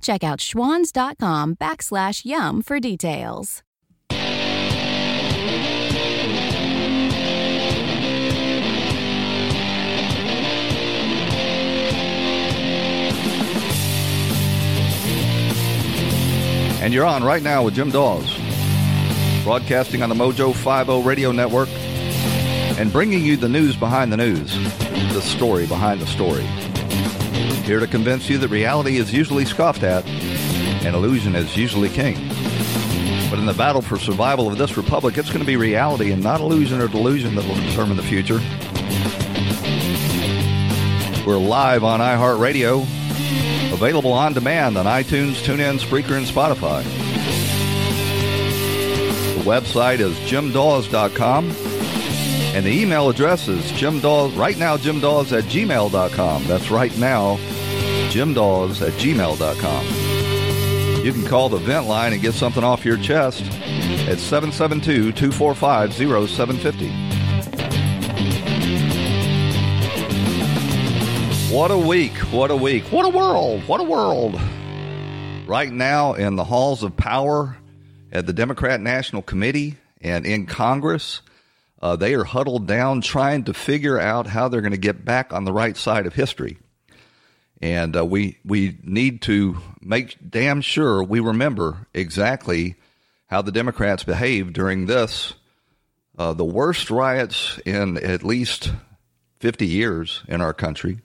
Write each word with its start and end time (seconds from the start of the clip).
Check 0.00 0.24
out 0.24 0.38
schwans.com 0.38 1.56
backslash 1.56 2.24
YUM 2.24 2.62
for 2.62 2.80
details. 2.80 3.62
And 16.82 16.94
you're 16.94 17.04
on 17.04 17.22
right 17.22 17.42
now 17.42 17.62
with 17.62 17.74
Jim 17.74 17.90
Dawes, 17.90 18.34
broadcasting 19.44 20.02
on 20.02 20.08
the 20.08 20.14
Mojo 20.14 20.54
50 20.54 21.06
radio 21.06 21.30
network 21.30 21.68
and 22.78 22.90
bringing 22.90 23.22
you 23.22 23.36
the 23.36 23.50
news 23.50 23.76
behind 23.76 24.10
the 24.10 24.16
news, 24.16 24.50
the 25.12 25.20
story 25.20 25.66
behind 25.66 26.00
the 26.00 26.06
story. 26.06 26.46
Here 27.70 27.78
to 27.78 27.86
convince 27.86 28.28
you 28.28 28.36
that 28.38 28.48
reality 28.48 28.96
is 28.96 29.12
usually 29.12 29.44
scoffed 29.44 29.84
at 29.84 30.04
and 30.84 30.92
illusion 30.92 31.36
is 31.36 31.56
usually 31.56 31.88
king. 31.88 32.16
But 33.30 33.38
in 33.38 33.46
the 33.46 33.54
battle 33.56 33.80
for 33.80 33.96
survival 33.96 34.48
of 34.48 34.58
this 34.58 34.76
republic, 34.76 35.16
it's 35.16 35.28
going 35.28 35.38
to 35.38 35.46
be 35.46 35.54
reality 35.54 36.10
and 36.10 36.20
not 36.20 36.40
illusion 36.40 36.80
or 36.80 36.88
delusion 36.88 37.36
that 37.36 37.46
will 37.46 37.54
determine 37.54 37.96
the 37.96 38.02
future. 38.02 38.40
We're 41.24 41.38
live 41.38 41.84
on 41.84 42.00
iHeartRadio, 42.00 42.82
available 43.72 44.14
on 44.14 44.32
demand 44.32 44.76
on 44.76 44.86
iTunes, 44.86 45.34
TuneIn, 45.34 45.78
Spreaker, 45.78 46.16
and 46.16 46.26
Spotify. 46.26 46.82
The 49.36 49.48
website 49.48 50.00
is 50.00 50.16
jimdawes.com. 50.28 51.52
And 52.52 52.66
the 52.66 52.72
email 52.72 53.08
address 53.08 53.46
is 53.46 53.62
jimdawes, 53.70 54.36
right 54.36 54.58
now, 54.58 54.76
jimdawes 54.76 55.30
at 55.30 55.44
gmail.com. 55.44 56.44
That's 56.46 56.68
right 56.68 56.98
now, 56.98 57.38
jimdawes 58.10 58.86
at 58.86 58.92
gmail.com. 58.94 59.86
You 61.04 61.12
can 61.12 61.24
call 61.24 61.48
the 61.48 61.56
vent 61.58 61.86
line 61.86 62.12
and 62.12 62.20
get 62.20 62.34
something 62.34 62.62
off 62.62 62.84
your 62.84 62.98
chest 62.98 63.42
at 64.06 64.18
772 64.18 65.12
245 65.12 65.94
0750. 65.94 67.10
What 71.54 71.70
a 71.70 71.78
week. 71.78 72.12
What 72.32 72.50
a 72.50 72.56
week. 72.56 72.84
What 72.92 73.06
a 73.06 73.08
world. 73.08 73.62
What 73.66 73.80
a 73.80 73.84
world. 73.84 74.38
Right 75.46 75.72
now, 75.72 76.12
in 76.12 76.36
the 76.36 76.44
halls 76.44 76.82
of 76.82 76.96
power 76.96 77.56
at 78.12 78.26
the 78.26 78.32
Democrat 78.32 78.80
National 78.80 79.22
Committee 79.22 79.76
and 80.00 80.26
in 80.26 80.46
Congress, 80.46 81.22
uh, 81.82 81.96
they 81.96 82.14
are 82.14 82.24
huddled 82.24 82.66
down 82.66 83.00
trying 83.00 83.44
to 83.44 83.54
figure 83.54 83.98
out 83.98 84.26
how 84.26 84.48
they're 84.48 84.60
going 84.60 84.72
to 84.72 84.78
get 84.78 85.04
back 85.04 85.32
on 85.32 85.44
the 85.44 85.52
right 85.52 85.76
side 85.76 86.06
of 86.06 86.14
history. 86.14 86.58
And 87.60 87.96
uh, 87.96 88.04
we 88.04 88.38
we 88.44 88.78
need 88.82 89.22
to 89.22 89.58
make 89.80 90.16
damn 90.28 90.60
sure 90.60 91.02
we 91.02 91.20
remember 91.20 91.86
exactly 91.92 92.76
how 93.26 93.42
the 93.42 93.52
Democrats 93.52 94.02
behaved 94.02 94.54
during 94.54 94.86
this, 94.86 95.34
uh, 96.18 96.32
the 96.32 96.44
worst 96.44 96.90
riots 96.90 97.58
in 97.66 97.96
at 97.98 98.24
least 98.24 98.72
50 99.40 99.66
years 99.66 100.22
in 100.26 100.40
our 100.40 100.54
country. 100.54 101.00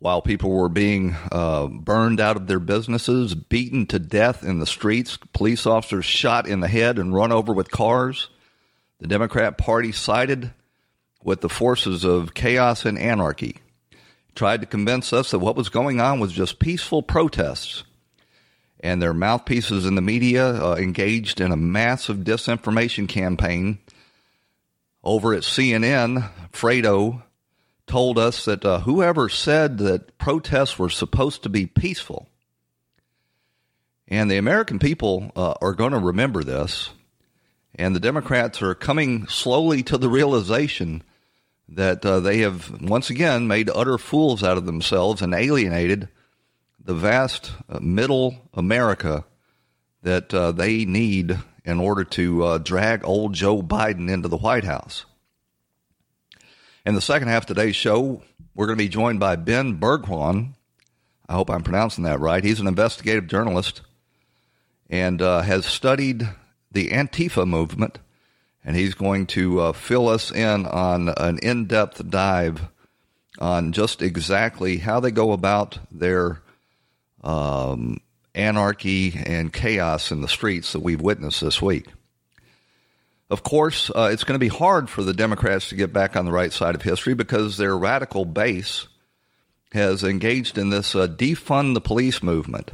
While 0.00 0.22
people 0.22 0.50
were 0.50 0.68
being 0.68 1.14
uh, 1.30 1.66
burned 1.66 2.20
out 2.20 2.36
of 2.36 2.46
their 2.46 2.58
businesses, 2.58 3.34
beaten 3.34 3.86
to 3.86 3.98
death 3.98 4.42
in 4.42 4.58
the 4.58 4.66
streets, 4.66 5.18
police 5.32 5.66
officers 5.66 6.04
shot 6.04 6.48
in 6.48 6.60
the 6.60 6.68
head 6.68 6.98
and 6.98 7.14
run 7.14 7.32
over 7.32 7.52
with 7.52 7.70
cars 7.70 8.28
the 9.00 9.06
Democrat 9.06 9.56
Party 9.56 9.92
sided 9.92 10.52
with 11.22 11.40
the 11.40 11.48
forces 11.48 12.04
of 12.04 12.34
chaos 12.34 12.84
and 12.84 12.98
anarchy, 12.98 13.56
tried 14.34 14.60
to 14.60 14.66
convince 14.66 15.12
us 15.12 15.30
that 15.30 15.38
what 15.38 15.56
was 15.56 15.68
going 15.68 16.00
on 16.00 16.20
was 16.20 16.32
just 16.32 16.58
peaceful 16.58 17.02
protests. 17.02 17.84
And 18.80 19.00
their 19.00 19.12
mouthpieces 19.12 19.84
in 19.84 19.94
the 19.94 20.02
media 20.02 20.46
uh, 20.46 20.76
engaged 20.76 21.40
in 21.40 21.52
a 21.52 21.56
massive 21.56 22.18
disinformation 22.18 23.08
campaign. 23.08 23.78
Over 25.04 25.34
at 25.34 25.42
CNN, 25.42 26.30
Fredo 26.52 27.22
told 27.86 28.18
us 28.18 28.44
that 28.44 28.64
uh, 28.64 28.80
whoever 28.80 29.28
said 29.28 29.78
that 29.78 30.16
protests 30.18 30.78
were 30.78 30.88
supposed 30.88 31.42
to 31.42 31.48
be 31.48 31.66
peaceful, 31.66 32.28
and 34.08 34.30
the 34.30 34.36
American 34.36 34.78
people 34.78 35.30
uh, 35.36 35.54
are 35.60 35.74
going 35.74 35.92
to 35.92 35.98
remember 35.98 36.42
this 36.42 36.90
and 37.74 37.94
the 37.94 38.00
Democrats 38.00 38.62
are 38.62 38.74
coming 38.74 39.26
slowly 39.28 39.82
to 39.84 39.96
the 39.96 40.08
realization 40.08 41.02
that 41.70 42.04
uh, 42.04 42.20
they 42.20 42.38
have 42.38 42.82
once 42.82 43.10
again 43.10 43.46
made 43.46 43.70
utter 43.70 43.96
fools 43.96 44.42
out 44.42 44.58
of 44.58 44.66
themselves 44.66 45.22
and 45.22 45.32
alienated 45.32 46.08
the 46.82 46.94
vast 46.94 47.52
uh, 47.68 47.78
middle 47.80 48.36
America 48.54 49.24
that 50.02 50.32
uh, 50.34 50.50
they 50.52 50.84
need 50.84 51.38
in 51.64 51.78
order 51.78 52.04
to 52.04 52.42
uh, 52.44 52.58
drag 52.58 53.04
old 53.04 53.34
Joe 53.34 53.62
Biden 53.62 54.10
into 54.10 54.28
the 54.28 54.36
White 54.36 54.64
House. 54.64 55.04
In 56.86 56.94
the 56.94 57.00
second 57.00 57.28
half 57.28 57.42
of 57.42 57.46
today's 57.46 57.76
show, 57.76 58.22
we're 58.54 58.66
going 58.66 58.78
to 58.78 58.84
be 58.84 58.88
joined 58.88 59.20
by 59.20 59.36
Ben 59.36 59.78
Bergquan. 59.78 60.54
I 61.28 61.34
hope 61.34 61.50
I'm 61.50 61.62
pronouncing 61.62 62.04
that 62.04 62.18
right. 62.18 62.42
He's 62.42 62.60
an 62.60 62.66
investigative 62.66 63.26
journalist 63.26 63.82
and 64.88 65.22
uh, 65.22 65.42
has 65.42 65.66
studied 65.66 66.28
the 66.72 66.88
Antifa 66.88 67.46
movement, 67.46 67.98
and 68.64 68.76
he's 68.76 68.94
going 68.94 69.26
to 69.26 69.60
uh, 69.60 69.72
fill 69.72 70.08
us 70.08 70.30
in 70.30 70.66
on 70.66 71.08
an 71.16 71.38
in 71.38 71.66
depth 71.66 72.08
dive 72.08 72.62
on 73.38 73.72
just 73.72 74.02
exactly 74.02 74.78
how 74.78 75.00
they 75.00 75.10
go 75.10 75.32
about 75.32 75.78
their 75.90 76.42
um, 77.22 77.98
anarchy 78.34 79.14
and 79.26 79.52
chaos 79.52 80.10
in 80.10 80.20
the 80.20 80.28
streets 80.28 80.72
that 80.72 80.82
we've 80.82 81.00
witnessed 81.00 81.40
this 81.40 81.60
week. 81.60 81.86
Of 83.30 83.44
course, 83.44 83.90
uh, 83.94 84.10
it's 84.12 84.24
going 84.24 84.34
to 84.34 84.44
be 84.44 84.48
hard 84.48 84.90
for 84.90 85.02
the 85.04 85.14
Democrats 85.14 85.68
to 85.68 85.76
get 85.76 85.92
back 85.92 86.16
on 86.16 86.24
the 86.24 86.32
right 86.32 86.52
side 86.52 86.74
of 86.74 86.82
history 86.82 87.14
because 87.14 87.56
their 87.56 87.76
radical 87.78 88.24
base 88.24 88.88
has 89.72 90.02
engaged 90.02 90.58
in 90.58 90.70
this 90.70 90.96
uh, 90.96 91.06
defund 91.06 91.74
the 91.74 91.80
police 91.80 92.24
movement. 92.24 92.72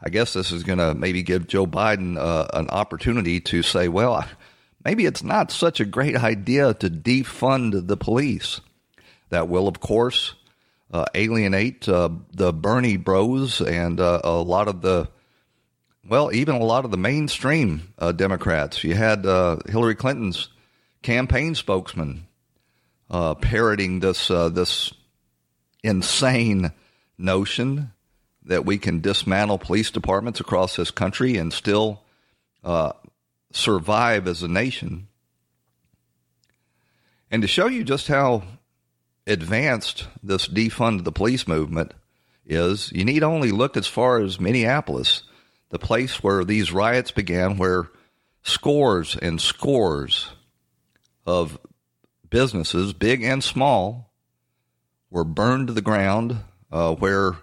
I 0.00 0.08
guess 0.08 0.34
this 0.34 0.52
is 0.52 0.62
going 0.62 0.78
to 0.78 0.94
maybe 0.94 1.22
give 1.22 1.48
Joe 1.48 1.66
Biden 1.66 2.16
uh, 2.16 2.46
an 2.54 2.68
opportunity 2.68 3.40
to 3.40 3.62
say, 3.62 3.88
well, 3.88 4.24
maybe 4.86 5.04
it's 5.04 5.24
not 5.24 5.50
such 5.50 5.80
a 5.80 5.84
great 5.84 6.14
idea 6.14 6.72
to 6.72 6.88
defund 6.88 7.88
the 7.88 7.96
police. 7.96 8.60
That 9.30 9.48
will, 9.48 9.66
of 9.66 9.80
course, 9.80 10.34
uh, 10.92 11.06
alienate 11.12 11.88
uh, 11.88 12.10
the 12.32 12.52
Bernie 12.52 12.96
bros 12.96 13.60
and 13.60 13.98
uh, 13.98 14.20
a 14.22 14.30
lot 14.30 14.68
of 14.68 14.82
the, 14.82 15.08
well, 16.08 16.32
even 16.32 16.54
a 16.54 16.62
lot 16.62 16.84
of 16.84 16.92
the 16.92 16.96
mainstream 16.96 17.92
uh, 17.98 18.12
Democrats. 18.12 18.84
You 18.84 18.94
had 18.94 19.26
uh, 19.26 19.56
Hillary 19.68 19.96
Clinton's 19.96 20.50
campaign 21.02 21.56
spokesman 21.56 22.28
parroting 23.10 23.98
this 23.98 24.28
this 24.28 24.92
insane 25.82 26.70
notion 27.18 27.90
that 28.44 28.64
we 28.64 28.78
can 28.78 29.00
dismantle 29.00 29.58
police 29.58 29.90
departments 29.90 30.38
across 30.38 30.76
this 30.76 30.92
country 30.92 31.38
and 31.38 31.52
still 31.52 32.02
uh, 32.62 32.92
survive 33.52 34.26
as 34.26 34.42
a 34.42 34.48
nation. 34.48 35.08
And 37.30 37.42
to 37.42 37.48
show 37.48 37.66
you 37.66 37.84
just 37.84 38.08
how 38.08 38.42
advanced 39.26 40.06
this 40.22 40.46
defund 40.46 41.04
the 41.04 41.12
police 41.12 41.48
movement 41.48 41.92
is, 42.44 42.92
you 42.92 43.04
need 43.04 43.22
only 43.22 43.50
look 43.50 43.76
as 43.76 43.86
far 43.86 44.20
as 44.20 44.40
Minneapolis, 44.40 45.22
the 45.70 45.78
place 45.78 46.22
where 46.22 46.44
these 46.44 46.72
riots 46.72 47.10
began, 47.10 47.56
where 47.56 47.90
scores 48.42 49.16
and 49.16 49.40
scores 49.40 50.30
of 51.26 51.58
businesses, 52.30 52.92
big 52.92 53.22
and 53.22 53.42
small, 53.42 54.12
were 55.10 55.24
burned 55.24 55.66
to 55.66 55.72
the 55.72 55.82
ground, 55.82 56.38
uh, 56.70 56.94
where 56.94 57.36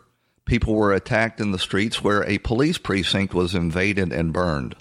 people 0.46 0.76
were 0.76 0.94
attacked 0.94 1.40
in 1.42 1.52
the 1.52 1.60
streets 1.60 2.04
where 2.04 2.24
a 2.24 2.38
police 2.40 2.78
precinct 2.78 3.34
was 3.34 3.56
invaded 3.56 4.12
and 4.14 4.32
burned. 4.32 4.76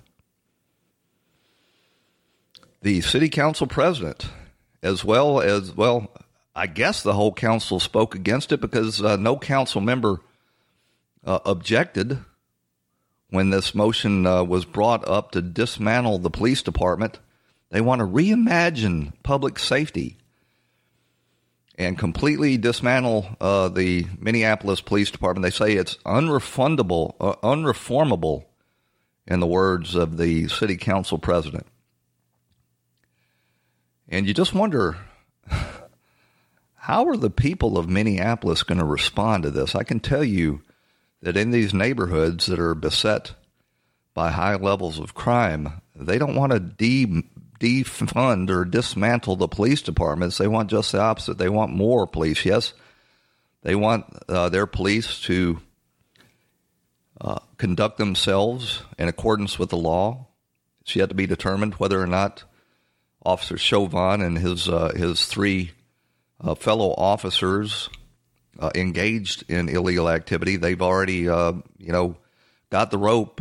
The 2.83 3.01
city 3.01 3.29
council 3.29 3.69
president, 3.69 4.27
as 4.83 5.05
well 5.05 5.41
as, 5.41 5.77
well, 5.77 6.11
I 6.53 6.67
guess 6.67 7.01
the 7.05 7.13
whole 7.13 7.33
council 7.33 7.79
spoke 7.79 8.17
against 8.17 8.51
it 8.51 8.61
because 8.61 9.01
uh, 9.01 9.15
no 9.15 9.39
council 9.39 9.81
member 9.81 10.21
uh, 11.25 11.39
objected 11.45 12.19
when 13.31 13.51
this 13.51 13.73
motion 13.73 14.27
uh, 14.27 14.43
was 14.43 14.65
brought 14.65 15.07
up 15.07 15.31
to 15.31 15.41
dismantle 15.41 16.19
the 16.19 16.29
police 16.29 16.61
department. 16.61 17.21
They 17.71 17.81
want 17.81 18.01
to 18.01 18.05
reimagine 18.05 19.13
public 19.23 19.61
safety 19.61 20.19
and 21.79 21.97
completely 21.97 22.57
dismantle 22.57 23.37
uh, 23.41 23.69
the 23.69 24.07
Minneapolis 24.19 24.81
Police 24.81 25.13
Department. 25.13 25.45
They 25.45 25.51
say 25.51 25.75
it's 25.75 25.99
unrefundable, 26.05 27.15
uh, 27.21 27.37
unreformable, 27.45 28.47
in 29.29 29.39
the 29.39 29.47
words 29.47 29.95
of 29.95 30.17
the 30.17 30.49
city 30.49 30.77
council 30.77 31.17
president. 31.17 31.65
And 34.13 34.29
you 34.29 34.35
just 34.35 34.53
wonder 34.53 34.99
how 36.75 37.09
are 37.09 37.17
the 37.17 37.31
people 37.31 37.79
of 37.79 37.89
Minneapolis 37.89 38.63
going 38.63 38.79
to 38.79 38.85
respond 38.85 39.45
to 39.45 39.51
this? 39.51 39.75
I 39.75 39.85
can 39.85 40.01
tell 40.01 40.23
you 40.23 40.61
that 41.23 41.39
in 41.39 41.51
these 41.51 41.73
neighborhoods 41.73 42.45
that 42.47 42.61
are 42.61 42.75
beset 42.75 43.33
by 44.13 44.31
high 44.31 44.57
levels 44.57 44.99
of 44.99 45.15
crime, 45.15 45.81
they 45.97 46.19
don't 46.19 46.37
want 46.37 46.53
to 46.53 46.61
de- 46.61 47.25
defund 47.59 48.51
or 48.51 48.67
dismantle 48.67 49.37
the 49.37 49.49
police 49.49 49.81
departments. 49.81 50.37
They 50.37 50.47
want 50.47 50.69
just 50.69 50.93
the 50.93 51.01
opposite. 51.01 51.39
They 51.39 51.49
want 51.49 51.73
more 51.73 52.07
police. 52.07 52.45
Yes, 52.45 52.75
they 53.63 53.75
want 53.75 54.05
uh, 54.29 54.51
their 54.51 54.67
police 54.67 55.21
to 55.23 55.59
uh, 57.19 57.39
conduct 57.57 57.97
themselves 57.97 58.83
in 58.99 59.09
accordance 59.09 59.59
with 59.59 59.71
the 59.71 59.79
law. 59.79 60.27
It's 60.83 60.97
yet 60.97 61.09
to 61.09 61.15
be 61.15 61.27
determined 61.27 61.77
whether 61.77 61.99
or 61.99 62.07
not 62.07 62.45
Officer 63.25 63.57
Chauvin 63.57 64.21
and 64.21 64.39
his 64.39 64.69
uh, 64.69 64.93
his 64.95 65.27
three 65.27 65.73
uh, 66.41 66.55
fellow 66.55 66.95
officers 66.97 67.89
uh, 68.59 68.71
engaged 68.75 69.45
in 69.51 69.69
illegal 69.69 70.09
activity. 70.09 70.57
They've 70.57 70.83
already, 70.83 71.29
uh, 71.29 71.55
you 71.79 71.93
know, 71.93 72.17
got 72.71 72.91
the 72.91 72.99
rope, 72.99 73.41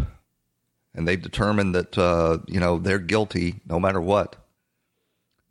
and 0.94 1.08
they've 1.08 1.22
determined 1.22 1.76
that 1.76 1.98
uh, 1.98 2.40
you 2.48 2.60
know 2.60 2.78
they're 2.78 3.00
guilty 3.00 3.56
no 3.68 3.80
matter 3.80 4.02
what. 4.02 4.36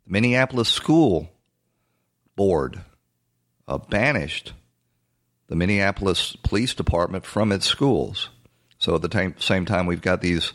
The 0.05 0.13
Minneapolis 0.13 0.69
School 0.69 1.29
Board 2.35 2.81
uh, 3.67 3.77
banished 3.77 4.53
the 5.47 5.55
Minneapolis 5.55 6.35
Police 6.43 6.73
Department 6.73 7.25
from 7.25 7.51
its 7.51 7.65
schools. 7.65 8.29
So 8.79 8.95
at 8.95 9.01
the 9.01 9.09
t- 9.09 9.33
same 9.37 9.65
time, 9.65 9.85
we've 9.85 10.01
got 10.01 10.21
these 10.21 10.53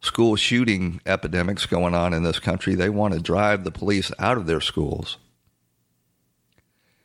school 0.00 0.36
shooting 0.36 1.00
epidemics 1.06 1.66
going 1.66 1.94
on 1.94 2.12
in 2.12 2.22
this 2.22 2.38
country. 2.38 2.74
They 2.74 2.88
want 2.88 3.14
to 3.14 3.20
drive 3.20 3.64
the 3.64 3.70
police 3.70 4.12
out 4.18 4.36
of 4.36 4.46
their 4.46 4.60
schools. 4.60 5.18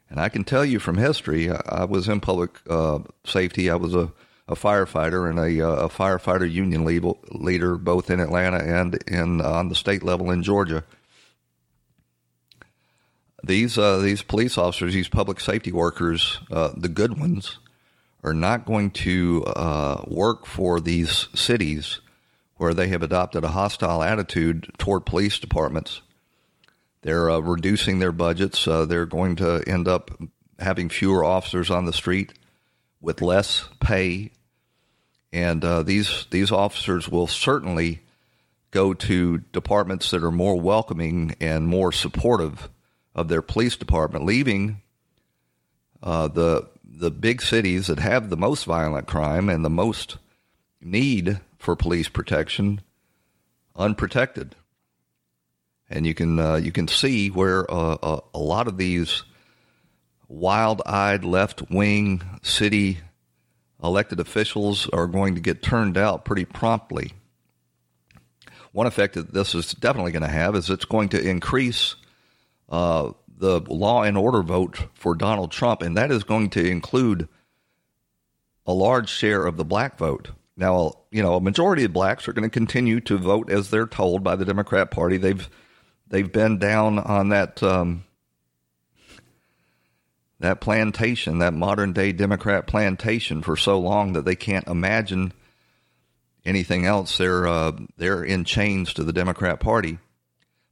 And 0.10 0.20
I 0.20 0.30
can 0.30 0.44
tell 0.44 0.64
you 0.64 0.78
from 0.78 0.98
history, 0.98 1.50
I 1.50 1.86
was 1.86 2.08
in 2.08 2.20
public 2.20 2.52
uh, 2.70 3.00
safety. 3.26 3.72
I 3.72 3.76
was 3.76 3.96
a, 3.96 4.12
a 4.48 4.54
firefighter 4.54 5.28
and 5.28 5.40
a, 5.40 5.68
uh, 5.68 5.86
a 5.86 5.90
firefighter 5.90 6.50
union 6.50 6.86
leader, 6.86 7.78
both 7.78 8.12
in 8.12 8.20
Atlanta 8.20 8.58
and 8.58 8.96
in 9.08 9.42
uh, 9.42 9.50
on 9.50 9.70
the 9.70 9.76
state 9.76 10.04
level 10.04 10.30
in 10.30 10.44
Georgia. 10.44 10.84
These 13.44 13.80
uh, 13.80 13.98
these 13.98 14.22
police 14.22 14.56
officers, 14.56 14.94
these 14.94 15.10
public 15.10 15.40
safety 15.40 15.72
workers, 15.72 16.40
uh, 16.52 16.74
the 16.78 16.90
good 16.90 17.20
ones, 17.20 17.58
are 18.24 18.36
not 18.36 18.68
going 18.68 18.92
to 18.92 19.44
uh, 19.48 20.04
work 20.08 20.46
for 20.46 20.80
these 20.80 21.28
cities 21.34 22.02
where 22.64 22.74
they 22.74 22.88
have 22.88 23.04
adopted 23.04 23.44
a 23.44 23.50
hostile 23.50 24.02
attitude 24.02 24.72
toward 24.80 25.06
police 25.06 25.38
departments 25.38 26.02
they're 27.04 27.30
uh, 27.30 27.40
reducing 27.40 28.00
their 28.00 28.12
budgets. 28.12 28.68
Uh, 28.68 28.86
they're 28.86 29.06
going 29.06 29.36
to 29.36 29.62
end 29.68 29.88
up 29.88 30.10
having 30.58 30.90
fewer 30.90 31.24
officers 31.24 31.70
on 31.70 31.86
the 31.86 31.94
street 31.94 32.34
with 33.02 33.22
less 33.22 33.68
pay, 33.82 34.32
and 35.32 35.64
uh, 35.64 35.84
these 35.84 36.26
these 36.32 36.52
officers 36.52 37.10
will 37.10 37.28
certainly 37.28 38.00
go 38.72 38.94
to 38.94 39.40
departments 39.52 40.12
that 40.12 40.24
are 40.24 40.32
more 40.32 40.60
welcoming 40.60 41.36
and 41.42 41.68
more 41.68 41.92
supportive 41.92 42.70
of 43.14 43.28
their 43.28 43.42
police 43.42 43.76
department, 43.76 44.26
leaving 44.26 44.82
uh, 46.02 46.30
the 46.30 46.70
the 46.86 47.12
big 47.12 47.42
cities 47.42 47.88
that 47.88 48.00
have 48.00 48.30
the 48.30 48.38
most 48.38 48.64
violent 48.64 49.08
crime 49.08 49.50
and 49.50 49.66
the 49.66 49.70
most 49.70 50.18
need 50.80 51.42
for 51.64 51.76
police 51.76 52.10
protection 52.10 52.82
unprotected 53.76 54.56
and 55.90 56.08
you 56.08 56.14
can 56.14 56.40
uh, 56.40 56.56
you 56.56 56.72
can 56.72 56.88
see 56.88 57.30
where 57.30 57.70
uh, 57.72 57.98
a, 58.02 58.06
uh, 58.06 58.20
a 58.34 58.40
lot 58.40 58.68
of 58.68 58.78
these 58.78 59.24
wild-eyed 60.28 61.24
left-wing 61.24 62.22
city 62.42 63.00
elected 63.84 64.20
officials 64.20 64.90
are 64.90 65.08
going 65.08 65.36
to 65.36 65.42
get 65.42 65.62
turned 65.62 65.98
out 65.98 66.26
pretty 66.26 66.46
promptly. 66.46 67.12
One 68.72 68.88
effect 68.88 69.14
that 69.14 69.34
this 69.34 69.54
is 69.54 69.74
definitely 69.74 70.14
going 70.14 70.24
to 70.24 70.30
have 70.30 70.56
is 70.56 70.70
it's 70.70 70.86
going 70.86 71.10
to 71.10 71.22
increase 71.22 71.96
uh, 72.70 73.12
the 73.38 73.60
law 73.60 74.02
and 74.02 74.18
order 74.18 74.42
vote 74.42 74.88
for 74.96 75.14
Donald 75.14 75.52
Trump, 75.52 75.84
and 75.84 75.96
that 75.98 76.12
is 76.12 76.24
going 76.24 76.50
to 76.52 76.66
include 76.66 77.28
a 78.66 78.74
large 78.74 79.10
share 79.10 79.46
of 79.46 79.58
the 79.58 79.66
black 79.66 80.00
vote. 80.00 80.30
Now, 80.56 80.94
you 81.12 81.24
know, 81.24 81.36
a 81.36 81.42
majority 81.42 81.86
of 81.86 81.94
blacks 81.94 82.28
are 82.28 82.34
going 82.34 82.50
to 82.50 82.54
continue 82.54 83.00
to 83.02 83.18
vote 83.18 83.50
as 83.50 83.70
they're 83.70 83.88
told 83.88 84.24
by 84.24 84.36
the 84.36 84.46
Democrat 84.46 84.92
Party. 84.92 85.18
They've 85.18 85.50
they've 86.08 86.32
been 86.32 86.60
down 86.60 87.00
on 87.00 87.30
that 87.30 87.64
um, 87.64 88.04
that 90.40 90.62
plantation, 90.62 91.40
that 91.40 91.54
modern 91.54 91.94
day 91.94 92.12
Democrat 92.12 92.68
plantation, 92.68 93.42
for 93.42 93.58
so 93.58 93.80
long 93.80 94.14
that 94.14 94.26
they 94.26 94.36
can't 94.36 94.68
imagine 94.68 95.34
anything 96.46 96.86
else. 96.86 97.18
They're 97.18 97.48
uh, 97.48 97.72
they're 97.98 98.24
in 98.24 98.44
chains 98.44 98.94
to 98.94 99.04
the 99.04 99.14
Democrat 99.14 99.60
Party. 99.60 99.98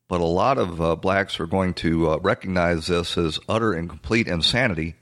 But 0.08 0.20
a 0.20 0.26
lot 0.26 0.58
of 0.58 0.82
uh, 0.82 0.98
blacks 0.98 1.40
are 1.40 1.48
going 1.48 1.74
to 1.76 2.12
uh, 2.12 2.18
recognize 2.18 2.88
this 2.88 3.18
as 3.18 3.40
utter 3.48 3.72
and 3.72 3.90
complete 3.90 4.28
insanity, 4.28 4.96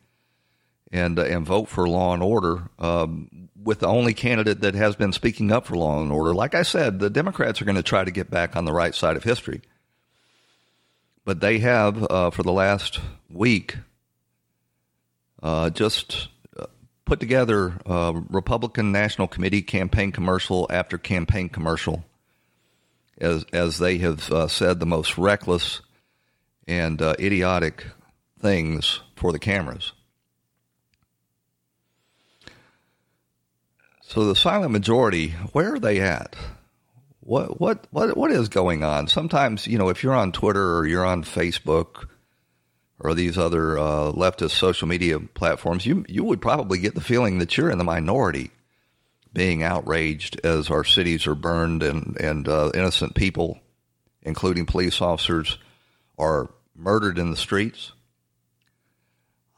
and 0.91 1.17
uh, 1.17 1.23
and 1.23 1.45
vote 1.45 1.67
for 1.67 1.89
law 1.89 2.13
and 2.13 2.21
order. 2.21 2.69
Um, 2.77 3.48
with 3.63 3.79
the 3.79 3.87
only 3.87 4.13
candidate 4.13 4.61
that 4.61 4.75
has 4.75 4.95
been 4.95 5.11
speaking 5.11 5.51
up 5.51 5.67
for 5.67 5.75
law 5.75 6.01
and 6.01 6.11
order, 6.11 6.33
like 6.33 6.55
I 6.55 6.61
said, 6.61 6.99
the 6.99 7.09
Democrats 7.09 7.61
are 7.61 7.65
going 7.65 7.75
to 7.75 7.83
try 7.83 8.03
to 8.03 8.11
get 8.11 8.29
back 8.29 8.55
on 8.55 8.65
the 8.65 8.71
right 8.71 8.95
side 8.95 9.17
of 9.17 9.23
history. 9.23 9.61
But 11.25 11.41
they 11.41 11.59
have, 11.59 12.09
uh, 12.09 12.29
for 12.31 12.43
the 12.43 12.51
last 12.51 12.99
week, 13.29 13.77
uh, 15.43 15.69
just 15.69 16.29
uh, 16.57 16.65
put 17.05 17.19
together 17.19 17.73
a 17.85 18.21
Republican 18.29 18.91
National 18.91 19.27
Committee 19.27 19.61
campaign 19.61 20.11
commercial 20.11 20.67
after 20.69 20.97
campaign 20.97 21.49
commercial, 21.49 22.03
as 23.19 23.45
as 23.53 23.77
they 23.77 23.97
have 23.99 24.31
uh, 24.31 24.47
said 24.47 24.79
the 24.79 24.85
most 24.85 25.17
reckless 25.17 25.81
and 26.67 27.01
uh, 27.01 27.15
idiotic 27.19 27.85
things 28.39 29.01
for 29.15 29.31
the 29.31 29.39
cameras. 29.39 29.91
So 34.09 34.25
the 34.25 34.35
silent 34.35 34.71
majority, 34.71 35.29
where 35.53 35.75
are 35.75 35.79
they 35.79 36.01
at? 36.01 36.35
what 37.29 37.61
what 37.61 37.85
what 37.91 38.17
what 38.17 38.31
is 38.31 38.49
going 38.49 38.83
on? 38.83 39.07
Sometimes 39.07 39.67
you 39.67 39.77
know 39.77 39.89
if 39.89 40.01
you're 40.01 40.15
on 40.15 40.31
Twitter 40.31 40.77
or 40.77 40.87
you're 40.87 41.05
on 41.05 41.23
Facebook 41.23 42.07
or 42.99 43.13
these 43.13 43.37
other 43.37 43.77
uh, 43.77 44.11
leftist 44.11 44.51
social 44.51 44.87
media 44.87 45.19
platforms, 45.19 45.85
you 45.85 46.03
you 46.09 46.23
would 46.23 46.41
probably 46.41 46.79
get 46.79 46.95
the 46.95 47.01
feeling 47.01 47.37
that 47.37 47.55
you're 47.55 47.69
in 47.69 47.77
the 47.77 47.83
minority, 47.83 48.49
being 49.31 49.61
outraged 49.61 50.41
as 50.43 50.71
our 50.71 50.83
cities 50.83 51.27
are 51.27 51.35
burned 51.35 51.83
and 51.83 52.17
and 52.19 52.47
uh, 52.47 52.71
innocent 52.73 53.13
people, 53.13 53.59
including 54.23 54.65
police 54.65 54.99
officers, 54.99 55.59
are 56.17 56.49
murdered 56.75 57.19
in 57.19 57.29
the 57.29 57.37
streets. 57.37 57.91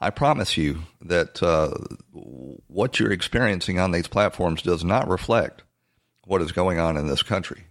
I 0.02 0.10
promise 0.10 0.58
you 0.58 0.80
that 1.02 1.44
uh, 1.44 1.70
what 2.12 3.00
you're 3.00 3.12
experiencing 3.12 3.80
on 3.80 3.92
these 3.92 4.08
platforms 4.08 4.64
does 4.64 4.84
not 4.84 5.08
reflect 5.08 5.62
what 6.26 6.42
is 6.42 6.52
going 6.52 6.80
on 6.80 6.98
in 6.98 7.06
this 7.06 7.22
country. 7.22 7.66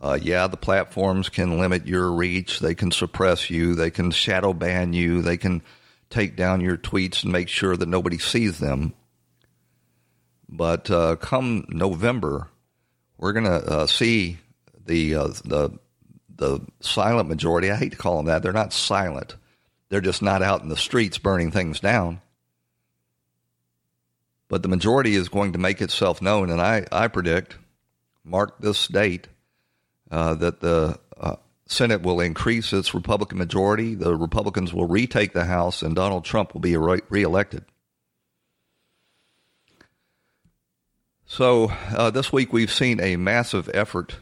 Uh, 0.00 0.18
yeah, 0.20 0.46
the 0.46 0.58
platforms 0.58 1.30
can 1.30 1.58
limit 1.58 1.86
your 1.86 2.12
reach. 2.12 2.60
They 2.60 2.74
can 2.74 2.92
suppress 2.92 3.48
you. 3.48 3.74
They 3.74 3.90
can 3.90 4.10
shadow 4.10 4.52
ban 4.52 4.92
you. 4.92 5.22
They 5.22 5.38
can 5.38 5.62
take 6.10 6.36
down 6.36 6.60
your 6.60 6.76
tweets 6.76 7.24
and 7.24 7.32
make 7.32 7.48
sure 7.48 7.76
that 7.76 7.88
nobody 7.88 8.18
sees 8.18 8.58
them. 8.58 8.92
But 10.50 10.90
uh, 10.90 11.16
come 11.16 11.64
November, 11.70 12.48
we're 13.16 13.32
going 13.32 13.46
to 13.46 13.66
uh, 13.66 13.86
see 13.86 14.38
the 14.86 15.14
uh, 15.14 15.28
the 15.44 15.78
the 16.36 16.60
silent 16.80 17.28
majority. 17.28 17.70
I 17.70 17.76
hate 17.76 17.92
to 17.92 17.98
call 17.98 18.18
them 18.18 18.26
that. 18.26 18.42
They're 18.42 18.52
not 18.52 18.72
silent. 18.72 19.34
They're 19.88 20.00
just 20.00 20.22
not 20.22 20.42
out 20.42 20.62
in 20.62 20.68
the 20.68 20.76
streets 20.76 21.18
burning 21.18 21.50
things 21.50 21.80
down 21.80 22.20
but 24.48 24.62
the 24.62 24.68
majority 24.68 25.14
is 25.14 25.28
going 25.28 25.52
to 25.52 25.58
make 25.58 25.80
itself 25.80 26.20
known. 26.20 26.50
And 26.50 26.60
I, 26.60 26.86
I 26.90 27.08
predict, 27.08 27.56
mark 28.24 28.58
this 28.58 28.88
date, 28.88 29.28
uh, 30.10 30.34
that 30.34 30.60
the 30.60 30.98
uh, 31.20 31.36
Senate 31.66 32.02
will 32.02 32.20
increase 32.20 32.72
its 32.72 32.94
Republican 32.94 33.38
majority. 33.38 33.94
The 33.94 34.16
Republicans 34.16 34.72
will 34.72 34.88
retake 34.88 35.34
the 35.34 35.44
House, 35.44 35.82
and 35.82 35.94
Donald 35.94 36.24
Trump 36.24 36.54
will 36.54 36.62
be 36.62 36.76
re- 36.76 37.02
reelected. 37.10 37.64
So 41.26 41.70
uh, 41.94 42.08
this 42.10 42.32
week 42.32 42.54
we've 42.54 42.72
seen 42.72 43.00
a 43.00 43.16
massive 43.16 43.68
effort 43.74 44.16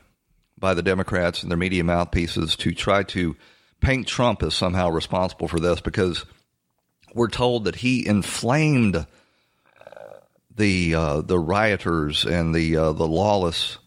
by 0.59 0.75
the 0.75 0.83
Democrats 0.83 1.43
and 1.43 1.51
their 1.53 1.59
media 1.59 1.85
mouthpieces 1.85 2.57
to 2.57 2.75
try 2.75 3.05
to 3.05 3.37
paint 3.81 4.07
Trump 4.07 4.43
as 4.43 4.55
somehow 4.55 4.91
responsible 4.91 5.49
for 5.49 5.61
this 5.61 5.81
because 5.81 6.25
we're 7.15 7.29
told 7.29 7.65
that 7.65 7.77
he 7.77 8.07
inflamed 8.07 9.07
the 10.57 10.95
uh, 10.95 11.21
the 11.21 11.39
rioters 11.39 12.25
and 12.25 12.55
the 12.55 12.77
uh, 12.77 12.93
the 12.93 13.07
lawless 13.07 13.79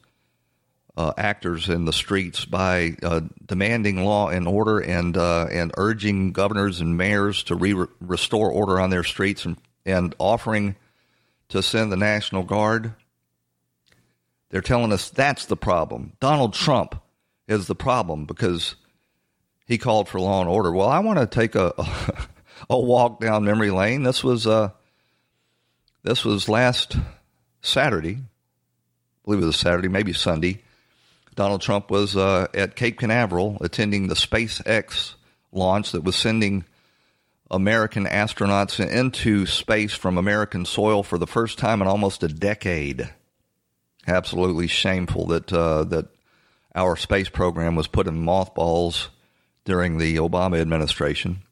uh, 0.95 1.13
actors 1.17 1.69
in 1.69 1.85
the 1.85 1.93
streets 1.93 2.45
by 2.45 2.95
uh, 3.03 3.21
demanding 3.45 4.03
law 4.03 4.29
and 4.29 4.47
order 4.47 4.79
and 4.79 5.17
uh, 5.17 5.47
and 5.51 5.71
urging 5.77 6.31
governors 6.31 6.81
and 6.81 6.97
mayors 6.97 7.43
to 7.43 7.55
re- 7.55 7.87
restore 7.99 8.51
order 8.51 8.79
on 8.79 8.89
their 8.89 9.03
streets 9.03 9.45
and, 9.45 9.57
and 9.85 10.15
offering 10.19 10.75
to 11.49 11.63
send 11.63 11.91
the 11.91 11.97
National 11.97 12.43
Guard. 12.43 12.93
They're 14.51 14.61
telling 14.61 14.91
us 14.91 15.09
that's 15.09 15.45
the 15.45 15.57
problem. 15.57 16.13
Donald 16.19 16.53
Trump 16.53 17.01
is 17.47 17.67
the 17.67 17.75
problem 17.75 18.25
because 18.25 18.75
he 19.69 19.77
called 19.77 20.09
for 20.09 20.19
law 20.19 20.41
and 20.41 20.49
order. 20.49 20.71
Well, 20.71 20.89
I 20.89 20.99
want 20.99 21.19
to 21.19 21.27
take 21.27 21.53
a, 21.53 21.73
a, 22.69 22.77
walk 22.77 23.21
down 23.21 23.45
memory 23.45 23.69
lane. 23.69 24.01
This 24.01 24.23
was 24.23 24.47
uh, 24.47 24.71
this 26.03 26.25
was 26.25 26.49
last 26.49 26.97
Saturday. 27.61 28.15
I 28.15 29.21
believe 29.23 29.43
it 29.43 29.45
was 29.45 29.57
Saturday, 29.57 29.87
maybe 29.87 30.11
Sunday. 30.11 30.63
Donald 31.35 31.61
Trump 31.61 31.91
was 31.91 32.17
uh, 32.17 32.47
at 32.53 32.75
Cape 32.75 32.97
Canaveral 32.97 33.57
attending 33.61 34.07
the 34.07 34.15
SpaceX 34.15 35.13
launch 35.51 35.91
that 35.91 36.03
was 36.03 36.15
sending 36.15 36.65
American 37.51 38.05
astronauts 38.05 38.83
into 38.85 39.45
space 39.45 39.93
from 39.93 40.17
American 40.17 40.65
soil 40.65 41.03
for 41.03 41.19
the 41.19 41.27
first 41.27 41.59
time 41.59 41.81
in 41.81 41.87
almost 41.87 42.23
a 42.23 42.27
decade. 42.27 43.13
Absolutely 44.07 44.65
shameful 44.65 45.27
that 45.27 45.53
uh, 45.53 45.83
that 45.83 46.07
our 46.73 46.95
space 46.95 47.29
program 47.29 47.75
was 47.75 47.87
put 47.87 48.07
in 48.07 48.23
mothballs 48.23 49.09
during 49.69 49.99
the 49.99 50.15
Obama 50.15 50.59
administration. 50.59 51.43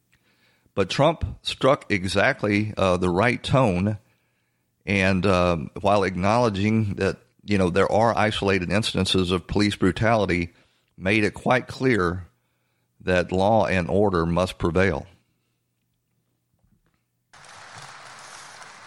But 0.74 0.90
Trump 0.90 1.38
struck 1.44 1.86
exactly 1.92 2.74
uh, 2.76 2.98
the 2.98 3.12
right 3.12 3.42
tone, 3.44 4.00
and 4.88 5.24
um, 5.28 5.70
while 5.82 6.04
acknowledging 6.04 6.96
that 6.96 7.18
you 7.46 7.60
know 7.60 7.70
there 7.70 7.92
are 7.92 8.18
isolated 8.18 8.72
instances 8.72 9.30
of 9.30 9.46
police 9.46 9.76
brutality, 9.76 10.52
made 10.98 11.24
it 11.24 11.36
quite 11.36 11.68
clear 11.68 12.26
that 13.02 13.32
law 13.32 13.68
and 13.68 13.88
order 13.88 14.26
must 14.26 14.58
prevail. 14.58 15.06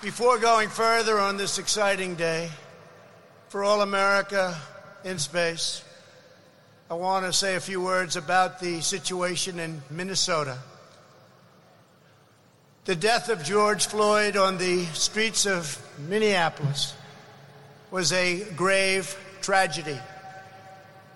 Before 0.03 0.39
going 0.39 0.71
further 0.71 1.21
on 1.21 1.37
this 1.37 1.59
exciting 1.59 2.17
day 2.17 2.51
for 3.49 3.63
all 3.63 3.83
America 3.83 4.57
in 5.05 5.21
space, 5.21 5.85
I 6.91 6.95
want 6.95 7.25
to 7.25 7.33
say 7.33 7.55
a 7.55 7.61
few 7.61 7.81
words 7.81 8.17
about 8.17 8.59
the 8.59 8.81
situation 8.81 9.61
in 9.61 9.81
Minnesota. 9.91 10.59
The 12.85 12.97
death 12.97 13.29
of 13.29 13.45
George 13.45 13.87
Floyd 13.87 14.37
on 14.37 14.59
the 14.59 14.87
streets 14.87 15.47
of 15.47 15.81
Minneapolis 16.09 16.93
was 17.93 18.13
a 18.13 18.43
grave 18.57 19.17
tragedy. 19.41 19.97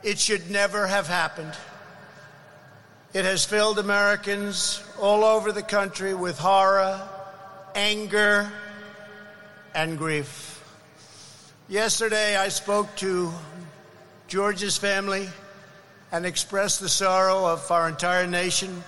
It 0.04 0.21
should 0.21 0.49
never 0.49 0.87
have 0.87 1.09
happened. 1.09 1.54
It 3.12 3.25
has 3.25 3.45
filled 3.45 3.81
Americans 3.81 4.81
all 5.00 5.25
over 5.25 5.50
the 5.50 5.61
country 5.61 6.14
with 6.14 6.38
horror, 6.38 7.02
anger, 7.75 8.49
and 9.75 9.99
grief. 9.99 10.62
Yesterday, 11.69 12.37
I 12.37 12.47
spoke 12.50 12.95
to 12.99 13.33
George's 14.28 14.76
family 14.76 15.28
and 16.14 16.25
express 16.25 16.78
the 16.78 16.88
sorrow 16.88 17.44
of 17.44 17.68
our 17.73 17.88
entire 17.88 18.25
nation 18.25 18.85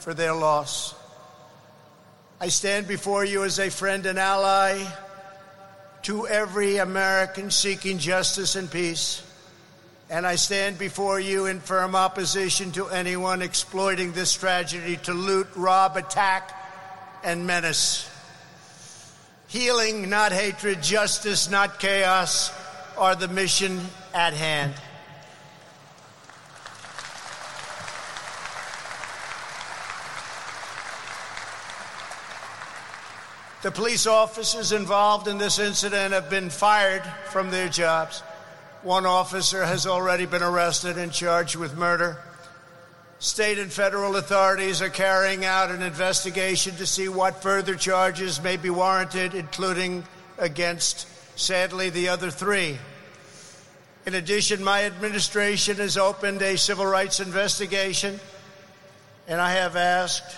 for 0.00 0.12
their 0.12 0.34
loss. 0.34 0.94
I 2.42 2.48
stand 2.48 2.86
before 2.86 3.24
you 3.24 3.44
as 3.44 3.58
a 3.58 3.70
friend 3.70 4.04
and 4.04 4.18
ally 4.18 4.84
to 6.02 6.28
every 6.28 6.76
American 6.76 7.50
seeking 7.50 7.96
justice 7.96 8.54
and 8.54 8.70
peace. 8.70 9.22
And 10.10 10.26
I 10.26 10.34
stand 10.34 10.78
before 10.78 11.18
you 11.18 11.46
in 11.46 11.60
firm 11.60 11.94
opposition 11.94 12.70
to 12.72 12.88
anyone 12.88 13.40
exploiting 13.40 14.12
this 14.12 14.34
tragedy 14.34 14.98
to 15.04 15.14
loot, 15.14 15.46
rob, 15.56 15.96
attack, 15.96 16.52
and 17.24 17.46
menace. 17.46 18.06
Healing, 19.46 20.10
not 20.10 20.32
hatred, 20.32 20.82
justice, 20.82 21.48
not 21.48 21.80
chaos, 21.80 22.52
are 22.98 23.16
the 23.16 23.28
mission 23.28 23.80
at 24.12 24.34
hand. 24.34 24.74
The 33.60 33.72
police 33.72 34.06
officers 34.06 34.70
involved 34.70 35.26
in 35.26 35.38
this 35.38 35.58
incident 35.58 36.14
have 36.14 36.30
been 36.30 36.48
fired 36.48 37.02
from 37.30 37.50
their 37.50 37.68
jobs. 37.68 38.20
One 38.82 39.04
officer 39.04 39.64
has 39.64 39.84
already 39.84 40.26
been 40.26 40.44
arrested 40.44 40.96
and 40.96 41.12
charged 41.12 41.56
with 41.56 41.76
murder. 41.76 42.18
State 43.18 43.58
and 43.58 43.72
federal 43.72 44.14
authorities 44.14 44.80
are 44.80 44.88
carrying 44.88 45.44
out 45.44 45.72
an 45.72 45.82
investigation 45.82 46.76
to 46.76 46.86
see 46.86 47.08
what 47.08 47.42
further 47.42 47.74
charges 47.74 48.40
may 48.40 48.56
be 48.56 48.70
warranted, 48.70 49.34
including 49.34 50.04
against, 50.38 51.08
sadly, 51.36 51.90
the 51.90 52.10
other 52.10 52.30
three. 52.30 52.78
In 54.06 54.14
addition, 54.14 54.62
my 54.62 54.84
administration 54.84 55.78
has 55.78 55.98
opened 55.98 56.42
a 56.42 56.56
civil 56.56 56.86
rights 56.86 57.18
investigation, 57.18 58.20
and 59.26 59.40
I 59.40 59.50
have 59.54 59.74
asked 59.74 60.36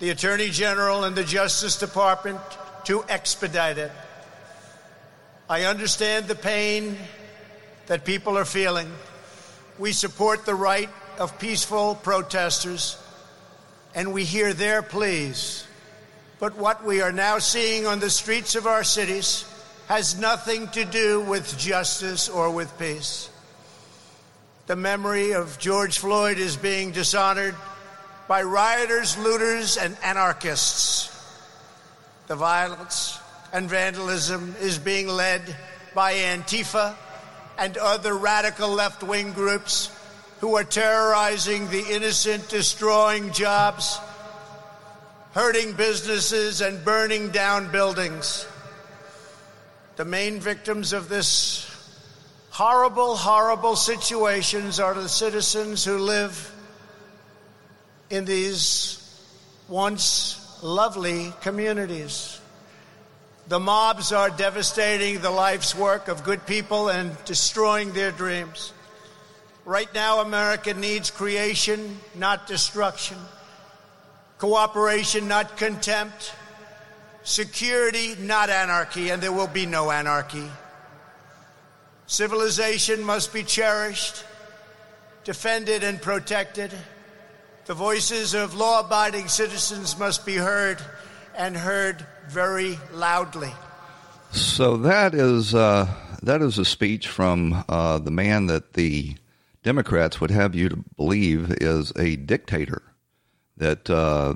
the 0.00 0.08
Attorney 0.08 0.48
General 0.48 1.04
and 1.04 1.14
the 1.14 1.24
Justice 1.24 1.76
Department 1.76 2.40
to 2.84 3.04
expedite 3.06 3.76
it. 3.76 3.92
I 5.48 5.64
understand 5.64 6.26
the 6.26 6.34
pain 6.34 6.96
that 7.86 8.06
people 8.06 8.38
are 8.38 8.46
feeling. 8.46 8.90
We 9.78 9.92
support 9.92 10.46
the 10.46 10.54
right 10.54 10.88
of 11.18 11.38
peaceful 11.38 11.96
protesters, 11.96 12.96
and 13.94 14.14
we 14.14 14.24
hear 14.24 14.54
their 14.54 14.80
pleas. 14.80 15.66
But 16.38 16.56
what 16.56 16.82
we 16.82 17.02
are 17.02 17.12
now 17.12 17.38
seeing 17.38 17.86
on 17.86 18.00
the 18.00 18.08
streets 18.08 18.54
of 18.54 18.66
our 18.66 18.84
cities 18.84 19.44
has 19.88 20.18
nothing 20.18 20.68
to 20.68 20.86
do 20.86 21.20
with 21.20 21.58
justice 21.58 22.30
or 22.30 22.50
with 22.50 22.78
peace. 22.78 23.28
The 24.66 24.76
memory 24.76 25.32
of 25.32 25.58
George 25.58 25.98
Floyd 25.98 26.38
is 26.38 26.56
being 26.56 26.90
dishonored 26.92 27.54
by 28.30 28.44
rioters, 28.44 29.18
looters, 29.18 29.76
and 29.76 29.96
anarchists. 30.04 31.08
The 32.28 32.36
violence 32.36 33.18
and 33.52 33.68
vandalism 33.68 34.54
is 34.60 34.78
being 34.78 35.08
led 35.08 35.42
by 35.96 36.12
Antifa 36.12 36.94
and 37.58 37.76
other 37.76 38.14
radical 38.14 38.68
left 38.68 39.02
wing 39.02 39.32
groups 39.32 39.90
who 40.38 40.54
are 40.54 40.62
terrorizing 40.62 41.68
the 41.70 41.84
innocent, 41.90 42.48
destroying 42.48 43.32
jobs, 43.32 43.98
hurting 45.32 45.72
businesses, 45.72 46.60
and 46.60 46.84
burning 46.84 47.30
down 47.30 47.72
buildings. 47.72 48.46
The 49.96 50.04
main 50.04 50.38
victims 50.38 50.92
of 50.92 51.08
this 51.08 51.68
horrible, 52.50 53.16
horrible 53.16 53.74
situations 53.74 54.78
are 54.78 54.94
the 54.94 55.08
citizens 55.08 55.84
who 55.84 55.98
live 55.98 56.54
in 58.10 58.24
these 58.24 58.98
once 59.68 60.60
lovely 60.62 61.32
communities. 61.40 62.40
The 63.48 63.60
mobs 63.60 64.12
are 64.12 64.30
devastating 64.30 65.20
the 65.20 65.30
life's 65.30 65.74
work 65.74 66.08
of 66.08 66.24
good 66.24 66.44
people 66.46 66.88
and 66.88 67.16
destroying 67.24 67.92
their 67.92 68.12
dreams. 68.12 68.72
Right 69.64 69.92
now, 69.94 70.20
America 70.20 70.74
needs 70.74 71.10
creation, 71.10 71.98
not 72.14 72.46
destruction, 72.46 73.16
cooperation, 74.38 75.28
not 75.28 75.56
contempt, 75.56 76.32
security, 77.22 78.14
not 78.20 78.50
anarchy, 78.50 79.10
and 79.10 79.22
there 79.22 79.32
will 79.32 79.46
be 79.46 79.66
no 79.66 79.90
anarchy. 79.90 80.48
Civilization 82.06 83.04
must 83.04 83.32
be 83.32 83.44
cherished, 83.44 84.24
defended, 85.24 85.84
and 85.84 86.00
protected. 86.02 86.72
The 87.70 87.74
voices 87.74 88.34
of 88.34 88.56
law 88.56 88.80
abiding 88.80 89.28
citizens 89.28 89.96
must 89.96 90.26
be 90.26 90.34
heard 90.34 90.82
and 91.36 91.56
heard 91.56 92.04
very 92.26 92.80
loudly. 92.92 93.52
So 94.32 94.76
that 94.78 95.14
is 95.14 95.54
uh, 95.54 95.86
that 96.20 96.42
is 96.42 96.58
a 96.58 96.64
speech 96.64 97.06
from 97.06 97.64
uh, 97.68 97.98
the 98.00 98.10
man 98.10 98.46
that 98.46 98.72
the 98.72 99.14
Democrats 99.62 100.20
would 100.20 100.32
have 100.32 100.56
you 100.56 100.68
to 100.68 100.84
believe 100.96 101.52
is 101.60 101.92
a 101.94 102.16
dictator 102.16 102.82
that 103.58 103.88
uh, 103.88 104.34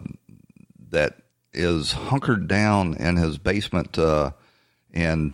that 0.90 1.16
is 1.52 1.90
hunkered 1.90 2.46
down 2.46 2.94
in 2.98 3.16
his 3.16 3.36
basement 3.38 3.98
uh, 3.98 4.30
and 4.92 5.32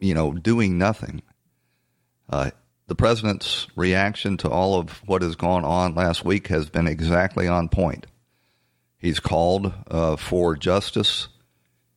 you 0.00 0.12
know, 0.12 0.32
doing 0.32 0.76
nothing. 0.76 1.22
The 2.88 2.94
president's 2.94 3.66
reaction 3.74 4.36
to 4.38 4.48
all 4.48 4.78
of 4.78 5.02
what 5.06 5.22
has 5.22 5.34
gone 5.34 5.64
on 5.64 5.94
last 5.94 6.24
week 6.24 6.46
has 6.48 6.70
been 6.70 6.86
exactly 6.86 7.48
on 7.48 7.68
point. 7.68 8.06
He's 8.96 9.18
called 9.18 9.72
uh, 9.90 10.16
for 10.16 10.54
justice 10.56 11.28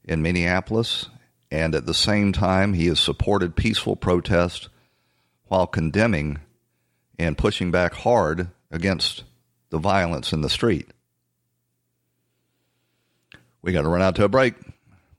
in 0.03 0.23
Minneapolis, 0.23 1.07
and 1.51 1.75
at 1.75 1.85
the 1.85 1.93
same 1.93 2.33
time, 2.33 2.73
he 2.73 2.87
has 2.87 2.99
supported 2.99 3.55
peaceful 3.55 3.95
protest 3.95 4.69
while 5.45 5.67
condemning 5.67 6.39
and 7.19 7.37
pushing 7.37 7.69
back 7.69 7.93
hard 7.93 8.49
against 8.71 9.23
the 9.69 9.77
violence 9.77 10.33
in 10.33 10.41
the 10.41 10.49
street. 10.49 10.89
We 13.61 13.73
got 13.73 13.83
to 13.83 13.89
run 13.89 14.01
out 14.01 14.15
to 14.15 14.23
a 14.23 14.29
break. 14.29 14.55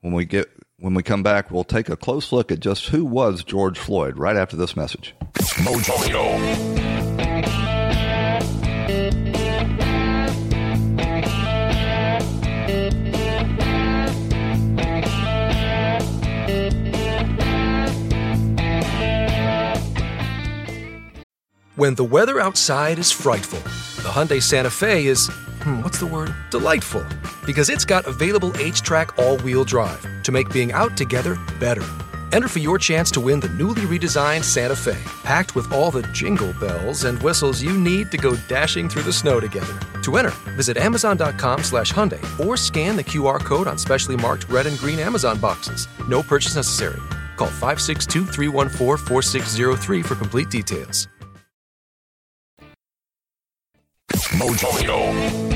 When 0.01 0.13
we 0.13 0.25
get 0.25 0.49
when 0.81 0.95
we 0.95 1.03
come 1.03 1.21
back, 1.21 1.51
we'll 1.51 1.63
take 1.63 1.89
a 1.89 1.95
close 1.95 2.31
look 2.31 2.51
at 2.51 2.59
just 2.59 2.87
who 2.87 3.05
was 3.05 3.43
George 3.43 3.77
Floyd 3.77 4.17
right 4.17 4.35
after 4.35 4.57
this 4.57 4.75
message. 4.75 5.13
Mojo. 5.35 6.81
When 21.75 21.95
the 21.95 22.03
weather 22.03 22.39
outside 22.39 22.97
is 22.97 23.11
frightful, 23.11 23.59
the 24.03 24.09
Hyundai 24.09 24.41
Santa 24.41 24.69
Fe 24.71 25.05
is, 25.05 25.29
hmm, 25.63 25.81
what's 25.81 25.99
the 25.99 26.05
word? 26.05 26.33
Delightful. 26.49 27.05
Because 27.45 27.69
it's 27.69 27.85
got 27.85 28.05
available 28.05 28.51
HTRAC 28.51 29.17
all 29.17 29.37
wheel 29.39 29.63
drive 29.63 30.05
to 30.23 30.31
make 30.31 30.51
being 30.51 30.71
out 30.73 30.97
together 30.97 31.37
better. 31.59 31.83
Enter 32.31 32.47
for 32.47 32.59
your 32.59 32.77
chance 32.77 33.11
to 33.11 33.19
win 33.19 33.39
the 33.39 33.49
newly 33.49 33.81
redesigned 33.81 34.43
Santa 34.43 34.75
Fe, 34.75 34.97
packed 35.23 35.55
with 35.55 35.71
all 35.73 35.91
the 35.91 36.03
jingle 36.13 36.53
bells 36.53 37.03
and 37.03 37.21
whistles 37.21 37.61
you 37.61 37.77
need 37.77 38.09
to 38.11 38.17
go 38.17 38.35
dashing 38.47 38.87
through 38.87 39.01
the 39.01 39.13
snow 39.13 39.39
together. 39.39 39.77
To 40.03 40.17
enter, 40.17 40.33
visit 40.55 40.77
Amazon.com 40.77 41.63
slash 41.63 41.91
Hyundai 41.91 42.23
or 42.45 42.55
scan 42.55 42.95
the 42.95 43.03
QR 43.03 43.39
code 43.39 43.67
on 43.67 43.77
specially 43.77 44.15
marked 44.15 44.47
red 44.49 44.65
and 44.67 44.77
green 44.77 44.99
Amazon 44.99 45.39
boxes. 45.39 45.87
No 46.07 46.23
purchase 46.23 46.55
necessary. 46.55 47.01
Call 47.35 47.47
562 47.47 48.25
314 48.25 49.05
4603 49.05 50.01
for 50.03 50.15
complete 50.15 50.49
details. 50.49 51.07
Mojo. 54.37 55.50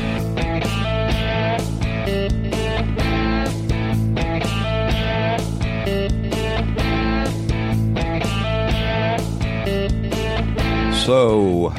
So, 11.05 11.69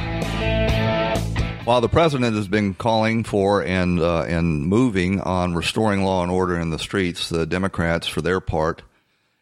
while 1.65 1.81
the 1.81 1.89
president 1.89 2.35
has 2.35 2.47
been 2.47 2.73
calling 2.73 3.25
for 3.25 3.61
and 3.61 3.99
uh, 3.99 4.21
and 4.21 4.65
moving 4.65 5.19
on 5.19 5.53
restoring 5.53 6.03
law 6.03 6.23
and 6.23 6.31
order 6.31 6.57
in 6.57 6.69
the 6.69 6.79
streets, 6.79 7.27
the 7.27 7.45
Democrats, 7.45 8.07
for 8.07 8.21
their 8.21 8.39
part, 8.39 8.83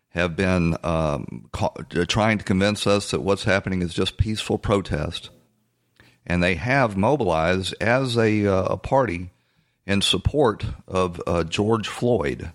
have 0.10 0.36
been 0.36 0.76
um, 0.84 1.50
ca- 1.52 1.74
trying 2.08 2.40
to 2.40 2.44
convince 2.44 2.88
us 2.88 3.12
that 3.12 3.22
what's 3.22 3.44
happening 3.44 3.84
is 3.84 3.94
just 3.94 4.18
peaceful 4.18 4.58
protest 4.58 5.30
and 6.26 6.42
they 6.42 6.56
have 6.56 6.98
mobilized 6.98 7.76
as 7.80 8.18
a, 8.18 8.48
uh, 8.48 8.64
a 8.64 8.78
party 8.78 9.30
in 9.86 10.02
support 10.02 10.66
of 10.88 11.22
uh, 11.28 11.44
George 11.44 11.88
Floyd. 11.88 12.52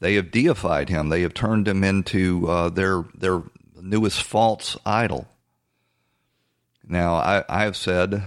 They 0.00 0.14
have 0.14 0.30
deified 0.30 0.90
him. 0.90 1.08
They 1.08 1.22
have 1.22 1.34
turned 1.34 1.66
him 1.66 1.82
into 1.82 2.46
uh, 2.48 2.68
their 2.68 3.04
their 3.14 3.42
newest 3.80 4.22
false 4.22 4.76
idol. 4.84 5.26
Now, 6.88 7.14
I, 7.14 7.44
I 7.48 7.64
have 7.64 7.76
said 7.76 8.24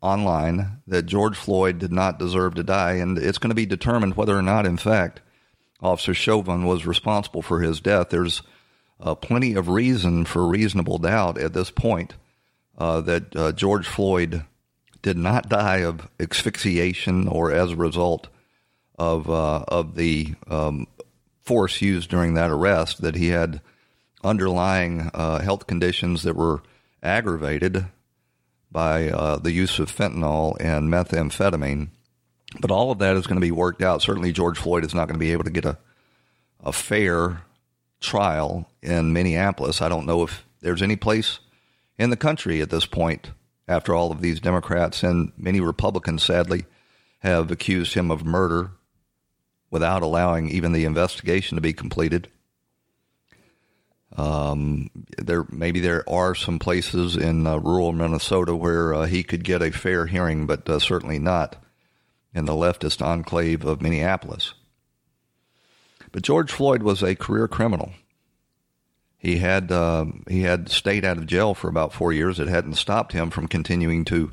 online 0.00 0.80
that 0.86 1.06
George 1.06 1.36
Floyd 1.36 1.78
did 1.78 1.92
not 1.92 2.18
deserve 2.18 2.54
to 2.54 2.62
die, 2.62 2.94
and 2.94 3.18
it's 3.18 3.38
going 3.38 3.50
to 3.50 3.54
be 3.54 3.66
determined 3.66 4.16
whether 4.16 4.36
or 4.36 4.42
not, 4.42 4.66
in 4.66 4.78
fact, 4.78 5.20
Officer 5.82 6.14
Chauvin 6.14 6.64
was 6.64 6.86
responsible 6.86 7.42
for 7.42 7.60
his 7.60 7.80
death. 7.80 8.08
There's 8.08 8.42
uh, 8.98 9.14
plenty 9.14 9.54
of 9.54 9.68
reason 9.68 10.24
for 10.24 10.48
reasonable 10.48 10.98
doubt 10.98 11.38
at 11.38 11.52
this 11.52 11.70
point 11.70 12.14
uh, 12.78 13.02
that 13.02 13.36
uh, 13.36 13.52
George 13.52 13.86
Floyd 13.86 14.44
did 15.02 15.18
not 15.18 15.48
die 15.48 15.78
of 15.78 16.08
asphyxiation 16.18 17.28
or 17.28 17.52
as 17.52 17.72
a 17.72 17.76
result 17.76 18.28
of 18.98 19.28
uh, 19.28 19.62
of 19.68 19.94
the 19.94 20.34
um, 20.48 20.86
force 21.42 21.82
used 21.82 22.08
during 22.08 22.34
that 22.34 22.50
arrest. 22.50 23.02
That 23.02 23.14
he 23.14 23.28
had 23.28 23.60
underlying 24.24 25.10
uh, 25.12 25.40
health 25.40 25.66
conditions 25.66 26.22
that 26.22 26.34
were 26.34 26.62
aggravated 27.06 27.86
by 28.70 29.08
uh, 29.08 29.36
the 29.36 29.52
use 29.52 29.78
of 29.78 29.90
fentanyl 29.90 30.56
and 30.60 30.90
methamphetamine. 30.90 31.88
But 32.60 32.70
all 32.70 32.90
of 32.90 32.98
that 32.98 33.16
is 33.16 33.26
going 33.26 33.40
to 33.40 33.46
be 33.46 33.50
worked 33.50 33.82
out. 33.82 34.02
Certainly, 34.02 34.32
George 34.32 34.58
Floyd 34.58 34.84
is 34.84 34.94
not 34.94 35.06
going 35.06 35.14
to 35.14 35.24
be 35.24 35.32
able 35.32 35.44
to 35.44 35.50
get 35.50 35.64
a 35.64 35.78
a 36.66 36.72
fair 36.72 37.42
trial 38.00 38.68
in 38.82 39.12
Minneapolis. 39.12 39.80
I 39.80 39.88
don't 39.88 40.06
know 40.06 40.22
if 40.22 40.44
there's 40.60 40.82
any 40.82 40.96
place 40.96 41.38
in 41.98 42.10
the 42.10 42.16
country 42.16 42.60
at 42.60 42.70
this 42.70 42.86
point, 42.86 43.30
after 43.68 43.94
all 43.94 44.12
of 44.12 44.20
these 44.20 44.40
Democrats 44.40 45.02
and 45.02 45.32
many 45.36 45.60
Republicans, 45.60 46.22
sadly, 46.22 46.66
have 47.20 47.50
accused 47.50 47.94
him 47.94 48.10
of 48.10 48.24
murder 48.24 48.72
without 49.70 50.02
allowing 50.02 50.48
even 50.48 50.72
the 50.72 50.84
investigation 50.84 51.56
to 51.56 51.62
be 51.62 51.72
completed. 51.72 52.30
Um, 54.16 54.90
there 55.18 55.44
maybe 55.50 55.80
there 55.80 56.08
are 56.08 56.34
some 56.34 56.58
places 56.58 57.16
in 57.16 57.46
uh, 57.46 57.58
rural 57.58 57.92
Minnesota 57.92 58.56
where 58.56 58.94
uh, 58.94 59.06
he 59.06 59.22
could 59.22 59.44
get 59.44 59.62
a 59.62 59.70
fair 59.70 60.06
hearing, 60.06 60.46
but 60.46 60.68
uh, 60.68 60.78
certainly 60.78 61.18
not 61.18 61.62
in 62.34 62.46
the 62.46 62.54
leftist 62.54 63.04
enclave 63.04 63.64
of 63.64 63.82
Minneapolis. 63.82 64.54
But 66.12 66.22
George 66.22 66.50
Floyd 66.50 66.82
was 66.82 67.02
a 67.02 67.14
career 67.14 67.46
criminal. 67.46 67.92
He 69.18 69.38
had 69.38 69.70
uh, 69.70 70.06
he 70.28 70.42
had 70.42 70.70
stayed 70.70 71.04
out 71.04 71.18
of 71.18 71.26
jail 71.26 71.54
for 71.54 71.68
about 71.68 71.92
four 71.92 72.12
years. 72.12 72.40
It 72.40 72.48
hadn't 72.48 72.74
stopped 72.74 73.12
him 73.12 73.30
from 73.30 73.48
continuing 73.48 74.04
to, 74.06 74.30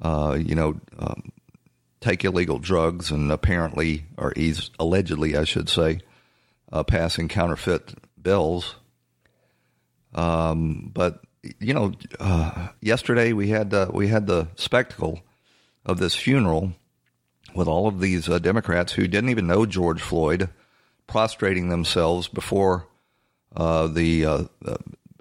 uh, 0.00 0.38
you 0.40 0.54
know, 0.54 0.80
um, 0.98 1.32
take 2.00 2.24
illegal 2.24 2.58
drugs 2.58 3.10
and 3.10 3.30
apparently, 3.30 4.04
or 4.16 4.32
he's 4.36 4.70
allegedly, 4.78 5.36
I 5.36 5.44
should 5.44 5.68
say, 5.68 6.00
uh, 6.70 6.82
passing 6.82 7.28
counterfeit 7.28 7.94
bills. 8.20 8.76
Um, 10.14 10.90
but 10.92 11.22
you 11.58 11.74
know, 11.74 11.92
uh, 12.20 12.68
yesterday 12.80 13.32
we 13.32 13.48
had 13.48 13.74
uh, 13.74 13.88
we 13.92 14.08
had 14.08 14.26
the 14.26 14.48
spectacle 14.56 15.20
of 15.84 15.98
this 15.98 16.14
funeral 16.14 16.72
with 17.54 17.68
all 17.68 17.86
of 17.86 18.00
these 18.00 18.28
uh, 18.28 18.38
Democrats 18.38 18.92
who 18.92 19.08
didn't 19.08 19.30
even 19.30 19.46
know 19.46 19.66
George 19.66 20.00
Floyd 20.00 20.48
prostrating 21.06 21.68
themselves 21.68 22.28
before 22.28 22.86
uh, 23.56 23.86
the 23.88 24.24
uh, 24.24 24.44
uh, 24.64 24.76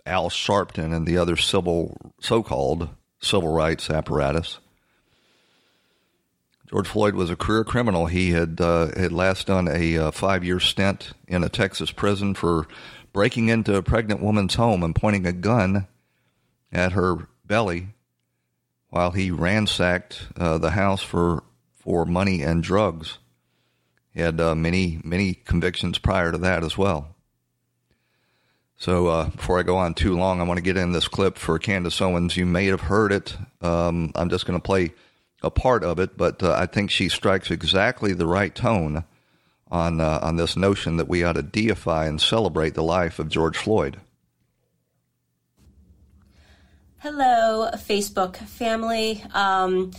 Al 0.06 0.30
Sharpton 0.30 0.96
and 0.96 1.06
the 1.06 1.18
other 1.18 1.36
civil, 1.36 1.98
so-called 2.20 2.90
civil 3.20 3.52
rights 3.52 3.90
apparatus. 3.90 4.60
George 6.70 6.88
Floyd 6.88 7.16
was 7.16 7.30
a 7.30 7.36
career 7.36 7.66
criminal. 7.66 8.06
He 8.06 8.32
had 8.32 8.60
had 8.60 9.12
last 9.12 9.48
done 9.48 9.68
a 9.68 10.10
five-year 10.12 10.62
stint 10.62 11.12
in 11.28 11.44
a 11.44 11.50
Texas 11.50 11.92
prison 11.92 12.34
for 12.34 12.66
breaking 13.14 13.50
into 13.50 13.76
a 13.76 13.84
pregnant 13.84 14.22
woman's 14.22 14.56
home 14.56 14.84
and 14.84 14.96
pointing 14.96 15.26
a 15.26 15.34
gun 15.34 15.88
at 16.72 16.94
her 16.94 17.28
belly 17.46 17.90
while 18.90 19.12
he 19.12 19.32
ransacked 19.32 20.28
uh, 20.38 20.58
the 20.58 20.72
house 20.72 21.02
for 21.02 21.44
for 21.80 22.06
money 22.06 22.42
and 22.42 22.64
drugs. 22.64 23.18
He 24.14 24.22
had 24.22 24.38
many 24.38 25.00
many 25.04 25.34
convictions 25.34 25.98
prior 25.98 26.32
to 26.32 26.38
that 26.40 26.64
as 26.64 26.78
well. 26.78 27.16
So 28.82 29.08
uh, 29.08 29.30
before 29.30 29.60
I 29.60 29.64
go 29.64 29.78
on 29.78 29.94
too 29.94 30.18
long, 30.18 30.42
I 30.42 30.44
want 30.44 30.58
to 30.58 30.64
get 30.64 30.76
in 30.76 30.92
this 30.92 31.08
clip 31.08 31.38
for 31.38 31.60
Candace 31.60 32.02
Owens. 32.02 32.36
You 32.36 32.48
may 32.48 32.66
have 32.66 32.82
heard 32.82 33.12
it. 33.12 33.38
Um, 33.62 34.12
I'm 34.16 34.30
just 34.30 34.48
going 34.48 34.60
to 34.60 34.64
play 34.64 34.94
a 35.44 35.52
part 35.52 35.84
of 35.84 36.00
it, 36.00 36.18
but 36.18 36.42
uh, 36.42 36.54
I 36.54 36.66
think 36.66 36.90
she 36.90 37.08
strikes 37.08 37.52
exactly 37.52 38.14
the 38.14 38.26
right 38.26 38.54
tone 38.54 39.04
on 39.72 40.02
uh, 40.02 40.20
on 40.22 40.36
this 40.36 40.58
notion 40.58 40.98
that 40.98 41.08
we 41.08 41.24
ought 41.24 41.34
to 41.34 41.42
deify 41.42 42.06
and 42.06 42.20
celebrate 42.22 42.74
the 42.74 42.84
life 42.84 43.20
of 43.20 43.30
George 43.30 43.58
Floyd. 43.58 43.98
Hello, 46.98 47.72
Facebook 47.74 48.36
family. 48.36 49.24
Um, 49.34 49.92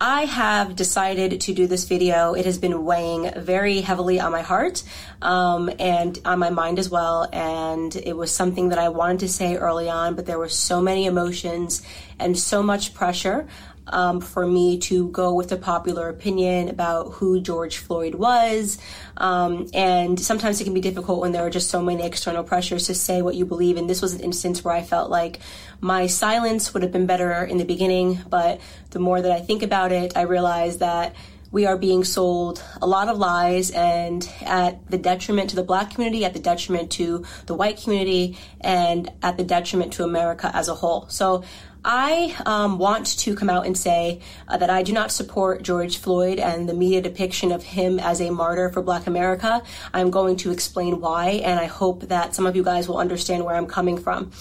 I 0.00 0.24
have 0.24 0.76
decided 0.76 1.40
to 1.42 1.54
do 1.54 1.66
this 1.66 1.84
video. 1.84 2.34
It 2.34 2.46
has 2.46 2.58
been 2.58 2.84
weighing 2.84 3.30
very 3.36 3.80
heavily 3.80 4.20
on 4.20 4.32
my 4.32 4.42
heart 4.42 4.82
um, 5.22 5.70
and 5.78 6.18
on 6.24 6.38
my 6.38 6.50
mind 6.50 6.78
as 6.78 6.90
well. 6.90 7.28
And 7.32 7.94
it 7.94 8.16
was 8.16 8.32
something 8.32 8.70
that 8.70 8.78
I 8.78 8.88
wanted 8.88 9.20
to 9.20 9.28
say 9.28 9.56
early 9.56 9.88
on, 9.88 10.14
but 10.14 10.26
there 10.26 10.38
were 10.38 10.48
so 10.48 10.80
many 10.80 11.06
emotions 11.06 11.82
and 12.18 12.38
so 12.38 12.62
much 12.62 12.94
pressure 12.94 13.46
um, 13.86 14.20
for 14.20 14.46
me 14.46 14.78
to 14.78 15.08
go 15.08 15.34
with 15.34 15.48
the 15.48 15.56
popular 15.56 16.08
opinion 16.08 16.68
about 16.68 17.12
who 17.12 17.40
George 17.40 17.78
Floyd 17.78 18.14
was. 18.14 18.78
Um, 19.16 19.68
and 19.74 20.18
sometimes 20.18 20.60
it 20.60 20.64
can 20.64 20.74
be 20.74 20.80
difficult 20.80 21.20
when 21.20 21.32
there 21.32 21.44
are 21.44 21.50
just 21.50 21.70
so 21.70 21.82
many 21.82 22.02
external 22.02 22.44
pressures 22.44 22.86
to 22.86 22.94
say 22.94 23.22
what 23.22 23.34
you 23.34 23.44
believe. 23.44 23.76
And 23.76 23.88
this 23.88 24.02
was 24.02 24.14
an 24.14 24.20
instance 24.20 24.64
where 24.64 24.74
I 24.74 24.82
felt 24.82 25.10
like 25.10 25.40
my 25.80 26.06
silence 26.06 26.72
would 26.72 26.82
have 26.82 26.92
been 26.92 27.06
better 27.06 27.44
in 27.44 27.58
the 27.58 27.64
beginning. 27.64 28.20
But 28.28 28.60
the 28.90 28.98
more 28.98 29.20
that 29.20 29.30
I 29.30 29.40
think 29.40 29.62
about 29.62 29.92
it, 29.92 30.16
I 30.16 30.22
realize 30.22 30.78
that 30.78 31.14
we 31.54 31.66
are 31.66 31.78
being 31.78 32.02
sold 32.02 32.60
a 32.82 32.86
lot 32.86 33.06
of 33.08 33.16
lies 33.16 33.70
and 33.70 34.28
at 34.40 34.90
the 34.90 34.98
detriment 34.98 35.50
to 35.50 35.56
the 35.56 35.62
black 35.62 35.94
community, 35.94 36.24
at 36.24 36.32
the 36.32 36.40
detriment 36.40 36.90
to 36.90 37.24
the 37.46 37.54
white 37.54 37.80
community, 37.80 38.36
and 38.60 39.08
at 39.22 39.36
the 39.36 39.44
detriment 39.44 39.92
to 39.92 40.02
America 40.02 40.50
as 40.52 40.66
a 40.66 40.74
whole. 40.74 41.08
So 41.08 41.44
I 41.84 42.34
um, 42.46 42.78
want 42.78 43.18
to 43.18 43.36
come 43.36 43.50
out 43.50 43.66
and 43.66 43.76
say 43.76 44.20
uh, 44.48 44.56
that 44.56 44.70
I 44.70 44.82
do 44.82 44.92
not 44.92 45.12
support 45.12 45.62
George 45.62 45.98
Floyd 45.98 46.38
and 46.38 46.66
the 46.66 46.72
media 46.72 47.02
depiction 47.02 47.52
of 47.52 47.62
him 47.62 48.00
as 48.00 48.20
a 48.20 48.30
martyr 48.30 48.70
for 48.70 48.80
Black 48.80 49.06
America. 49.06 49.62
I'm 49.92 50.10
going 50.10 50.36
to 50.38 50.50
explain 50.50 51.00
why, 51.00 51.42
and 51.44 51.60
I 51.60 51.66
hope 51.66 52.08
that 52.08 52.34
some 52.34 52.46
of 52.46 52.56
you 52.56 52.64
guys 52.64 52.88
will 52.88 52.98
understand 52.98 53.44
where 53.44 53.54
I'm 53.54 53.66
coming 53.66 53.98
from. 53.98 54.32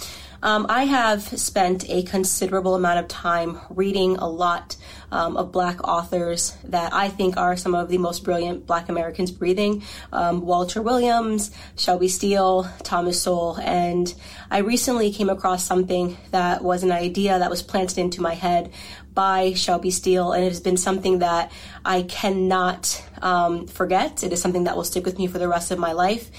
Um, 0.42 0.66
I 0.68 0.84
have 0.84 1.22
spent 1.22 1.90
a 1.90 2.04
considerable 2.04 2.76
amount 2.76 3.00
of 3.00 3.08
time 3.08 3.60
reading 3.70 4.18
a 4.18 4.28
lot 4.28 4.76
um, 5.14 5.38
of 5.38 5.52
black 5.52 5.88
authors 5.88 6.58
that 6.64 6.92
I 6.92 7.08
think 7.08 7.38
are 7.38 7.56
some 7.56 7.76
of 7.76 7.88
the 7.88 8.00
most 8.00 8.24
brilliant 8.24 8.66
black 8.66 8.90
Americans 8.90 9.30
breathing 9.32 9.84
um, 10.12 10.42
Walter 10.42 10.82
Williams, 10.82 11.52
Shelby 11.78 12.08
Steele, 12.08 12.68
Thomas 12.82 13.22
Sowell. 13.22 13.58
And 13.60 14.14
I 14.50 14.60
recently 14.60 15.12
came 15.12 15.30
across 15.30 15.64
something 15.64 16.18
that 16.32 16.64
was 16.64 16.84
an 16.84 16.92
idea 16.92 17.38
that 17.38 17.50
was 17.50 17.62
planted 17.62 18.00
into 18.00 18.22
my 18.22 18.34
head 18.34 18.72
by 19.14 19.54
Shelby 19.54 19.92
Steele, 19.92 20.32
and 20.32 20.44
it 20.44 20.50
has 20.50 20.60
been 20.60 20.78
something 20.78 21.20
that 21.20 21.52
I 21.86 22.02
cannot 22.02 23.04
um, 23.22 23.68
forget. 23.68 24.24
It 24.24 24.34
is 24.34 24.42
something 24.42 24.64
that 24.64 24.76
will 24.76 24.84
stick 24.84 25.06
with 25.06 25.20
me 25.20 25.28
for 25.28 25.38
the 25.38 25.48
rest 25.48 25.70
of 25.70 25.78
my 25.78 25.92
life 25.92 26.32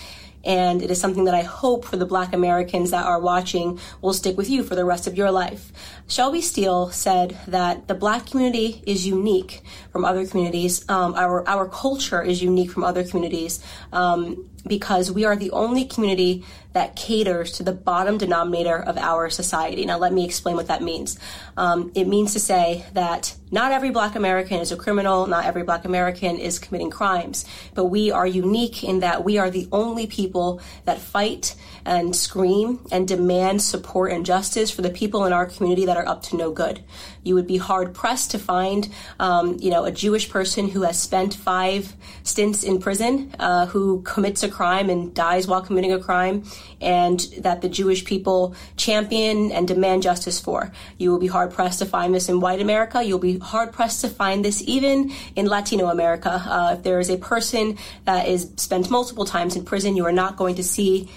and 0.44 0.82
it 0.82 0.90
is 0.90 1.00
something 1.00 1.24
that 1.24 1.34
I 1.34 1.42
hope 1.42 1.84
for 1.84 1.96
the 1.96 2.06
black 2.06 2.32
Americans 2.32 2.90
that 2.90 3.04
are 3.04 3.20
watching 3.20 3.78
will 4.00 4.12
stick 4.12 4.36
with 4.36 4.50
you 4.50 4.62
for 4.62 4.74
the 4.74 4.84
rest 4.84 5.06
of 5.06 5.16
your 5.16 5.30
life. 5.30 5.72
Shelby 6.06 6.40
Steele 6.40 6.90
said 6.90 7.38
that 7.46 7.88
the 7.88 7.94
black 7.94 8.26
community 8.26 8.82
is 8.86 9.06
unique 9.06 9.62
from 9.90 10.04
other 10.04 10.26
communities. 10.26 10.84
Um, 10.88 11.14
our, 11.14 11.46
our 11.48 11.68
culture 11.68 12.22
is 12.22 12.42
unique 12.42 12.70
from 12.70 12.84
other 12.84 13.04
communities 13.04 13.64
um, 13.92 14.50
because 14.66 15.10
we 15.10 15.24
are 15.24 15.36
the 15.36 15.50
only 15.50 15.84
community 15.84 16.44
that 16.72 16.96
caters 16.96 17.52
to 17.52 17.62
the 17.62 17.72
bottom 17.72 18.18
denominator 18.18 18.76
of 18.76 18.98
our 18.98 19.30
society. 19.30 19.86
Now, 19.86 19.98
let 19.98 20.12
me 20.12 20.24
explain 20.24 20.56
what 20.56 20.66
that 20.66 20.82
means. 20.82 21.18
Um, 21.56 21.92
it 21.94 22.06
means 22.06 22.32
to 22.32 22.40
say 22.40 22.84
that 22.94 23.34
not 23.50 23.70
every 23.70 23.90
black 23.90 24.16
American 24.16 24.58
is 24.58 24.72
a 24.72 24.76
criminal, 24.76 25.26
not 25.28 25.44
every 25.44 25.62
black 25.62 25.84
American 25.84 26.38
is 26.38 26.58
committing 26.58 26.90
crimes, 26.90 27.44
but 27.74 27.84
we 27.84 28.10
are 28.10 28.26
unique 28.26 28.82
in 28.82 29.00
that 29.00 29.24
we 29.24 29.38
are 29.38 29.50
the 29.50 29.68
only 29.70 30.08
people 30.08 30.60
that 30.84 30.98
fight 30.98 31.54
and 31.86 32.14
scream 32.14 32.80
and 32.90 33.06
demand 33.06 33.62
support 33.62 34.12
and 34.12 34.24
justice 34.24 34.70
for 34.70 34.82
the 34.82 34.90
people 34.90 35.24
in 35.24 35.32
our 35.32 35.46
community 35.46 35.86
that 35.86 35.96
are 35.96 36.06
up 36.08 36.22
to 36.22 36.36
no 36.36 36.50
good. 36.50 36.82
You 37.22 37.34
would 37.34 37.46
be 37.46 37.56
hard 37.56 37.94
pressed 37.94 38.30
to 38.32 38.38
find, 38.38 38.88
um, 39.18 39.56
you 39.60 39.70
know, 39.70 39.84
a 39.84 39.90
Jewish 39.90 40.28
person 40.28 40.68
who 40.68 40.82
has 40.82 41.00
spent 41.00 41.34
five 41.34 41.94
stints 42.22 42.62
in 42.62 42.78
prison, 42.78 43.34
uh, 43.38 43.66
who 43.66 44.02
commits 44.02 44.42
a 44.42 44.48
crime 44.48 44.90
and 44.90 45.14
dies 45.14 45.46
while 45.46 45.62
committing 45.62 45.92
a 45.92 45.98
crime, 45.98 46.44
and 46.80 47.20
that 47.38 47.62
the 47.62 47.68
Jewish 47.68 48.04
people 48.04 48.54
champion 48.76 49.52
and 49.52 49.66
demand 49.66 50.02
justice 50.02 50.40
for. 50.40 50.72
You 50.98 51.10
will 51.10 51.18
be 51.18 51.26
hard 51.26 51.52
pressed 51.52 51.78
to 51.80 51.86
find 51.86 52.14
this 52.14 52.28
in 52.28 52.40
white 52.40 52.60
America. 52.60 53.02
You'll 53.02 53.18
be 53.18 53.38
hard 53.38 53.72
pressed 53.72 54.02
to 54.02 54.08
find 54.08 54.44
this 54.44 54.62
even 54.66 55.12
in 55.34 55.46
Latino 55.46 55.86
America. 55.86 56.42
Uh, 56.44 56.74
if 56.76 56.82
there 56.82 57.00
is 57.00 57.10
a 57.10 57.16
person 57.16 57.78
that 58.04 58.28
is 58.28 58.50
spent 58.56 58.90
multiple 58.90 59.24
times 59.24 59.56
in 59.56 59.64
prison, 59.64 59.96
you 59.96 60.04
are 60.04 60.12
not 60.12 60.36
going 60.36 60.56
to 60.56 60.62
see 60.62 61.08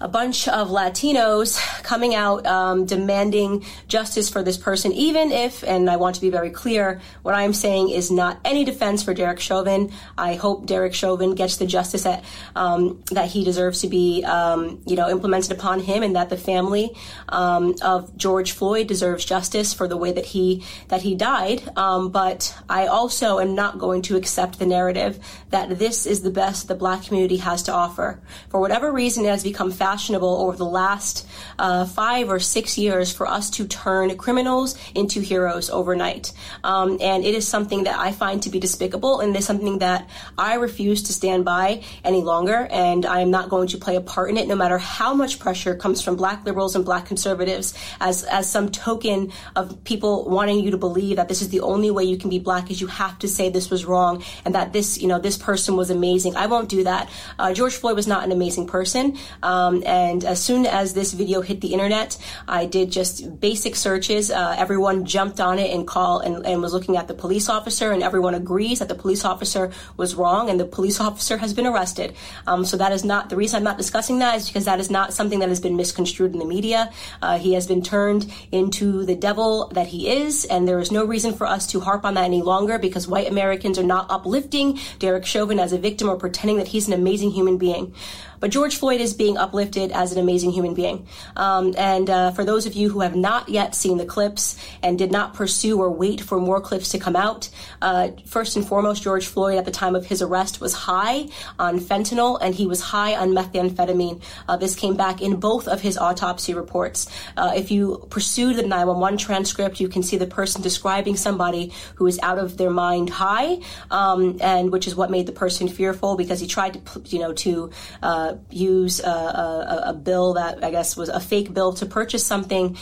a 0.00 0.08
bunch 0.08 0.48
of 0.48 0.68
Latinos 0.68 1.60
coming 1.82 2.14
out 2.14 2.46
um, 2.46 2.86
demanding 2.86 3.64
justice 3.86 4.30
for 4.30 4.42
this 4.42 4.56
person, 4.56 4.92
even 4.92 5.30
if, 5.30 5.62
and 5.62 5.90
I 5.90 5.96
want 5.96 6.14
to 6.14 6.20
be 6.20 6.30
very 6.30 6.50
clear, 6.50 7.00
what 7.22 7.34
I'm 7.34 7.52
saying 7.52 7.90
is 7.90 8.10
not 8.10 8.40
any 8.44 8.64
defense 8.64 9.02
for 9.02 9.12
Derek 9.12 9.40
Chauvin. 9.40 9.92
I 10.16 10.34
hope 10.34 10.66
Derek 10.66 10.94
Chauvin 10.94 11.34
gets 11.34 11.58
the 11.58 11.66
justice 11.66 12.04
that 12.04 12.24
um, 12.56 13.02
that 13.10 13.28
he 13.28 13.44
deserves 13.44 13.82
to 13.82 13.88
be, 13.88 14.24
um, 14.24 14.80
you 14.86 14.96
know, 14.96 15.10
implemented 15.10 15.52
upon 15.52 15.80
him, 15.80 16.02
and 16.02 16.16
that 16.16 16.30
the 16.30 16.36
family 16.36 16.96
um, 17.28 17.74
of 17.82 18.16
George 18.16 18.52
Floyd 18.52 18.86
deserves 18.86 19.24
justice 19.24 19.74
for 19.74 19.86
the 19.86 19.96
way 19.96 20.12
that 20.12 20.24
he 20.24 20.64
that 20.88 21.02
he 21.02 21.14
died. 21.14 21.62
Um, 21.76 22.10
but 22.10 22.56
I 22.68 22.86
also 22.86 23.38
am 23.38 23.54
not 23.54 23.78
going 23.78 24.02
to 24.02 24.16
accept 24.16 24.58
the 24.58 24.66
narrative 24.66 25.18
that 25.50 25.78
this 25.78 26.06
is 26.06 26.22
the 26.22 26.30
best 26.30 26.68
the 26.68 26.74
Black 26.74 27.04
community 27.04 27.36
has 27.38 27.62
to 27.64 27.72
offer. 27.72 28.20
For 28.48 28.60
whatever 28.60 28.90
reason, 28.90 29.26
it 29.26 29.28
has 29.28 29.42
become 29.42 29.70
fashionable 29.90 30.36
over 30.42 30.56
the 30.56 30.72
last 30.82 31.26
uh, 31.58 31.84
five 31.84 32.28
or 32.28 32.38
six 32.38 32.78
years 32.78 33.12
for 33.12 33.26
us 33.26 33.50
to 33.50 33.66
turn 33.66 34.16
criminals 34.16 34.78
into 34.94 35.20
heroes 35.20 35.68
overnight. 35.68 36.32
Um, 36.62 36.98
and 37.00 37.24
it 37.24 37.34
is 37.34 37.46
something 37.48 37.84
that 37.84 37.98
I 37.98 38.12
find 38.12 38.40
to 38.44 38.50
be 38.50 38.60
despicable, 38.60 39.18
and 39.20 39.34
it 39.34 39.38
is 39.40 39.46
something 39.46 39.80
that 39.80 40.08
I 40.38 40.54
refuse 40.54 41.02
to 41.04 41.12
stand 41.12 41.44
by 41.44 41.82
any 42.04 42.22
longer. 42.22 42.68
And 42.70 43.04
I 43.04 43.18
am 43.20 43.32
not 43.32 43.48
going 43.48 43.66
to 43.68 43.78
play 43.78 43.96
a 43.96 44.00
part 44.00 44.30
in 44.30 44.36
it, 44.36 44.46
no 44.46 44.54
matter 44.54 44.78
how 44.78 45.12
much 45.12 45.40
pressure 45.40 45.74
comes 45.74 46.00
from 46.00 46.14
black 46.14 46.44
liberals 46.44 46.76
and 46.76 46.84
black 46.84 47.06
conservatives 47.06 47.74
as, 48.00 48.22
as 48.24 48.48
some 48.48 48.70
token 48.70 49.32
of 49.56 49.82
people 49.82 50.28
wanting 50.30 50.60
you 50.60 50.70
to 50.70 50.78
believe 50.78 51.16
that 51.16 51.28
this 51.28 51.42
is 51.42 51.48
the 51.48 51.60
only 51.60 51.90
way 51.90 52.04
you 52.04 52.16
can 52.16 52.30
be 52.30 52.38
black 52.38 52.70
is 52.70 52.80
you 52.80 52.86
have 52.86 53.18
to 53.18 53.26
say 53.26 53.50
this 53.50 53.70
was 53.70 53.84
wrong 53.84 54.22
and 54.44 54.54
that 54.54 54.72
this, 54.72 55.02
you 55.02 55.08
know, 55.08 55.18
this 55.18 55.36
person 55.36 55.74
was 55.74 55.90
amazing. 55.90 56.36
I 56.36 56.46
won't 56.46 56.68
do 56.68 56.84
that. 56.84 57.10
Uh, 57.38 57.52
George 57.52 57.74
Floyd 57.74 57.96
was 57.96 58.06
not 58.06 58.22
an 58.22 58.30
amazing 58.30 58.68
person. 58.68 59.18
Um, 59.42 59.79
and 59.84 60.24
as 60.24 60.42
soon 60.42 60.66
as 60.66 60.94
this 60.94 61.12
video 61.12 61.40
hit 61.40 61.60
the 61.60 61.72
internet, 61.72 62.16
I 62.46 62.66
did 62.66 62.90
just 62.90 63.40
basic 63.40 63.76
searches. 63.76 64.30
Uh, 64.30 64.54
everyone 64.58 65.04
jumped 65.04 65.40
on 65.40 65.58
it 65.58 65.70
and 65.74 65.86
called 65.86 66.24
and, 66.24 66.44
and 66.46 66.62
was 66.62 66.72
looking 66.72 66.96
at 66.96 67.08
the 67.08 67.14
police 67.14 67.48
officer, 67.48 67.92
and 67.92 68.02
everyone 68.02 68.34
agrees 68.34 68.78
that 68.78 68.88
the 68.88 68.94
police 68.94 69.24
officer 69.24 69.72
was 69.96 70.14
wrong, 70.14 70.50
and 70.50 70.58
the 70.58 70.64
police 70.64 71.00
officer 71.08 71.38
has 71.38 71.54
been 71.54 71.66
arrested. 71.66 72.14
Um, 72.46 72.64
so 72.64 72.76
that 72.76 72.92
is 72.92 73.04
not 73.04 73.30
the 73.30 73.36
reason 73.36 73.58
I'm 73.58 73.64
not 73.64 73.78
discussing 73.78 74.18
that 74.20 74.36
is 74.36 74.46
because 74.46 74.64
that 74.64 74.80
is 74.80 74.90
not 74.90 75.12
something 75.12 75.38
that 75.40 75.48
has 75.48 75.60
been 75.60 75.76
misconstrued 75.76 76.32
in 76.32 76.38
the 76.38 76.44
media. 76.44 76.90
Uh, 77.22 77.38
he 77.38 77.54
has 77.54 77.66
been 77.66 77.82
turned 77.82 78.32
into 78.52 79.04
the 79.04 79.16
devil 79.16 79.68
that 79.74 79.88
he 79.88 80.08
is, 80.10 80.44
and 80.44 80.66
there 80.66 80.78
is 80.78 80.90
no 80.90 81.04
reason 81.04 81.32
for 81.32 81.46
us 81.46 81.66
to 81.68 81.80
harp 81.80 82.04
on 82.04 82.14
that 82.14 82.24
any 82.24 82.42
longer 82.42 82.78
because 82.78 83.06
white 83.08 83.28
Americans 83.28 83.78
are 83.78 83.84
not 83.84 84.10
uplifting 84.10 84.78
Derek 84.98 85.26
Chauvin 85.26 85.58
as 85.58 85.72
a 85.72 85.78
victim 85.78 86.08
or 86.08 86.16
pretending 86.16 86.58
that 86.58 86.68
he's 86.68 86.86
an 86.86 86.94
amazing 86.94 87.30
human 87.30 87.58
being. 87.58 87.94
But 88.40 88.50
George 88.50 88.76
Floyd 88.76 89.00
is 89.00 89.14
being 89.14 89.36
uplifted 89.36 89.92
as 89.92 90.12
an 90.12 90.18
amazing 90.18 90.50
human 90.50 90.74
being. 90.74 91.06
Um, 91.36 91.74
and 91.76 92.08
uh, 92.08 92.30
for 92.32 92.44
those 92.44 92.66
of 92.66 92.74
you 92.74 92.88
who 92.88 93.00
have 93.00 93.14
not 93.14 93.48
yet 93.48 93.74
seen 93.74 93.98
the 93.98 94.06
clips 94.06 94.56
and 94.82 94.98
did 94.98 95.12
not 95.12 95.34
pursue 95.34 95.80
or 95.80 95.90
wait 95.90 96.20
for 96.20 96.40
more 96.40 96.60
clips 96.60 96.88
to 96.90 96.98
come 96.98 97.16
out, 97.16 97.50
uh, 97.82 98.08
first 98.26 98.56
and 98.56 98.66
foremost, 98.66 99.02
George 99.02 99.26
Floyd 99.26 99.58
at 99.58 99.66
the 99.66 99.70
time 99.70 99.94
of 99.94 100.06
his 100.06 100.22
arrest 100.22 100.60
was 100.60 100.72
high 100.72 101.28
on 101.58 101.78
fentanyl 101.78 102.38
and 102.40 102.54
he 102.54 102.66
was 102.66 102.80
high 102.80 103.14
on 103.14 103.30
methamphetamine. 103.30 104.20
Uh, 104.48 104.56
this 104.56 104.74
came 104.74 104.96
back 104.96 105.20
in 105.20 105.36
both 105.36 105.68
of 105.68 105.80
his 105.80 105.98
autopsy 105.98 106.54
reports. 106.54 107.08
Uh, 107.36 107.52
if 107.54 107.70
you 107.70 108.06
pursue 108.10 108.54
the 108.54 108.62
911 108.62 109.18
transcript, 109.18 109.80
you 109.80 109.88
can 109.88 110.02
see 110.02 110.16
the 110.16 110.26
person 110.26 110.62
describing 110.62 111.16
somebody 111.16 111.72
who 111.96 112.06
is 112.06 112.18
out 112.22 112.38
of 112.38 112.56
their 112.56 112.70
mind 112.70 113.10
high, 113.10 113.58
um, 113.90 114.38
and 114.40 114.72
which 114.72 114.86
is 114.86 114.94
what 114.94 115.10
made 115.10 115.26
the 115.26 115.32
person 115.32 115.68
fearful 115.68 116.16
because 116.16 116.40
he 116.40 116.46
tried 116.46 116.74
to, 116.74 117.02
you 117.06 117.18
know, 117.18 117.32
to 117.32 117.70
uh, 118.02 118.29
use 118.50 119.00
a, 119.00 119.08
a, 119.08 119.82
a 119.86 119.94
bill 119.94 120.34
that 120.34 120.62
I 120.64 120.70
guess 120.70 120.96
was 120.96 121.08
a 121.08 121.20
fake 121.20 121.52
bill 121.52 121.72
to 121.74 121.86
purchase 121.86 122.24
something. 122.24 122.76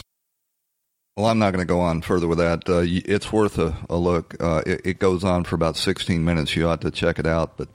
Well, 1.17 1.27
I'm 1.27 1.39
not 1.39 1.51
going 1.51 1.65
to 1.65 1.71
go 1.71 1.81
on 1.81 2.01
further 2.01 2.27
with 2.27 2.37
that. 2.37 2.69
Uh, 2.69 2.83
it's 2.85 3.31
worth 3.31 3.57
a, 3.57 3.75
a 3.89 3.97
look. 3.97 4.41
Uh, 4.41 4.61
it, 4.65 4.81
it, 4.85 4.99
goes 4.99 5.25
on 5.25 5.43
for 5.43 5.55
about 5.55 5.75
16 5.75 6.23
minutes. 6.23 6.55
You 6.55 6.69
ought 6.69 6.79
to 6.79 6.91
check 6.91 7.19
it 7.19 7.25
out. 7.25 7.57
But 7.57 7.67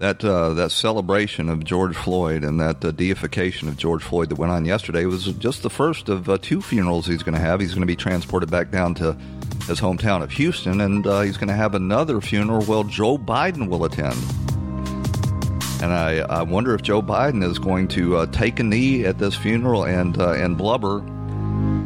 that 0.00 0.24
uh, 0.24 0.52
that 0.54 0.72
celebration 0.72 1.48
of 1.48 1.62
George 1.64 1.96
Floyd 1.96 2.42
and 2.42 2.60
that 2.60 2.84
uh, 2.84 2.90
deification 2.90 3.68
of 3.68 3.76
George 3.76 4.02
Floyd 4.02 4.30
that 4.30 4.38
went 4.38 4.50
on 4.50 4.64
yesterday 4.64 5.06
was 5.06 5.26
just 5.34 5.62
the 5.62 5.70
first 5.70 6.08
of 6.08 6.28
uh, 6.28 6.36
two 6.38 6.60
funerals 6.60 7.06
he's 7.06 7.22
going 7.22 7.34
to 7.34 7.40
have. 7.40 7.60
He's 7.60 7.70
going 7.70 7.82
to 7.82 7.86
be 7.86 7.96
transported 7.96 8.50
back 8.50 8.70
down 8.70 8.94
to 8.96 9.12
his 9.66 9.80
hometown 9.80 10.22
of 10.22 10.32
Houston, 10.32 10.80
and 10.80 11.06
uh, 11.06 11.20
he's 11.20 11.36
going 11.36 11.48
to 11.48 11.54
have 11.54 11.74
another 11.74 12.20
funeral. 12.20 12.64
Well, 12.66 12.84
Joe 12.84 13.16
Biden 13.16 13.68
will 13.68 13.84
attend. 13.84 14.16
And 15.84 15.92
I, 15.92 16.20
I 16.20 16.42
wonder 16.44 16.74
if 16.74 16.80
Joe 16.80 17.02
Biden 17.02 17.44
is 17.44 17.58
going 17.58 17.88
to 17.88 18.16
uh, 18.16 18.26
take 18.28 18.58
a 18.58 18.62
knee 18.62 19.04
at 19.04 19.18
this 19.18 19.34
funeral 19.36 19.84
and 19.84 20.18
uh, 20.18 20.32
and 20.32 20.56
blubber 20.56 21.04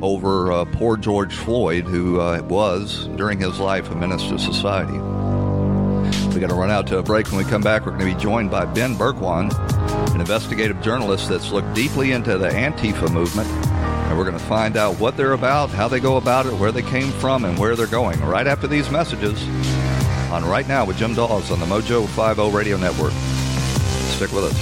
over 0.01 0.53
uh, 0.53 0.67
poor 0.67 0.97
George 0.97 1.35
Floyd, 1.35 1.83
who 1.83 2.21
uh, 2.21 2.41
was 2.43 3.09
during 3.17 3.41
his 3.41 3.59
life 3.59 3.91
a 3.91 3.97
menace 3.97 4.23
to 4.29 4.39
society. 4.39 4.97
We 6.33 6.39
got 6.39 6.51
to 6.51 6.55
run 6.55 6.71
out 6.71 6.87
to 6.87 6.99
a 6.99 7.03
break. 7.03 7.27
When 7.33 7.45
we 7.45 7.51
come 7.51 7.61
back, 7.61 7.87
we're 7.87 7.99
going 7.99 8.09
to 8.09 8.15
be 8.15 8.23
joined 8.23 8.53
by 8.53 8.67
Ben 8.67 8.95
Bergquan, 8.95 9.53
an 10.15 10.21
investigative 10.21 10.81
journalist 10.81 11.29
that's 11.29 11.51
looked 11.51 11.75
deeply 11.75 12.13
into 12.13 12.39
the 12.39 12.51
Antifa 12.51 13.13
movement 13.13 13.49
And 13.49 14.17
we're 14.17 14.25
going 14.25 14.39
to 14.39 14.45
find 14.45 14.77
out 14.77 15.01
what 15.01 15.17
they're 15.17 15.33
about, 15.33 15.71
how 15.71 15.89
they 15.89 15.99
go 15.99 16.19
about 16.19 16.47
it, 16.47 16.53
where 16.53 16.71
they 16.71 16.83
came 16.83 17.11
from, 17.11 17.45
and 17.45 17.59
where 17.59 17.75
they're 17.75 17.89
going 17.89 18.21
right 18.21 18.47
after 18.47 18.69
these 18.69 18.89
messages 18.93 19.43
on 20.31 20.45
Right 20.45 20.69
Now 20.69 20.85
with 20.85 20.99
Jim 20.99 21.15
Dawes 21.15 21.51
on 21.51 21.59
the 21.59 21.67
Mojo 21.67 22.07
50 22.07 22.57
Radio 22.57 22.77
Network. 22.77 23.38
Stick 24.19 24.33
with 24.33 24.47
us. 24.47 24.59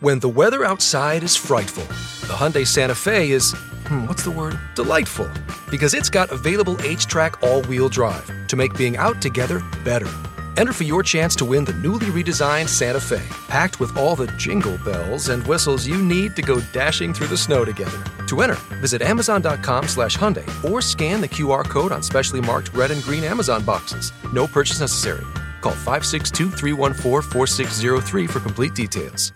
When 0.00 0.18
the 0.18 0.28
weather 0.28 0.64
outside 0.64 1.22
is 1.22 1.36
frightful, 1.36 1.84
the 2.26 2.34
Hyundai 2.34 2.66
Santa 2.66 2.96
Fe 2.96 3.30
is, 3.30 3.54
hmm, 3.86 4.08
what's 4.08 4.24
the 4.24 4.32
word? 4.32 4.58
Delightful. 4.74 5.30
Because 5.70 5.94
it's 5.94 6.10
got 6.10 6.32
available 6.32 6.74
HTRAC 6.78 7.48
all-wheel 7.48 7.88
drive 7.88 8.28
to 8.48 8.56
make 8.56 8.76
being 8.76 8.96
out 8.96 9.22
together 9.22 9.62
better. 9.84 10.12
Enter 10.60 10.74
for 10.74 10.84
your 10.84 11.02
chance 11.02 11.34
to 11.36 11.46
win 11.46 11.64
the 11.64 11.72
newly 11.72 12.08
redesigned 12.08 12.68
Santa 12.68 13.00
Fe, 13.00 13.22
packed 13.48 13.80
with 13.80 13.96
all 13.96 14.14
the 14.14 14.26
jingle 14.36 14.76
bells 14.84 15.30
and 15.30 15.42
whistles 15.46 15.86
you 15.86 16.02
need 16.02 16.36
to 16.36 16.42
go 16.42 16.60
dashing 16.70 17.14
through 17.14 17.28
the 17.28 17.36
snow 17.36 17.64
together. 17.64 18.02
To 18.26 18.42
enter, 18.42 18.58
visit 18.76 19.00
Amazon.com 19.00 19.88
slash 19.88 20.18
Hyundai 20.18 20.44
or 20.70 20.82
scan 20.82 21.22
the 21.22 21.28
QR 21.28 21.64
code 21.64 21.92
on 21.92 22.02
specially 22.02 22.42
marked 22.42 22.74
red 22.74 22.90
and 22.90 23.02
green 23.04 23.24
Amazon 23.24 23.64
boxes. 23.64 24.12
No 24.34 24.46
purchase 24.46 24.80
necessary. 24.80 25.24
Call 25.62 25.72
562 25.72 26.50
314 26.50 27.30
4603 27.30 28.26
for 28.26 28.40
complete 28.40 28.74
details. 28.74 29.32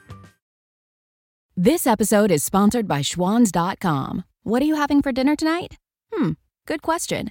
This 1.57 1.87
episode 1.87 2.31
is 2.31 2.45
sponsored 2.45 2.87
by 2.87 3.01
Schwans.com. 3.01 4.25
What 4.43 4.61
are 4.61 4.67
you 4.67 4.75
having 4.75 5.01
for 5.01 5.11
dinner 5.11 5.37
tonight? 5.37 5.79
Hmm, 6.13 6.33
good 6.67 6.83
question. 6.83 7.31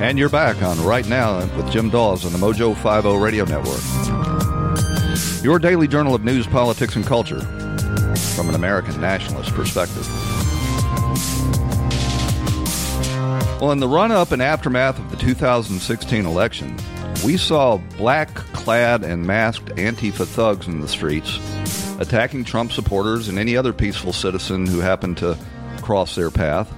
And 0.00 0.18
you're 0.18 0.28
back 0.28 0.60
on 0.62 0.82
Right 0.84 1.06
Now 1.06 1.38
with 1.56 1.70
Jim 1.70 1.90
Dawes 1.90 2.24
on 2.26 2.32
the 2.32 2.38
Mojo 2.38 2.74
50 2.74 3.16
Radio 3.18 3.44
Network. 3.44 3.82
Your 5.44 5.60
daily 5.60 5.86
journal 5.86 6.14
of 6.14 6.24
news, 6.24 6.46
politics, 6.48 6.96
and 6.96 7.06
culture 7.06 7.40
from 8.34 8.48
an 8.48 8.56
American 8.56 9.00
nationalist 9.00 9.52
perspective. 9.52 10.08
Well, 13.60 13.70
in 13.70 13.78
the 13.78 13.88
run 13.88 14.10
up 14.10 14.32
and 14.32 14.42
aftermath 14.42 14.98
of 14.98 15.10
the 15.12 15.16
2016 15.16 16.26
election, 16.26 16.76
we 17.24 17.36
saw 17.36 17.76
black 17.96 18.34
clad 18.34 19.04
and 19.04 19.24
masked 19.24 19.66
Antifa 19.76 20.26
thugs 20.26 20.66
in 20.66 20.80
the 20.80 20.88
streets 20.88 21.38
attacking 21.98 22.44
Trump 22.44 22.72
supporters 22.72 23.28
and 23.28 23.38
any 23.38 23.56
other 23.56 23.72
peaceful 23.72 24.12
citizen 24.12 24.66
who 24.66 24.80
happened 24.80 25.16
to 25.18 25.38
cross 25.82 26.14
their 26.14 26.30
path. 26.30 26.72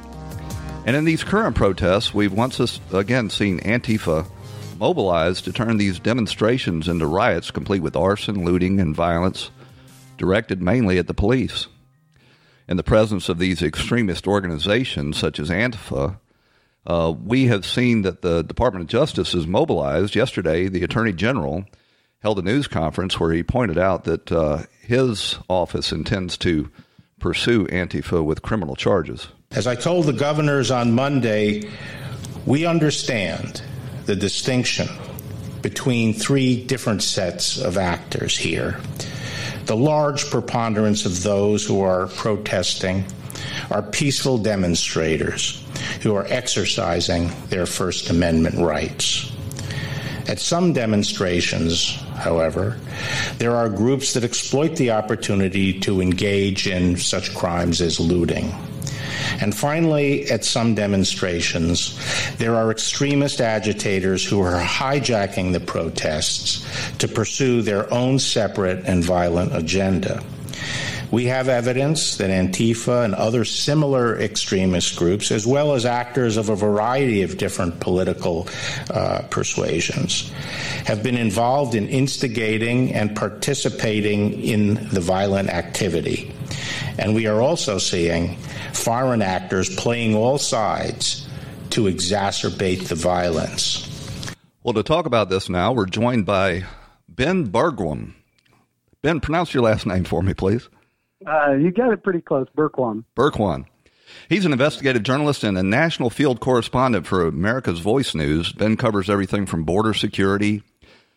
And 0.86 0.96
in 0.96 1.04
these 1.04 1.24
current 1.24 1.56
protests, 1.56 2.14
we've 2.14 2.32
once 2.32 2.80
again 2.92 3.30
seen 3.30 3.60
Antifa 3.60 4.26
mobilized 4.78 5.44
to 5.44 5.52
turn 5.52 5.76
these 5.76 5.98
demonstrations 5.98 6.88
into 6.88 7.06
riots 7.06 7.50
complete 7.50 7.82
with 7.82 7.96
arson, 7.96 8.44
looting, 8.44 8.80
and 8.80 8.94
violence 8.94 9.50
directed 10.16 10.62
mainly 10.62 10.98
at 10.98 11.06
the 11.06 11.14
police. 11.14 11.66
In 12.68 12.76
the 12.76 12.82
presence 12.82 13.28
of 13.28 13.38
these 13.38 13.62
extremist 13.62 14.26
organizations 14.26 15.16
such 15.16 15.40
as 15.40 15.50
Antifa, 15.50 16.18
uh, 16.86 17.12
we 17.22 17.46
have 17.46 17.66
seen 17.66 18.02
that 18.02 18.22
the 18.22 18.42
Department 18.42 18.84
of 18.84 18.88
Justice 18.88 19.34
is 19.34 19.46
mobilized. 19.46 20.14
Yesterday, 20.14 20.68
the 20.68 20.84
Attorney 20.84 21.12
General 21.12 21.64
held 22.20 22.38
a 22.38 22.42
news 22.42 22.66
conference 22.66 23.18
where 23.20 23.32
he 23.32 23.42
pointed 23.42 23.78
out 23.78 24.04
that 24.04 24.30
uh, 24.32 24.62
his 24.80 25.38
office 25.48 25.92
intends 25.92 26.36
to 26.38 26.70
pursue 27.20 27.66
Antifa 27.66 28.24
with 28.24 28.42
criminal 28.42 28.76
charges. 28.76 29.28
As 29.52 29.66
I 29.66 29.74
told 29.74 30.06
the 30.06 30.12
governors 30.12 30.70
on 30.70 30.92
Monday, 30.92 31.70
we 32.46 32.66
understand 32.66 33.62
the 34.06 34.16
distinction 34.16 34.88
between 35.62 36.12
three 36.12 36.64
different 36.64 37.02
sets 37.02 37.60
of 37.60 37.76
actors 37.76 38.36
here. 38.36 38.80
The 39.66 39.76
large 39.76 40.30
preponderance 40.30 41.04
of 41.04 41.22
those 41.22 41.64
who 41.64 41.82
are 41.82 42.06
protesting 42.06 43.04
are 43.70 43.82
peaceful 43.82 44.38
demonstrators 44.38 45.64
who 46.02 46.14
are 46.14 46.26
exercising 46.28 47.30
their 47.48 47.66
First 47.66 48.10
Amendment 48.10 48.56
rights. 48.56 49.32
At 50.26 50.38
some 50.38 50.72
demonstrations, 50.72 52.02
however, 52.18 52.76
there 53.38 53.56
are 53.56 53.68
groups 53.68 54.12
that 54.14 54.24
exploit 54.24 54.76
the 54.76 54.90
opportunity 54.90 55.78
to 55.80 56.00
engage 56.00 56.66
in 56.66 56.96
such 56.96 57.34
crimes 57.34 57.80
as 57.80 57.98
looting. 57.98 58.52
And 59.40 59.54
finally, 59.54 60.30
at 60.30 60.44
some 60.44 60.74
demonstrations, 60.74 61.98
there 62.38 62.56
are 62.56 62.70
extremist 62.70 63.40
agitators 63.40 64.24
who 64.24 64.40
are 64.40 64.60
hijacking 64.60 65.52
the 65.52 65.60
protests 65.60 66.66
to 66.98 67.08
pursue 67.08 67.62
their 67.62 67.92
own 67.92 68.18
separate 68.18 68.84
and 68.86 69.04
violent 69.04 69.54
agenda. 69.54 70.22
We 71.10 71.24
have 71.26 71.48
evidence 71.48 72.16
that 72.18 72.30
Antifa 72.30 73.04
and 73.04 73.14
other 73.14 73.44
similar 73.44 74.18
extremist 74.18 74.96
groups, 74.96 75.30
as 75.30 75.46
well 75.46 75.72
as 75.72 75.86
actors 75.86 76.36
of 76.36 76.50
a 76.50 76.56
variety 76.56 77.22
of 77.22 77.38
different 77.38 77.80
political 77.80 78.46
uh, 78.90 79.22
persuasions, 79.30 80.30
have 80.84 81.02
been 81.02 81.16
involved 81.16 81.74
in 81.74 81.88
instigating 81.88 82.92
and 82.94 83.16
participating 83.16 84.40
in 84.42 84.74
the 84.90 85.00
violent 85.00 85.48
activity. 85.48 86.32
And 86.98 87.14
we 87.14 87.26
are 87.26 87.40
also 87.40 87.78
seeing 87.78 88.36
foreign 88.72 89.22
actors 89.22 89.74
playing 89.76 90.14
all 90.14 90.38
sides 90.38 91.26
to 91.70 91.84
exacerbate 91.84 92.88
the 92.88 92.94
violence. 92.94 93.86
Well, 94.62 94.74
to 94.74 94.82
talk 94.82 95.06
about 95.06 95.30
this 95.30 95.48
now, 95.48 95.72
we're 95.72 95.86
joined 95.86 96.26
by 96.26 96.64
Ben 97.08 97.48
Bergquam. 97.50 98.14
Ben, 99.00 99.20
pronounce 99.20 99.54
your 99.54 99.62
last 99.62 99.86
name 99.86 100.04
for 100.04 100.22
me, 100.22 100.34
please. 100.34 100.68
Uh, 101.26 101.52
you 101.52 101.70
got 101.70 101.92
it 101.92 102.02
pretty 102.02 102.20
close, 102.20 102.46
Bergquam. 102.56 103.04
Bergquam. 103.16 103.66
He's 104.28 104.44
an 104.44 104.52
investigative 104.52 105.02
journalist 105.02 105.44
and 105.44 105.58
a 105.58 105.62
national 105.62 106.10
field 106.10 106.40
correspondent 106.40 107.06
for 107.06 107.26
America's 107.26 107.80
Voice 107.80 108.14
News. 108.14 108.52
Ben 108.52 108.76
covers 108.76 109.10
everything 109.10 109.46
from 109.46 109.64
border 109.64 109.92
security 109.92 110.62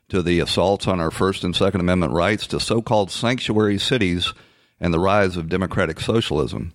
to 0.09 0.21
the 0.21 0.39
assaults 0.39 0.87
on 0.87 0.99
our 0.99 1.11
First 1.11 1.43
and 1.43 1.55
Second 1.55 1.79
Amendment 1.79 2.13
rights 2.13 2.47
to 2.47 2.59
so 2.59 2.81
called 2.81 3.11
sanctuary 3.11 3.77
cities 3.77 4.33
and 4.79 4.93
the 4.93 4.99
rise 4.99 5.37
of 5.37 5.47
democratic 5.47 5.99
socialism. 5.99 6.73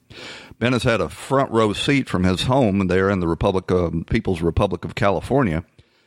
Ben 0.59 0.73
has 0.73 0.85
had 0.85 1.01
a 1.01 1.09
front 1.09 1.51
row 1.51 1.73
seat 1.73 2.09
from 2.09 2.25
his 2.25 2.45
home 2.45 2.87
there 2.87 3.11
in 3.11 3.21
the 3.21 3.29
Republic 3.29 3.71
of, 3.71 4.07
People's 4.09 4.41
Republic 4.41 4.85
of 4.85 4.95
California 4.95 5.65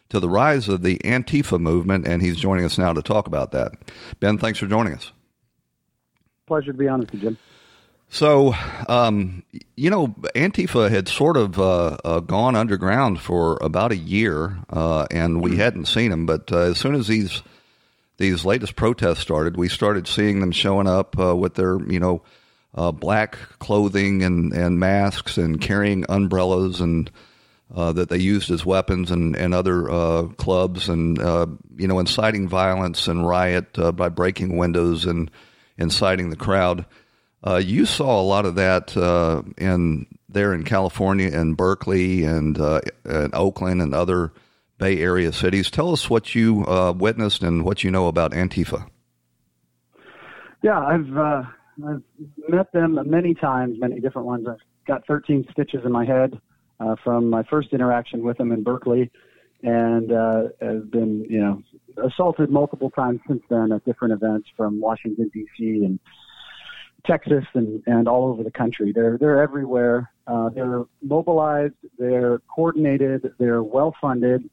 to 0.09 0.19
the 0.19 0.29
rise 0.29 0.67
of 0.67 0.81
the 0.81 0.97
Antifa 0.99 1.59
movement, 1.59 2.07
and 2.07 2.23
he's 2.23 2.37
joining 2.37 2.65
us 2.65 2.79
now 2.79 2.93
to 2.93 3.01
talk 3.03 3.27
about 3.27 3.51
that. 3.51 3.73
Ben, 4.19 4.39
thanks 4.39 4.57
for 4.57 4.65
joining 4.65 4.93
us 4.93 5.11
pleasure 6.49 6.73
to 6.73 6.77
be 6.77 6.87
on 6.89 6.99
with 6.99 7.13
you, 7.13 7.19
Jim. 7.21 7.37
So, 8.11 8.55
um, 8.87 9.43
you 9.75 9.91
know, 9.91 10.07
Antifa 10.35 10.89
had 10.89 11.07
sort 11.07 11.37
of 11.37 11.59
uh, 11.59 11.97
uh, 12.03 12.19
gone 12.21 12.55
underground 12.55 13.21
for 13.21 13.59
about 13.61 13.91
a 13.91 13.97
year, 13.97 14.57
uh, 14.71 15.05
and 15.11 15.41
we 15.41 15.51
mm-hmm. 15.51 15.59
hadn't 15.59 15.85
seen 15.85 16.09
them. 16.09 16.25
But 16.25 16.51
uh, 16.51 16.71
as 16.71 16.79
soon 16.79 16.95
as 16.95 17.07
these 17.07 17.43
these 18.17 18.43
latest 18.43 18.75
protests 18.75 19.19
started, 19.19 19.55
we 19.55 19.69
started 19.69 20.07
seeing 20.07 20.39
them 20.39 20.51
showing 20.51 20.87
up 20.87 21.17
uh, 21.19 21.35
with 21.35 21.53
their, 21.53 21.79
you 21.83 21.99
know, 21.99 22.23
uh, 22.75 22.91
black 22.91 23.37
clothing 23.59 24.23
and, 24.23 24.51
and 24.53 24.79
masks 24.79 25.37
and 25.37 25.61
carrying 25.61 26.03
umbrellas 26.09 26.81
and 26.81 27.09
that 27.73 28.09
they 28.09 28.17
used 28.17 28.51
as 28.51 28.65
weapons 28.65 29.09
and, 29.09 29.37
and 29.37 29.53
other 29.53 30.27
clubs 30.35 30.89
and, 30.89 31.17
you 31.77 31.87
know, 31.87 31.99
inciting 31.99 32.49
violence 32.49 33.07
and 33.07 33.25
riot 33.25 33.77
by 33.95 34.09
breaking 34.09 34.57
windows 34.57 35.05
and 35.05 35.31
inciting 35.79 36.29
the 36.29 36.35
crowd. 36.35 36.85
Uh, 37.43 37.55
you 37.55 37.85
saw 37.85 38.19
a 38.19 38.23
lot 38.23 38.45
of 38.45 38.55
that 38.55 38.95
uh, 38.97 39.41
in 39.57 40.05
there 40.27 40.53
in 40.53 40.63
California 40.63 41.31
and 41.33 41.55
Berkeley 41.55 42.23
and, 42.25 42.59
uh, 42.59 42.81
and, 43.05 43.33
Oakland 43.33 43.81
and 43.81 43.95
other 43.95 44.31
Bay 44.77 44.99
Area 45.01 45.31
cities. 45.31 45.71
Tell 45.71 45.91
us 45.91 46.09
what 46.09 46.35
you 46.35 46.65
uh, 46.65 46.91
witnessed 46.91 47.41
and 47.41 47.63
what 47.63 47.83
you 47.83 47.91
know 47.91 48.07
about 48.07 48.31
Antifa. 48.31 48.87
Yeah, 50.61 50.79
I've 50.79 51.17
uh, 51.17 51.43
I've 51.87 52.03
met 52.49 52.71
them 52.73 52.99
many 53.05 53.33
times, 53.33 53.77
many 53.79 54.01
different 54.01 54.27
ones. 54.27 54.45
I've 54.47 54.59
got 54.85 55.07
13 55.07 55.47
stitches 55.51 55.81
in 55.85 55.91
my 55.91 56.05
head. 56.05 56.39
uh, 56.81 56.95
from 57.03 57.29
my 57.29 57.43
first 57.43 57.73
interaction 57.73 58.23
with 58.23 58.37
them 58.37 58.51
in 58.51 58.63
Berkeley, 58.63 59.11
and 59.63 60.11
has 60.61 60.83
been 60.83 61.25
you 61.29 61.39
know 61.39 61.63
assaulted 62.03 62.49
multiple 62.49 62.89
times 62.89 63.19
since 63.27 63.41
then 63.49 63.71
at 63.71 63.83
different 63.85 64.13
events 64.13 64.49
from 64.55 64.79
Washington 64.79 65.29
D.C. 65.33 65.85
and 65.85 65.99
Texas 67.05 67.45
and, 67.53 67.81
and 67.85 68.07
all 68.07 68.29
over 68.29 68.43
the 68.43 68.51
country. 68.51 68.91
They're 68.91 69.17
they're 69.17 69.41
everywhere. 69.41 70.11
Uh, 70.27 70.49
they're 70.49 70.83
mobilized. 71.01 71.75
They're 71.97 72.39
coordinated. 72.53 73.33
They're 73.39 73.63
well 73.63 73.95
funded, 74.01 74.49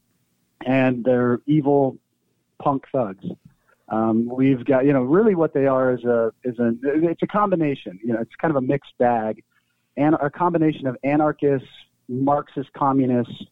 and 0.64 1.04
they're 1.04 1.40
evil 1.46 1.98
punk 2.62 2.84
thugs. 2.92 3.24
Um, 3.88 4.26
we've 4.26 4.64
got 4.64 4.84
you 4.84 4.92
know 4.92 5.02
really 5.02 5.34
what 5.34 5.54
they 5.54 5.66
are 5.66 5.92
is 5.92 6.04
a 6.04 6.32
is 6.44 6.58
a 6.58 6.74
it's 6.82 7.22
a 7.22 7.26
combination. 7.26 7.98
You 8.02 8.14
know 8.14 8.20
it's 8.20 8.34
kind 8.40 8.50
of 8.50 8.56
a 8.56 8.66
mixed 8.66 8.96
bag, 8.98 9.42
and 9.96 10.14
a 10.20 10.30
combination 10.30 10.86
of 10.86 10.96
anarchists, 11.04 11.68
Marxist 12.08 12.72
communists, 12.72 13.44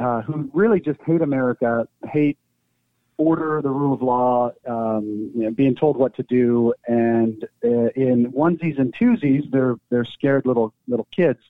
uh, 0.00 0.22
who 0.22 0.50
really 0.54 0.80
just 0.80 1.00
hate 1.06 1.22
America, 1.22 1.86
hate 2.10 2.38
order, 3.16 3.60
the 3.62 3.70
rule 3.70 3.94
of 3.94 4.02
law, 4.02 4.50
um, 4.66 5.30
you 5.34 5.42
know, 5.42 5.50
being 5.50 5.74
told 5.74 5.96
what 5.96 6.14
to 6.16 6.22
do, 6.24 6.74
and 6.86 7.44
uh, 7.64 7.88
in 7.94 8.32
onesies 8.32 8.78
and 8.78 8.94
twosies, 8.94 9.50
they're 9.50 9.76
they're 9.90 10.04
scared 10.04 10.46
little 10.46 10.74
little 10.88 11.06
kids. 11.14 11.40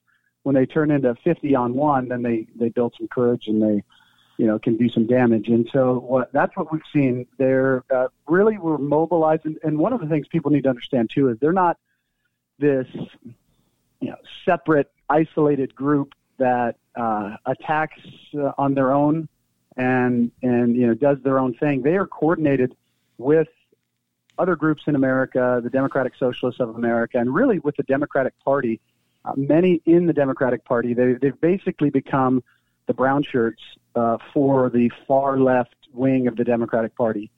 When 0.43 0.55
they 0.55 0.67
turn 0.67 0.91
into 0.91 1.15
50 1.25 1.55
on 1.55 1.75
one, 1.75 2.09
then 2.09 2.23
they 2.23 2.47
they 2.55 2.69
build 2.69 2.95
some 2.99 3.09
courage 3.09 3.47
and 3.47 3.63
they, 3.63 3.83
you 4.37 4.47
know, 4.47 4.59
can 4.59 4.77
do 4.77 4.89
some 4.91 5.07
damage. 5.07 5.49
And 5.49 5.69
so 5.73 5.99
what 6.01 6.33
that's 6.33 6.55
what 6.57 6.71
we've 6.71 6.83
seen. 6.93 7.27
They're 7.39 7.83
uh, 7.91 8.09
really 8.29 8.59
we're 8.59 8.79
mobilizing. 8.79 9.53
and, 9.53 9.59
and 9.63 9.79
one 9.79 9.93
of 9.93 10.01
the 10.01 10.07
things 10.07 10.29
people 10.29 10.51
need 10.51 10.65
to 10.65 10.71
understand 10.71 11.11
too 11.15 11.29
is 11.29 11.39
they're 11.39 11.53
not 11.53 11.79
this, 12.59 12.87
you 14.01 14.11
know, 14.11 14.17
separate, 14.45 14.91
isolated 15.09 15.75
group 15.75 16.15
that 16.39 16.77
uh, 16.95 17.37
attacks 17.47 18.01
uh, 18.37 18.53
on 18.59 18.75
their 18.75 18.93
own 18.93 19.29
and 19.77 20.31
and 20.43 20.77
you 20.77 20.87
know 20.87 20.95
does 20.95 21.19
their 21.23 21.39
own 21.39 21.55
thing. 21.55 21.83
They 21.83 21.97
are 21.97 22.07
coordinated 22.07 22.77
with 23.19 23.49
other 24.39 24.57
groups 24.57 24.83
in 24.87 24.97
America, 24.97 25.61
the 25.63 25.71
Democratic 25.71 26.15
Socialists 26.19 26.61
of 26.61 26.75
America, 26.75 27.19
and 27.19 27.35
really 27.35 27.59
with 27.61 27.77
the 27.77 27.83
Democratic 27.85 28.39
Party. 28.41 28.81
Uh, 29.25 29.33
many 29.37 29.81
in 29.87 30.07
the 30.07 30.13
Democratic 30.13 30.65
Party, 30.65 30.93
they, 30.93 31.15
they've 31.15 31.41
basically 31.41 31.89
become 31.89 32.43
the 32.87 32.93
brown 32.93 33.23
shirts 33.23 33.63
uh, 33.95 34.19
for 34.33 34.69
the 34.69 34.91
far 35.07 35.39
left 35.39 35.77
wing 35.93 36.27
of 36.27 36.37
the 36.37 36.45
Democratic 36.45 36.95
Party. 36.97 37.31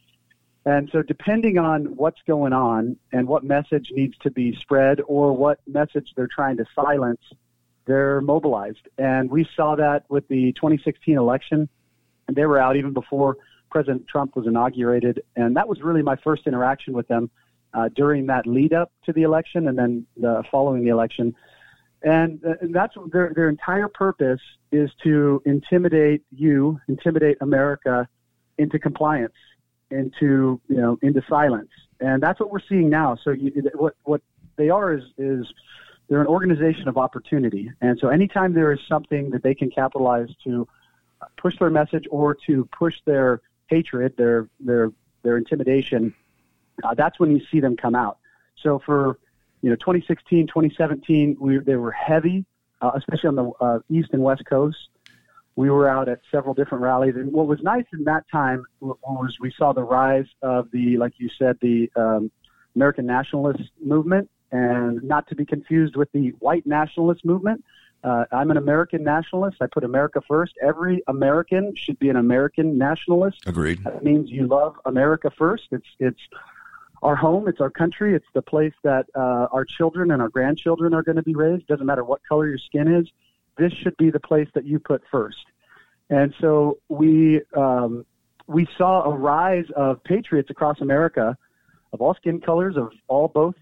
And 0.64 0.90
so, 0.90 1.02
depending 1.02 1.58
on 1.58 1.96
what's 1.96 2.20
going 2.26 2.52
on 2.52 2.96
and 3.12 3.28
what 3.28 3.44
message 3.44 3.92
needs 3.92 4.18
to 4.18 4.32
be 4.32 4.56
spread 4.56 5.00
or 5.06 5.32
what 5.32 5.60
message 5.68 6.12
they're 6.16 6.26
trying 6.26 6.56
to 6.56 6.64
silence, 6.74 7.20
they're 7.84 8.20
mobilized. 8.20 8.88
And 8.98 9.30
we 9.30 9.48
saw 9.54 9.76
that 9.76 10.06
with 10.08 10.26
the 10.26 10.52
2016 10.54 11.16
election 11.16 11.68
and 12.28 12.36
they 12.36 12.46
were 12.46 12.58
out 12.58 12.76
even 12.76 12.92
before 12.92 13.36
President 13.70 14.06
Trump 14.08 14.36
was 14.36 14.46
inaugurated. 14.46 15.22
And 15.36 15.56
that 15.56 15.68
was 15.68 15.82
really 15.82 16.02
my 16.02 16.16
first 16.16 16.46
interaction 16.46 16.92
with 16.94 17.08
them 17.08 17.30
uh, 17.74 17.88
during 17.94 18.26
that 18.26 18.46
lead 18.46 18.72
up 18.72 18.92
to 19.04 19.12
the 19.12 19.22
election 19.22 19.68
and 19.68 19.78
then 19.78 20.06
the, 20.16 20.42
following 20.50 20.84
the 20.84 20.90
election. 20.90 21.34
And, 22.02 22.40
uh, 22.44 22.54
and 22.60 22.74
that's 22.74 22.94
their, 23.12 23.32
their 23.34 23.48
entire 23.48 23.88
purpose 23.88 24.40
is 24.72 24.90
to 25.02 25.42
intimidate 25.44 26.22
you, 26.30 26.80
intimidate 26.88 27.38
America 27.40 28.08
into 28.58 28.78
compliance, 28.78 29.34
into, 29.90 30.60
you 30.68 30.76
know, 30.76 30.98
into 31.02 31.22
silence. 31.28 31.70
And 32.00 32.22
that's 32.22 32.38
what 32.40 32.50
we're 32.50 32.60
seeing 32.68 32.88
now. 32.90 33.16
So 33.22 33.30
you, 33.30 33.52
what, 33.74 33.94
what 34.04 34.20
they 34.56 34.70
are 34.70 34.92
is, 34.94 35.02
is 35.18 35.46
they're 36.08 36.20
an 36.20 36.26
organization 36.26 36.88
of 36.88 36.96
opportunity. 36.96 37.70
And 37.80 37.98
so 38.00 38.08
anytime 38.08 38.54
there 38.54 38.72
is 38.72 38.78
something 38.88 39.30
that 39.30 39.42
they 39.42 39.54
can 39.54 39.70
capitalize 39.70 40.28
to 40.44 40.68
push 41.36 41.58
their 41.58 41.70
message 41.70 42.06
or 42.10 42.34
to 42.46 42.64
push 42.66 42.94
their 43.04 43.40
hatred, 43.68 44.16
their 44.16 44.48
their 44.60 44.92
their 45.22 45.36
intimidation, 45.36 46.14
uh, 46.84 46.94
that's 46.94 47.18
when 47.18 47.30
you 47.30 47.44
see 47.50 47.60
them 47.60 47.76
come 47.76 47.94
out. 47.94 48.18
So 48.62 48.78
for 48.78 49.18
you 49.62 49.70
know 49.70 49.76
2016, 49.76 50.46
2017, 50.46 51.36
we, 51.40 51.58
they 51.58 51.76
were 51.76 51.92
heavy, 51.92 52.44
uh, 52.80 52.92
especially 52.94 53.28
on 53.28 53.36
the 53.36 53.50
uh, 53.60 53.78
east 53.88 54.10
and 54.12 54.22
west 54.22 54.44
coast. 54.46 54.88
We 55.56 55.70
were 55.70 55.88
out 55.88 56.08
at 56.08 56.20
several 56.30 56.52
different 56.52 56.82
rallies, 56.82 57.14
and 57.16 57.32
what 57.32 57.46
was 57.46 57.62
nice 57.62 57.86
in 57.92 58.04
that 58.04 58.24
time 58.30 58.64
was 58.80 59.38
we 59.40 59.50
saw 59.50 59.72
the 59.72 59.82
rise 59.82 60.26
of 60.42 60.70
the, 60.70 60.98
like 60.98 61.14
you 61.16 61.30
said, 61.38 61.56
the 61.62 61.90
um, 61.96 62.30
American 62.74 63.06
nationalist 63.06 63.70
movement, 63.82 64.28
and 64.52 65.02
not 65.02 65.26
to 65.28 65.34
be 65.34 65.46
confused 65.46 65.96
with 65.96 66.12
the 66.12 66.28
white 66.40 66.66
nationalist 66.66 67.24
movement. 67.24 67.64
Uh, 68.04 68.24
I'm 68.30 68.50
an 68.50 68.56
American 68.56 69.02
nationalist. 69.02 69.56
I 69.60 69.66
put 69.66 69.84
America 69.84 70.20
first. 70.28 70.54
Every 70.62 71.02
American 71.08 71.74
should 71.74 71.98
be 71.98 72.08
an 72.08 72.16
American 72.16 72.78
nationalist. 72.78 73.46
Agreed. 73.46 73.82
That 73.84 74.04
means 74.04 74.30
you 74.30 74.46
love 74.46 74.76
America 74.84 75.30
first. 75.36 75.64
It's 75.72 75.88
it's 75.98 76.20
our 77.02 77.16
home. 77.16 77.48
It's 77.48 77.60
our 77.60 77.70
country. 77.70 78.14
It's 78.14 78.26
the 78.32 78.42
place 78.42 78.74
that 78.82 79.06
uh, 79.14 79.48
our 79.52 79.64
children 79.64 80.10
and 80.10 80.22
our 80.22 80.28
grandchildren 80.28 80.94
are 80.94 81.02
going 81.02 81.16
to 81.16 81.22
be 81.22 81.34
raised. 81.34 81.66
Doesn't 81.66 81.86
matter 81.86 82.04
what 82.04 82.20
color 82.28 82.46
your 82.46 82.58
skin 82.58 82.88
is. 82.88 83.06
This 83.58 83.72
should 83.72 83.96
be 83.96 84.10
the 84.10 84.20
place 84.20 84.48
that 84.54 84.64
you 84.64 84.78
put 84.78 85.02
first. 85.10 85.44
And 86.10 86.34
so 86.40 86.78
we 86.88 87.42
um, 87.56 88.04
we 88.46 88.68
saw 88.78 89.02
a 89.02 89.16
rise 89.16 89.66
of 89.74 90.02
patriots 90.04 90.50
across 90.50 90.80
America 90.80 91.36
of 91.92 92.00
all 92.00 92.14
skin 92.14 92.40
colors, 92.40 92.76
of 92.76 92.90
all 93.08 93.28
both 93.28 93.54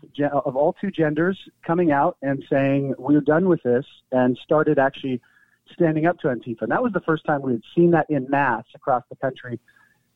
of 0.45 0.57
all 0.57 0.75
two 0.81 0.91
genders, 0.91 1.39
coming 1.67 1.93
out 1.93 2.17
and 2.23 2.45
saying 2.51 2.95
we're 2.99 3.21
done 3.21 3.49
with 3.49 3.63
this, 3.63 3.85
and 4.13 4.39
started 4.43 4.79
actually 4.79 5.21
standing 5.73 6.07
up 6.07 6.19
to 6.21 6.29
Antifa. 6.29 6.63
And 6.63 6.73
that 6.73 6.83
was 6.83 6.93
the 6.93 7.01
first 7.01 7.25
time 7.25 7.43
we 7.43 7.53
had 7.53 7.63
seen 7.75 7.91
that 7.93 8.07
in 8.09 8.29
mass 8.29 8.65
across 8.75 9.03
the 9.09 9.17
country. 9.17 9.59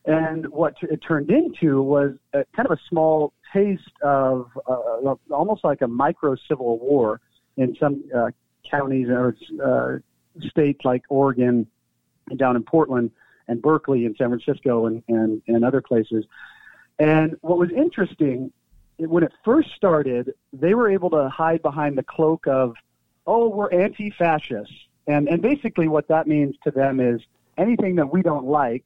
And 0.05 0.49
what 0.49 0.75
it 0.83 1.01
turned 1.07 1.31
into 1.31 1.83
was 1.83 2.13
a, 2.33 2.45
kind 2.57 2.67
of 2.67 2.73
a 2.73 2.81
small 2.89 3.33
taste 3.53 3.83
of 4.03 4.51
uh, 4.67 5.15
almost 5.31 5.65
like 5.65 5.83
a 5.83 5.89
micro 5.89 6.37
civil 6.49 6.79
war 6.79 7.21
in 7.57 7.77
some 7.79 8.05
uh, 8.17 8.31
counties 8.71 9.09
or 9.09 9.37
uh, 9.65 9.99
states 10.49 10.81
like 10.85 11.03
Oregon 11.09 11.67
down 12.37 12.57
in 12.57 12.63
Portland 12.63 13.11
and 13.49 13.61
Berkeley 13.61 14.07
and 14.07 14.15
San 14.17 14.29
Francisco 14.29 14.87
and, 14.87 15.03
and, 15.09 15.43
and 15.47 15.65
other 15.65 15.81
places 15.81 16.25
and 16.99 17.37
what 17.43 17.59
was 17.59 17.71
interesting, 17.71 18.53
when 18.99 19.23
it 19.23 19.33
first 19.45 19.71
started, 19.77 20.35
they 20.53 20.75
were 20.75 20.91
able 20.91 21.11
to 21.11 21.29
hide 21.29 21.63
behind 21.63 21.97
the 21.97 22.03
cloak 22.03 22.47
of, 22.47 22.75
oh, 23.27 23.49
we're 23.49 23.71
anti 23.71 24.11
fascists. 24.11 24.75
And, 25.07 25.29
and 25.29 25.41
basically, 25.41 25.89
what 25.89 26.09
that 26.09 26.27
means 26.27 26.57
to 26.65 26.71
them 26.71 27.01
is 27.01 27.21
anything 27.57 27.97
that 27.97 28.13
we 28.13 28.23
don't 28.23 28.47
like, 28.47 28.85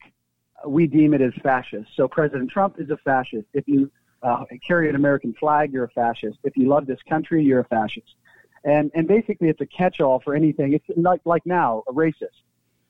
we 0.65 0.87
deem 0.87 1.13
it 1.13 1.21
as 1.21 1.33
fascist. 1.41 1.89
So 1.95 2.07
President 2.07 2.49
Trump 2.49 2.79
is 2.79 2.89
a 2.89 2.97
fascist. 2.97 3.47
If 3.53 3.67
you 3.67 3.91
uh, 4.21 4.45
carry 4.65 4.89
an 4.89 4.95
American 4.95 5.33
flag, 5.33 5.73
you're 5.73 5.83
a 5.85 5.89
fascist. 5.89 6.37
If 6.43 6.55
you 6.55 6.67
love 6.67 6.85
this 6.85 7.01
country, 7.09 7.43
you're 7.43 7.61
a 7.61 7.65
fascist. 7.65 8.15
And, 8.63 8.91
and 8.93 9.07
basically, 9.07 9.49
it's 9.49 9.59
a 9.59 9.65
catch 9.65 9.99
all 9.99 10.19
for 10.19 10.35
anything. 10.35 10.73
It's 10.73 10.85
like, 10.95 11.19
like 11.25 11.45
now, 11.45 11.83
a 11.87 11.91
racist 11.91 12.43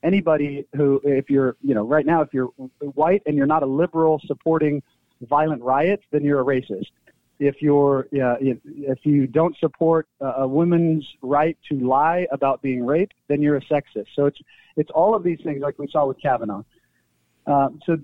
anybody 0.04 0.66
who, 0.76 1.00
if 1.02 1.30
you're, 1.30 1.56
you 1.62 1.74
know, 1.74 1.82
right 1.82 2.06
now, 2.06 2.20
if 2.20 2.32
you're 2.32 2.48
white 2.94 3.22
and 3.26 3.36
you're 3.36 3.46
not 3.46 3.62
a 3.62 3.66
liberal 3.66 4.20
supporting 4.26 4.82
violent 5.28 5.62
riots, 5.62 6.04
then 6.10 6.24
you're 6.24 6.40
a 6.40 6.44
racist. 6.44 6.90
If 7.38 7.60
you're 7.60 8.06
if, 8.12 8.58
if 8.64 8.98
you 9.04 9.26
don't 9.26 9.56
support 9.58 10.06
a 10.20 10.46
woman's 10.46 11.06
right 11.20 11.58
to 11.68 11.74
lie 11.78 12.26
about 12.30 12.62
being 12.62 12.86
raped, 12.86 13.14
then 13.28 13.42
you're 13.42 13.56
a 13.56 13.62
sexist. 13.62 14.06
So 14.14 14.26
it's 14.26 14.38
it's 14.76 14.90
all 14.90 15.14
of 15.14 15.22
these 15.22 15.40
things, 15.42 15.60
like 15.60 15.78
we 15.78 15.88
saw 15.88 16.06
with 16.06 16.20
Kavanaugh. 16.20 16.62
Uh, 17.46 17.68
so 17.84 17.98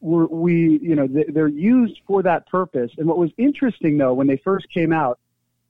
we're, 0.00 0.26
we 0.26 0.78
you 0.82 0.94
know 0.94 1.06
they're 1.06 1.48
used 1.48 2.00
for 2.06 2.22
that 2.22 2.46
purpose. 2.48 2.90
And 2.98 3.06
what 3.06 3.18
was 3.18 3.30
interesting 3.36 3.98
though 3.98 4.14
when 4.14 4.26
they 4.26 4.38
first 4.38 4.66
came 4.72 4.92
out 4.92 5.18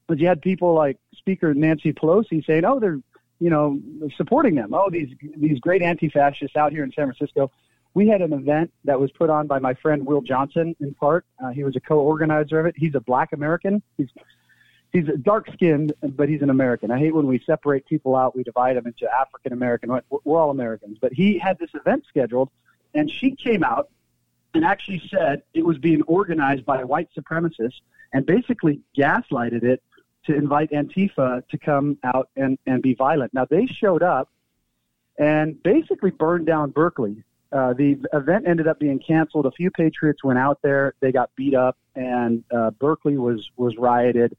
was 0.09 0.21
you 0.21 0.27
had 0.27 0.41
people 0.41 0.75
like 0.75 0.99
Speaker 1.15 1.53
Nancy 1.55 1.93
Pelosi 1.93 2.45
saying, 2.45 2.65
"Oh, 2.65 2.81
they're 2.81 3.01
you 3.41 3.51
know 3.51 3.81
supporting 4.17 4.55
them. 4.55 4.73
Oh, 4.73 4.89
these 4.91 5.09
these 5.37 5.59
great 5.61 5.83
anti-fascists 5.83 6.57
out 6.57 6.73
here 6.73 6.85
in 6.85 6.93
San 6.93 7.07
Francisco." 7.07 7.51
We 7.95 8.09
had 8.09 8.23
an 8.23 8.33
event 8.33 8.73
that 8.85 8.99
was 8.99 9.11
put 9.11 9.31
on 9.31 9.47
by 9.47 9.59
my 9.59 9.75
friend 9.75 10.07
Will 10.07 10.21
Johnson 10.21 10.77
in 10.81 10.95
part. 10.95 11.25
Uh, 11.43 11.51
he 11.51 11.65
was 11.65 11.77
a 11.77 11.81
co-organizer 11.81 12.61
of 12.61 12.67
it. 12.67 12.75
He's 12.77 12.95
a 12.95 13.01
black 13.01 13.33
American. 13.33 13.83
He's 13.97 14.09
he's 14.93 15.07
dark 15.23 15.51
skinned, 15.53 15.93
but 16.03 16.29
he's 16.29 16.43
an 16.43 16.51
American. 16.51 16.91
I 16.91 16.99
hate 16.99 17.15
when 17.15 17.27
we 17.27 17.41
separate 17.45 17.87
people 17.87 18.15
out. 18.17 18.37
We 18.37 18.43
divide 18.43 18.77
them 18.77 18.87
into 18.87 19.09
African 19.13 19.53
American. 19.53 19.91
We're 20.25 20.39
all 20.39 20.51
Americans. 20.51 20.99
But 21.01 21.13
he 21.13 21.39
had 21.39 21.59
this 21.59 21.71
event 21.75 22.05
scheduled, 22.09 22.51
and 22.95 23.11
she 23.11 23.35
came 23.35 23.65
out 23.65 23.89
and 24.55 24.65
actually 24.65 25.03
said 25.11 25.43
it 25.55 25.65
was 25.65 25.79
being 25.79 26.03
organized 26.03 26.65
by 26.65 26.83
white 26.85 27.09
supremacists 27.17 27.81
and 28.13 28.27
basically 28.27 28.81
gaslighted 28.97 29.63
it 29.63 29.83
to 30.27 30.35
invite 30.35 30.71
Antifa 30.71 31.47
to 31.49 31.59
come 31.59 31.99
out 32.05 32.29
and, 32.37 32.59
and 32.67 32.83
be 32.83 32.95
violent. 32.95 33.33
Now, 33.33 33.47
they 33.49 33.67
showed 33.67 34.03
up 34.03 34.29
and 35.19 35.63
basically 35.63 36.11
burned 36.11 36.47
down 36.47 36.71
Berkeley. 36.71 37.23
Uh, 37.53 37.73
the 37.73 37.99
event 38.13 38.47
ended 38.47 38.69
up 38.69 38.79
being 38.79 38.99
canceled. 38.99 39.47
A 39.47 39.51
few 39.51 39.71
Patriots 39.71 40.23
went 40.23 40.39
out 40.39 40.61
there. 40.63 40.95
They 41.01 41.11
got 41.11 41.31
beat 41.35 41.55
up, 41.55 41.77
and 41.95 42.45
uh, 42.53 42.71
Berkeley 42.71 43.17
was 43.17 43.51
was 43.57 43.77
rioted. 43.77 44.37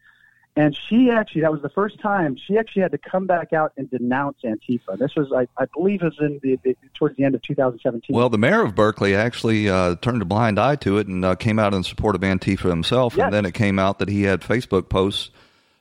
And 0.55 0.77
she 0.89 1.09
actually, 1.09 1.41
that 1.41 1.51
was 1.51 1.61
the 1.61 1.69
first 1.69 1.97
time 2.01 2.35
she 2.35 2.57
actually 2.57 2.81
had 2.81 2.91
to 2.91 2.97
come 2.97 3.25
back 3.25 3.53
out 3.53 3.71
and 3.77 3.89
denounce 3.89 4.37
Antifa. 4.43 4.97
This 4.97 5.15
was, 5.15 5.31
I, 5.31 5.47
I 5.57 5.65
believe, 5.73 6.01
was 6.01 6.17
in 6.19 6.41
the, 6.43 6.59
the, 6.63 6.75
towards 6.93 7.15
the 7.15 7.23
end 7.23 7.35
of 7.35 7.41
2017. 7.41 8.13
Well, 8.13 8.29
the 8.29 8.37
mayor 8.37 8.61
of 8.61 8.75
Berkeley 8.75 9.15
actually 9.15 9.69
uh, 9.69 9.95
turned 10.01 10.21
a 10.21 10.25
blind 10.25 10.59
eye 10.59 10.75
to 10.77 10.97
it 10.97 11.07
and 11.07 11.23
uh, 11.23 11.35
came 11.35 11.57
out 11.57 11.73
in 11.73 11.83
support 11.83 12.15
of 12.15 12.21
Antifa 12.21 12.69
himself. 12.69 13.15
Yes. 13.15 13.25
And 13.25 13.33
then 13.33 13.45
it 13.45 13.53
came 13.53 13.79
out 13.79 13.99
that 13.99 14.09
he 14.09 14.23
had 14.23 14.41
Facebook 14.41 14.89
posts 14.89 15.29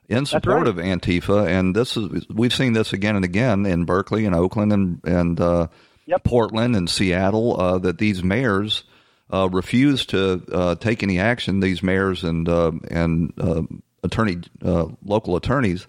in 0.08 0.24
support 0.24 0.58
right. 0.58 0.68
of 0.68 0.76
Antifa. 0.76 1.48
And 1.48 1.74
this 1.74 1.96
is 1.96 2.28
we've 2.28 2.54
seen 2.54 2.72
this 2.72 2.92
again 2.92 3.16
and 3.16 3.24
again 3.24 3.66
in 3.66 3.86
Berkeley 3.86 4.24
and 4.24 4.36
Oakland 4.36 4.72
and 4.72 5.00
and 5.04 5.40
uh, 5.40 5.66
Yep. 6.10 6.24
Portland 6.24 6.76
and 6.76 6.90
Seattle 6.90 7.60
uh, 7.60 7.78
that 7.78 7.98
these 7.98 8.22
mayors 8.22 8.84
uh, 9.32 9.48
refuse 9.50 10.06
to 10.06 10.42
uh, 10.52 10.74
take 10.74 11.02
any 11.02 11.18
action. 11.20 11.60
These 11.60 11.82
mayors 11.82 12.24
and 12.24 12.48
uh, 12.48 12.72
and 12.90 13.32
uh, 13.38 13.62
attorney 14.02 14.38
uh, 14.64 14.86
local 15.04 15.36
attorneys, 15.36 15.86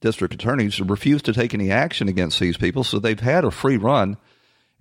district 0.00 0.34
attorneys 0.34 0.80
refuse 0.80 1.22
to 1.22 1.32
take 1.32 1.52
any 1.54 1.70
action 1.70 2.08
against 2.08 2.40
these 2.40 2.56
people. 2.56 2.82
So 2.82 2.98
they've 2.98 3.20
had 3.20 3.44
a 3.44 3.50
free 3.50 3.76
run. 3.76 4.16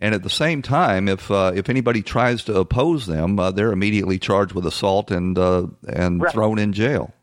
And 0.04 0.16
at 0.16 0.24
the 0.24 0.32
same 0.32 0.64
time, 0.64 1.08
if 1.08 1.30
uh, 1.30 1.52
if 1.54 1.70
anybody 1.70 2.02
tries 2.02 2.44
to 2.46 2.58
oppose 2.58 3.06
them, 3.06 3.38
uh, 3.40 3.52
they're 3.52 3.72
immediately 3.72 4.18
charged 4.18 4.54
with 4.54 4.66
assault 4.66 5.12
and 5.12 5.38
uh, 5.38 5.68
and 5.88 6.22
Right. 6.24 6.32
thrown 6.34 6.58
in 6.58 6.74
jail. 6.74 7.14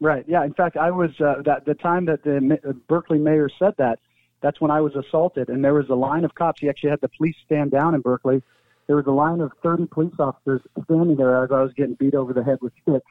Right. 0.00 0.24
Yeah. 0.26 0.42
In 0.44 0.54
fact, 0.54 0.76
I 0.76 0.90
was 0.90 1.10
uh, 1.20 1.42
that 1.44 1.66
the 1.66 1.74
time 1.74 2.06
that 2.06 2.24
the 2.24 2.76
Berkeley 2.88 3.18
mayor 3.18 3.50
said 3.58 3.74
that. 3.78 3.98
That's 4.42 4.60
when 4.60 4.70
I 4.70 4.80
was 4.80 4.94
assaulted, 4.96 5.48
and 5.48 5.64
there 5.64 5.74
was 5.74 5.88
a 5.88 5.94
line 5.94 6.24
of 6.24 6.34
cops. 6.34 6.60
He 6.60 6.68
actually 6.68 6.90
had 6.90 7.00
the 7.00 7.08
police 7.08 7.36
stand 7.46 7.70
down 7.70 7.94
in 7.94 8.00
Berkeley. 8.00 8.42
There 8.88 8.96
was 8.96 9.06
a 9.06 9.12
line 9.12 9.40
of 9.40 9.52
30 9.62 9.86
police 9.86 10.14
officers 10.18 10.60
standing 10.84 11.16
there 11.16 11.44
as 11.44 11.50
I 11.52 11.62
was 11.62 11.72
getting 11.74 11.94
beat 11.94 12.14
over 12.14 12.32
the 12.32 12.42
head 12.42 12.58
with 12.60 12.72
sticks, 12.82 13.06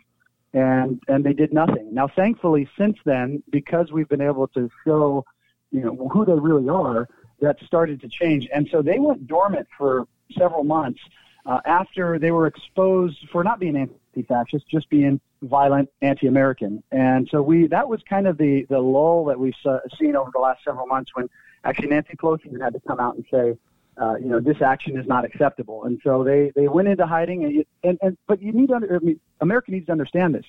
and 0.54 1.02
and 1.08 1.24
they 1.24 1.34
did 1.34 1.54
nothing. 1.54 1.94
Now, 1.94 2.10
thankfully, 2.14 2.70
since 2.78 2.98
then, 3.06 3.42
because 3.50 3.92
we've 3.92 4.10
been 4.10 4.22
able 4.22 4.48
to 4.50 4.70
show, 4.86 5.26
you 5.72 5.82
know, 5.82 6.10
who 6.10 6.26
they 6.26 6.34
really 6.34 6.68
are, 6.68 7.08
that 7.40 7.58
started 7.66 8.02
to 8.02 8.10
change, 8.10 8.48
and 8.54 8.68
so 8.70 8.82
they 8.82 9.00
went 9.00 9.26
dormant 9.26 9.68
for 9.78 10.08
several 10.38 10.66
months 10.66 11.00
uh, 11.46 11.60
after 11.66 12.20
they 12.20 12.32
were 12.32 12.48
exposed 12.48 13.18
for 13.32 13.44
not 13.44 13.60
being 13.60 13.76
anti-fascist, 13.78 14.68
just 14.70 14.90
being 14.90 15.20
violent, 15.42 15.90
anti-American. 16.02 16.84
And 16.92 17.28
so 17.32 17.42
we 17.42 17.68
that 17.68 17.88
was 17.88 18.02
kind 18.08 18.28
of 18.28 18.38
the 18.38 18.66
the 18.70 18.80
lull 18.80 19.26
that 19.26 19.40
we've 19.40 19.54
uh, 19.66 19.80
seen 20.00 20.16
over 20.16 20.30
the 20.34 20.40
last 20.40 20.64
several 20.64 20.88
months 20.88 21.12
when 21.14 21.30
actually 21.64 21.88
Nancy 21.88 22.16
Pelosi 22.16 22.62
had 22.62 22.74
to 22.74 22.80
come 22.88 23.00
out 23.00 23.16
and 23.16 23.26
say, 23.32 23.58
uh, 24.02 24.16
you 24.16 24.28
know, 24.28 24.40
this 24.40 24.62
action 24.62 24.98
is 24.98 25.08
not 25.08 25.26
acceptable. 25.26 25.84
And 25.86 26.00
so 26.04 26.24
they 26.24 26.52
they 26.56 26.68
went 26.68 26.88
into 26.88 27.06
hiding. 27.06 27.44
And, 27.44 27.66
and, 27.84 27.98
and 28.02 28.18
but 28.28 28.42
you 28.42 28.52
need 28.52 28.68
to 28.68 28.76
under, 28.76 28.96
I 28.96 29.00
mean, 29.00 29.20
America 29.40 29.72
needs 29.72 29.88
to 29.88 29.92
understand 29.92 30.36
this. 30.36 30.46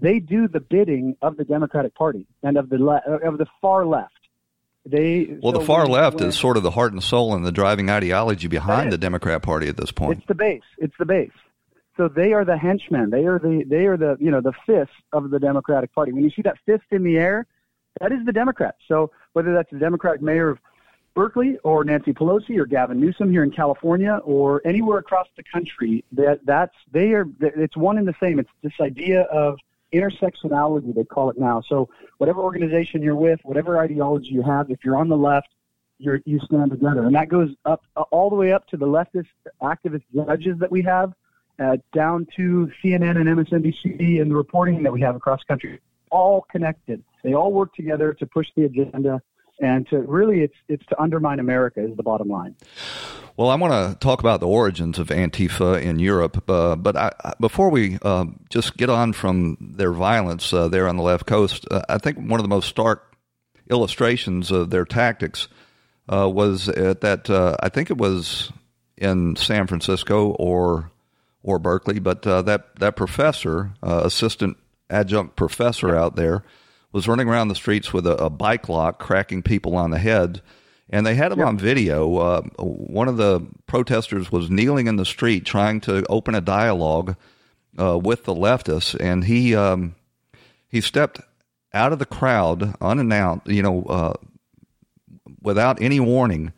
They 0.00 0.20
do 0.20 0.46
the 0.46 0.60
bidding 0.60 1.16
of 1.22 1.36
the 1.36 1.44
Democratic 1.44 1.94
Party 1.94 2.26
and 2.42 2.56
of 2.56 2.68
the 2.68 2.78
le- 2.78 3.02
of 3.22 3.38
the 3.38 3.46
far 3.60 3.84
left. 3.84 4.12
They 4.86 5.36
Well, 5.42 5.52
so 5.52 5.58
the 5.58 5.64
far 5.66 5.86
left 5.86 6.20
is 6.20 6.36
sort 6.36 6.56
of 6.56 6.62
the 6.62 6.70
heart 6.70 6.92
and 6.92 7.02
soul 7.02 7.34
and 7.34 7.44
the 7.44 7.52
driving 7.52 7.90
ideology 7.90 8.48
behind 8.48 8.92
the 8.92 8.98
Democrat 8.98 9.42
Party 9.42 9.68
at 9.68 9.76
this 9.76 9.90
point. 9.90 10.18
It's 10.18 10.26
the 10.26 10.34
base. 10.34 10.62
It's 10.78 10.96
the 10.98 11.04
base. 11.04 11.30
So 11.98 12.06
they 12.08 12.32
are 12.32 12.44
the 12.44 12.56
henchmen. 12.56 13.10
They 13.10 13.26
are 13.26 13.40
the 13.40 13.64
they 13.66 13.86
are 13.86 13.96
the 13.96 14.16
you 14.20 14.30
know 14.30 14.40
the 14.40 14.52
fist 14.64 14.92
of 15.12 15.30
the 15.30 15.38
Democratic 15.40 15.92
Party. 15.92 16.12
When 16.12 16.22
you 16.22 16.30
see 16.30 16.42
that 16.42 16.56
fist 16.64 16.84
in 16.92 17.02
the 17.02 17.18
air, 17.18 17.46
that 18.00 18.12
is 18.12 18.24
the 18.24 18.32
Democrats. 18.32 18.78
So 18.86 19.10
whether 19.32 19.52
that's 19.52 19.70
the 19.70 19.80
Democratic 19.80 20.22
mayor 20.22 20.48
of 20.48 20.58
Berkeley 21.14 21.58
or 21.64 21.82
Nancy 21.82 22.12
Pelosi 22.12 22.56
or 22.56 22.66
Gavin 22.66 23.00
Newsom 23.00 23.32
here 23.32 23.42
in 23.42 23.50
California 23.50 24.20
or 24.24 24.62
anywhere 24.64 24.98
across 24.98 25.26
the 25.36 25.42
country, 25.42 26.04
that 26.12 26.38
that's 26.46 26.74
they 26.92 27.14
are 27.14 27.26
it's 27.40 27.76
one 27.76 27.98
and 27.98 28.06
the 28.06 28.14
same. 28.20 28.38
It's 28.38 28.50
this 28.62 28.74
idea 28.80 29.22
of 29.22 29.58
intersectionality 29.92 30.94
they 30.94 31.02
call 31.02 31.30
it 31.30 31.38
now. 31.38 31.62
So 31.68 31.88
whatever 32.18 32.40
organization 32.42 33.02
you're 33.02 33.16
with, 33.16 33.40
whatever 33.42 33.80
ideology 33.80 34.28
you 34.28 34.42
have, 34.42 34.70
if 34.70 34.84
you're 34.84 34.96
on 34.96 35.08
the 35.08 35.16
left, 35.16 35.48
you're, 35.98 36.20
you 36.24 36.38
stand 36.44 36.70
together, 36.70 37.06
and 37.06 37.14
that 37.16 37.28
goes 37.28 37.50
up 37.64 37.82
all 38.12 38.30
the 38.30 38.36
way 38.36 38.52
up 38.52 38.68
to 38.68 38.76
the 38.76 38.86
leftist 38.86 39.26
activist 39.60 40.04
judges 40.14 40.56
that 40.60 40.70
we 40.70 40.82
have, 40.82 41.12
uh, 41.58 41.76
down 41.92 42.26
to 42.36 42.70
CNN 42.82 43.16
and 43.16 43.26
MSNBC 43.26 44.20
and 44.20 44.30
the 44.30 44.36
reporting 44.36 44.82
that 44.82 44.92
we 44.92 45.00
have 45.00 45.16
across 45.16 45.40
the 45.40 45.46
country. 45.46 45.80
All 46.10 46.46
connected. 46.50 47.02
They 47.22 47.34
all 47.34 47.52
work 47.52 47.74
together 47.74 48.14
to 48.14 48.26
push 48.26 48.46
the 48.56 48.64
agenda, 48.64 49.20
and 49.60 49.86
to 49.88 49.98
really, 49.98 50.40
it's 50.42 50.54
it's 50.68 50.86
to 50.86 51.00
undermine 51.00 51.40
America 51.40 51.84
is 51.84 51.96
the 51.96 52.02
bottom 52.02 52.28
line. 52.28 52.54
Well, 53.36 53.50
I 53.50 53.54
want 53.54 53.72
to 53.72 53.98
talk 54.00 54.20
about 54.20 54.40
the 54.40 54.48
origins 54.48 54.98
of 54.98 55.08
Antifa 55.08 55.80
in 55.80 55.98
Europe, 56.00 56.42
uh, 56.50 56.74
but 56.74 56.96
I, 56.96 57.12
before 57.38 57.70
we 57.70 57.98
uh, 58.02 58.24
just 58.48 58.76
get 58.76 58.90
on 58.90 59.12
from 59.12 59.56
their 59.60 59.92
violence 59.92 60.52
uh, 60.52 60.66
there 60.68 60.88
on 60.88 60.96
the 60.96 61.04
left 61.04 61.26
coast, 61.26 61.64
uh, 61.70 61.82
I 61.88 61.98
think 61.98 62.18
one 62.18 62.40
of 62.40 62.42
the 62.42 62.48
most 62.48 62.68
stark 62.68 63.16
illustrations 63.70 64.50
of 64.50 64.70
their 64.70 64.84
tactics 64.84 65.46
uh, 66.08 66.28
was 66.28 66.68
at 66.68 67.00
that. 67.02 67.28
Uh, 67.28 67.56
I 67.62 67.68
think 67.68 67.90
it 67.90 67.98
was 67.98 68.50
in 68.96 69.36
San 69.36 69.66
Francisco 69.66 70.30
or 70.30 70.90
or 71.42 71.58
Berkeley, 71.58 71.98
but 71.98 72.26
uh, 72.26 72.42
that 72.42 72.76
that 72.76 72.96
professor, 72.96 73.72
uh, 73.82 74.02
assistant 74.04 74.56
adjunct 74.90 75.36
professor 75.36 75.96
out 75.96 76.16
there, 76.16 76.44
was 76.92 77.08
running 77.08 77.28
around 77.28 77.48
the 77.48 77.54
streets 77.54 77.92
with 77.92 78.06
a, 78.06 78.16
a 78.16 78.30
bike 78.30 78.68
lock, 78.68 78.98
cracking 78.98 79.42
people 79.42 79.76
on 79.76 79.90
the 79.90 79.98
head. 79.98 80.42
And 80.90 81.04
they 81.04 81.16
had 81.16 81.32
him 81.32 81.42
on 81.42 81.58
video. 81.58 82.16
Uh, 82.16 82.42
one 82.58 83.08
of 83.08 83.18
the 83.18 83.46
protesters 83.66 84.32
was 84.32 84.50
kneeling 84.50 84.86
in 84.86 84.96
the 84.96 85.04
street 85.04 85.44
trying 85.44 85.82
to 85.82 86.02
open 86.08 86.34
a 86.34 86.40
dialogue 86.40 87.14
uh, 87.78 87.98
with 87.98 88.24
the 88.24 88.34
leftists, 88.34 88.96
and 88.98 89.24
he 89.24 89.54
um, 89.54 89.94
he 90.68 90.80
stepped 90.80 91.20
out 91.74 91.92
of 91.92 91.98
the 91.98 92.06
crowd 92.06 92.74
unannounced, 92.80 93.46
you 93.48 93.62
know, 93.62 93.82
uh, 93.84 94.14
without 95.42 95.80
any 95.82 96.00
warning, 96.00 96.52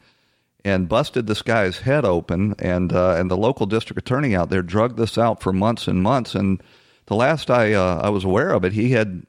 and 0.64 0.88
busted 0.88 1.26
this 1.26 1.42
guy's 1.42 1.78
head 1.78 2.04
open. 2.04 2.54
And 2.58 2.92
uh, 2.92 3.14
and 3.16 3.30
the 3.30 3.36
local 3.36 3.66
district 3.66 3.98
attorney 3.98 4.34
out 4.34 4.50
there 4.50 4.62
drugged 4.62 4.96
this 4.96 5.16
out 5.18 5.40
for 5.42 5.52
months 5.52 5.86
and 5.88 6.02
months. 6.02 6.34
And 6.34 6.62
the 7.06 7.14
last 7.16 7.50
I 7.50 7.72
uh, 7.72 8.00
I 8.02 8.08
was 8.10 8.24
aware 8.24 8.50
of 8.52 8.64
it, 8.64 8.72
he 8.72 8.90
had 8.92 9.24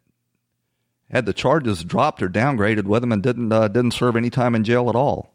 had 1.10 1.26
the 1.26 1.34
charges 1.34 1.84
dropped 1.84 2.22
or 2.22 2.30
downgraded 2.30 2.84
with 2.86 3.04
him 3.04 3.12
and 3.12 3.22
didn't 3.22 3.52
uh, 3.52 3.68
didn't 3.68 3.92
serve 3.92 4.16
any 4.16 4.30
time 4.30 4.56
in 4.56 4.64
jail 4.64 4.90
at 4.90 4.96
all. 4.96 5.34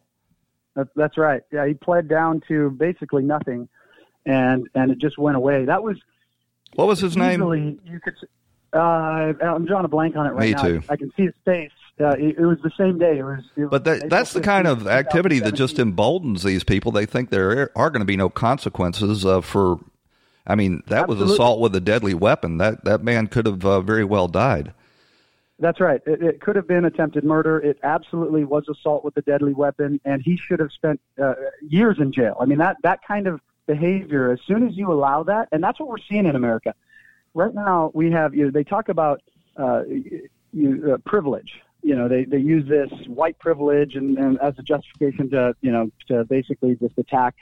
That's 0.75 0.91
that's 0.97 1.17
right. 1.19 1.43
Yeah, 1.53 1.67
he 1.67 1.75
pled 1.75 2.09
down 2.09 2.43
to 2.49 2.71
basically 2.71 3.23
nothing, 3.25 3.69
and 4.25 4.69
and 4.75 4.91
it 4.91 4.99
just 4.99 5.19
went 5.19 5.37
away. 5.37 5.65
That 5.65 5.83
was 5.83 5.97
What 6.75 6.87
was 6.87 7.01
his 7.01 7.17
name? 7.17 7.41
easily 7.41 7.79
you 7.87 8.01
could. 8.01 8.15
Uh, 8.73 9.33
I'm 9.43 9.65
drawing 9.65 9.87
a 9.87 9.89
blank 9.89 10.17
on 10.17 10.27
it 10.27 10.31
right 10.31 10.41
Me 10.49 10.53
now. 10.53 10.63
too. 10.63 10.83
I 10.91 10.97
can 10.97 11.11
see 11.17 11.23
his 11.25 11.35
face. 11.47 11.71
Uh, 11.99 12.11
it, 12.11 12.39
it 12.39 12.45
was 12.45 12.59
the 12.63 12.71
same 12.77 12.99
day. 12.99 13.19
It 13.19 13.23
was. 13.23 13.45
It 13.57 13.71
But 13.71 13.85
that, 13.85 14.11
that's 14.11 14.35
the 14.35 14.41
kind 14.41 14.67
of 14.67 14.87
activity 14.87 15.39
that 15.41 15.53
just 15.53 15.79
emboldens 15.79 16.43
these 16.43 16.63
people. 16.63 16.93
They 16.93 17.07
think 17.07 17.31
there 17.31 17.71
are 17.75 17.91
going 17.91 18.01
to 18.01 18.07
be 18.07 18.17
no 18.17 18.29
consequences 18.29 19.25
uh, 19.25 19.41
for. 19.41 19.79
I 20.47 20.55
mean, 20.55 20.83
that 20.89 21.09
was 21.09 21.21
assault 21.21 21.59
with 21.61 21.75
a 21.75 21.81
deadly 21.81 22.15
weapon. 22.15 22.59
That 22.59 22.85
that 22.85 23.03
man 23.03 23.29
could 23.29 23.47
have 23.47 23.65
uh, 23.65 23.81
very 23.81 24.05
well 24.05 24.29
died. 24.29 24.73
That's 25.59 25.81
right. 25.81 26.03
It, 26.07 26.23
it 26.23 26.41
could 26.43 26.55
have 26.55 26.69
been 26.69 26.85
attempted 26.85 27.25
murder. 27.25 27.59
It 27.59 27.79
absolutely 27.83 28.45
was 28.45 28.69
assault 28.69 29.03
with 29.03 29.17
a 29.17 29.23
deadly 29.23 29.55
weapon, 29.55 29.99
and 30.05 30.21
he 30.23 30.37
should 30.37 30.61
have 30.61 30.71
spent 30.73 31.01
uh, 31.21 31.35
years 31.67 31.97
in 31.99 32.13
jail. 32.13 32.37
I 32.39 32.45
mean, 32.45 32.59
that 32.59 32.77
that 32.83 33.01
kind 33.09 33.27
of 33.27 33.41
behavior. 33.67 34.31
As 34.31 34.39
soon 34.47 34.69
as 34.69 34.77
you 34.77 34.93
allow 34.93 35.23
that, 35.25 35.49
and 35.51 35.65
that's 35.65 35.81
what 35.81 35.89
we're 35.89 35.97
seeing 35.99 36.27
in 36.27 36.37
America 36.37 36.75
right 37.37 37.55
now. 37.55 37.91
We 37.95 38.11
have 38.11 38.35
you 38.35 38.45
know 38.45 38.51
they 38.51 38.65
talk 38.65 38.89
about 38.89 39.23
uh, 39.57 39.83
you, 40.53 40.93
uh, 40.93 40.99
privilege. 41.09 41.61
You 41.87 41.95
know, 41.95 42.09
they 42.09 42.25
they 42.25 42.39
use 42.39 42.69
this 42.69 42.91
white 43.07 43.39
privilege 43.39 43.95
and, 43.95 44.19
and 44.19 44.41
as 44.41 44.55
a 44.59 44.63
justification 44.63 45.31
to 45.31 45.55
you 45.61 45.71
know 45.71 45.89
to 46.09 46.25
basically 46.25 46.75
just 46.75 46.99
attack 46.99 47.37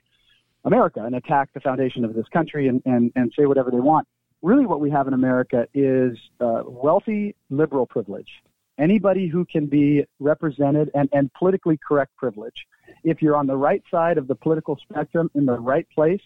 America 0.66 1.02
and 1.02 1.14
attack 1.14 1.48
the 1.54 1.60
foundation 1.60 2.04
of 2.04 2.12
this 2.12 2.26
country 2.28 2.68
and, 2.68 2.82
and, 2.84 3.10
and 3.16 3.32
say 3.38 3.46
whatever 3.46 3.70
they 3.70 3.80
want. 3.80 4.06
Really, 4.42 4.66
what 4.66 4.80
we 4.80 4.90
have 4.90 5.08
in 5.08 5.14
America 5.14 5.66
is 5.72 6.18
uh, 6.40 6.62
wealthy 6.66 7.34
liberal 7.48 7.86
privilege. 7.86 8.28
Anybody 8.76 9.28
who 9.28 9.46
can 9.46 9.64
be 9.64 10.04
represented 10.20 10.90
and, 10.94 11.08
and 11.14 11.32
politically 11.32 11.78
correct 11.78 12.14
privilege. 12.16 12.66
If 13.02 13.22
you're 13.22 13.36
on 13.36 13.46
the 13.46 13.56
right 13.56 13.82
side 13.90 14.18
of 14.18 14.26
the 14.26 14.34
political 14.34 14.76
spectrum 14.76 15.30
in 15.34 15.46
the 15.46 15.58
right 15.58 15.86
place 15.94 16.20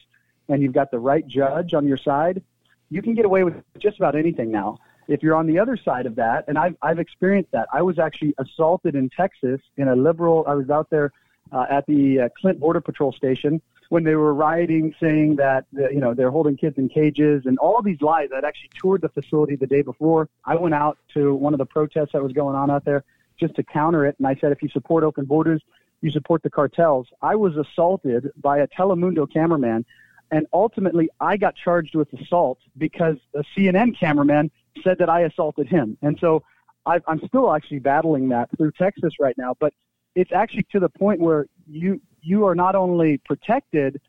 and 0.49 0.61
you've 0.61 0.73
got 0.73 0.91
the 0.91 0.99
right 0.99 1.25
judge 1.29 1.73
on 1.73 1.87
your 1.87 1.99
side, 1.99 2.43
you 2.91 3.01
can 3.01 3.14
get 3.14 3.27
away 3.27 3.45
with 3.45 3.55
just 3.79 3.99
about 3.99 4.16
anything 4.16 4.51
now. 4.51 4.79
If 5.09 5.23
you're 5.23 5.35
on 5.35 5.47
the 5.47 5.59
other 5.59 5.77
side 5.77 6.07
of 6.07 6.15
that, 6.17 6.45
and 6.49 6.59
I've, 6.59 6.77
I've 6.83 6.99
experienced 6.99 7.51
that, 7.53 7.67
I 7.73 7.83
was 7.83 7.99
actually 7.99 8.35
assaulted 8.39 8.95
in 8.95 9.11
Texas 9.11 9.61
in 9.77 9.89
a 9.89 9.97
liberal, 9.97 10.45
I 10.47 10.55
was 10.55 10.71
out 10.71 10.89
there 10.91 11.13
uh, 11.51 11.65
at 11.71 11.87
the 11.87 12.21
uh, 12.21 12.29
Clint 12.41 12.61
Border 12.61 12.81
Patrol 12.81 13.13
Station 13.13 13.61
when 13.89 14.05
they 14.05 14.17
were 14.17 14.35
rioting, 14.35 14.95
saying 15.01 15.37
that 15.37 15.65
uh, 15.79 15.89
you 15.89 16.01
know 16.01 16.15
they're 16.15 16.31
holding 16.31 16.57
kids 16.57 16.77
in 16.79 16.89
cages 16.89 17.47
and 17.47 17.59
all 17.59 17.81
these 17.83 18.01
lies. 18.01 18.29
I'd 18.35 18.45
actually 18.45 18.71
toured 18.81 19.01
the 19.01 19.09
facility 19.09 19.57
the 19.57 19.67
day 19.67 19.83
before. 19.83 20.29
I 20.45 20.57
went 20.57 20.75
out 20.75 20.99
to 21.15 21.35
one 21.35 21.55
of 21.55 21.59
the 21.59 21.67
protests 21.67 22.11
that 22.13 22.23
was 22.23 22.33
going 22.33 22.55
on 22.55 22.71
out 22.71 22.85
there 22.85 23.05
just 23.41 23.55
to 23.55 23.63
counter 23.63 24.05
it, 24.05 24.17
and 24.19 24.27
I 24.27 24.35
said, 24.41 24.53
if 24.53 24.63
you 24.63 24.69
support 24.69 25.05
open 25.05 25.25
borders, 25.25 25.63
you 26.01 26.11
support 26.11 26.43
the 26.43 26.51
cartels. 26.51 27.07
I 27.23 27.37
was 27.37 27.57
assaulted 27.57 28.31
by 28.37 28.59
a 28.59 28.67
Telemundo 28.67 29.33
cameraman, 29.33 29.85
and 30.31 30.47
ultimately 30.53 31.09
I 31.21 31.37
got 31.37 31.55
charged 31.57 31.95
with 31.95 32.13
assault 32.13 32.59
because 32.77 33.17
a 33.35 33.45
CNN 33.57 33.99
cameraman 33.99 34.51
said 34.83 34.99
that 34.99 35.09
I 35.09 35.22
assaulted 35.22 35.68
him. 35.68 35.97
And 36.03 36.18
so 36.20 36.43
i 36.87 37.01
I'm 37.07 37.20
still 37.26 37.55
actually 37.55 37.81
battling 37.81 38.29
that 38.31 38.49
through 38.57 38.72
Texas 38.72 39.14
right 39.20 39.37
now. 39.39 39.55
But 39.59 39.74
it's 40.14 40.33
actually 40.33 40.66
to 40.72 40.81
the 40.81 40.89
point 40.89 41.20
where 41.20 41.47
you 41.66 42.01
you 42.22 42.47
are 42.47 42.55
not 42.55 42.74
only 42.74 43.18
protected 43.18 44.01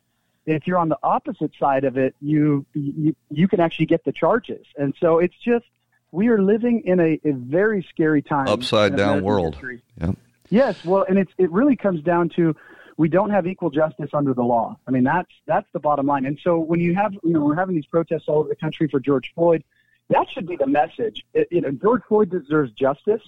if 0.46 0.66
you're 0.66 0.78
on 0.78 0.88
the 0.88 0.98
opposite 1.02 1.52
side 1.58 1.84
of 1.84 1.96
it, 1.96 2.14
you 2.20 2.64
you, 2.74 3.14
you 3.30 3.48
can 3.48 3.60
actually 3.60 3.86
get 3.86 4.04
the 4.04 4.12
charges. 4.12 4.66
And 4.76 4.94
so 5.00 5.18
it's 5.18 5.36
just 5.44 5.66
we 6.12 6.28
are 6.28 6.42
living 6.42 6.82
in 6.84 6.98
a, 7.00 7.20
a 7.24 7.32
very 7.32 7.86
scary 7.88 8.22
time. 8.22 8.48
Upside 8.48 8.96
down 8.96 9.22
world. 9.22 9.56
Yep. 10.00 10.16
Yes, 10.48 10.84
well, 10.84 11.04
and 11.08 11.18
it's 11.18 11.32
it 11.38 11.50
really 11.52 11.76
comes 11.76 12.02
down 12.02 12.28
to 12.30 12.56
we 12.96 13.08
don't 13.08 13.30
have 13.30 13.46
equal 13.46 13.70
justice 13.70 14.10
under 14.12 14.34
the 14.34 14.42
law. 14.42 14.76
I 14.86 14.90
mean, 14.90 15.04
that's 15.04 15.30
that's 15.46 15.66
the 15.72 15.78
bottom 15.78 16.06
line. 16.06 16.26
And 16.26 16.38
so 16.42 16.58
when 16.58 16.80
you 16.80 16.94
have 16.94 17.12
you 17.22 17.32
know 17.32 17.40
we're 17.40 17.54
having 17.54 17.76
these 17.76 17.86
protests 17.86 18.24
all 18.26 18.40
over 18.40 18.48
the 18.48 18.56
country 18.56 18.88
for 18.88 18.98
George 18.98 19.30
Floyd, 19.34 19.62
that 20.10 20.26
should 20.32 20.46
be 20.46 20.56
the 20.56 20.66
message. 20.66 21.24
It, 21.34 21.48
you 21.50 21.60
know, 21.60 21.70
George 21.70 22.02
Floyd 22.08 22.30
deserves 22.30 22.72
justice, 22.72 23.22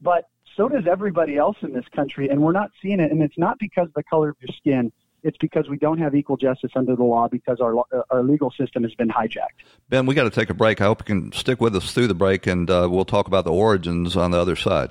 but 0.00 0.28
so 0.56 0.68
does 0.68 0.86
everybody 0.86 1.36
else 1.36 1.56
in 1.62 1.72
this 1.72 1.84
country, 1.94 2.28
and 2.28 2.40
we're 2.40 2.52
not 2.52 2.70
seeing 2.82 3.00
it. 3.00 3.10
And 3.10 3.22
it's 3.22 3.38
not 3.38 3.58
because 3.58 3.88
of 3.88 3.94
the 3.94 4.02
color 4.02 4.30
of 4.30 4.36
your 4.40 4.54
skin. 4.56 4.92
It's 5.22 5.36
because 5.36 5.68
we 5.68 5.76
don't 5.76 5.98
have 5.98 6.14
equal 6.14 6.38
justice 6.38 6.70
under 6.74 6.96
the 6.96 7.04
law 7.04 7.28
because 7.28 7.60
our 7.60 7.78
uh, 7.78 8.02
our 8.10 8.22
legal 8.22 8.50
system 8.50 8.84
has 8.84 8.94
been 8.94 9.08
hijacked. 9.08 9.64
Ben, 9.90 10.06
we 10.06 10.14
got 10.14 10.24
to 10.24 10.30
take 10.30 10.48
a 10.48 10.54
break. 10.54 10.80
I 10.80 10.84
hope 10.84 11.00
you 11.00 11.04
can 11.04 11.32
stick 11.32 11.60
with 11.60 11.76
us 11.76 11.92
through 11.92 12.06
the 12.06 12.14
break, 12.14 12.46
and 12.46 12.70
uh, 12.70 12.88
we'll 12.90 13.04
talk 13.04 13.26
about 13.26 13.44
the 13.44 13.52
origins 13.52 14.16
on 14.16 14.30
the 14.30 14.38
other 14.38 14.56
side. 14.56 14.90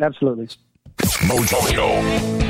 Absolutely. 0.00 0.48
Mojo. 0.98 2.49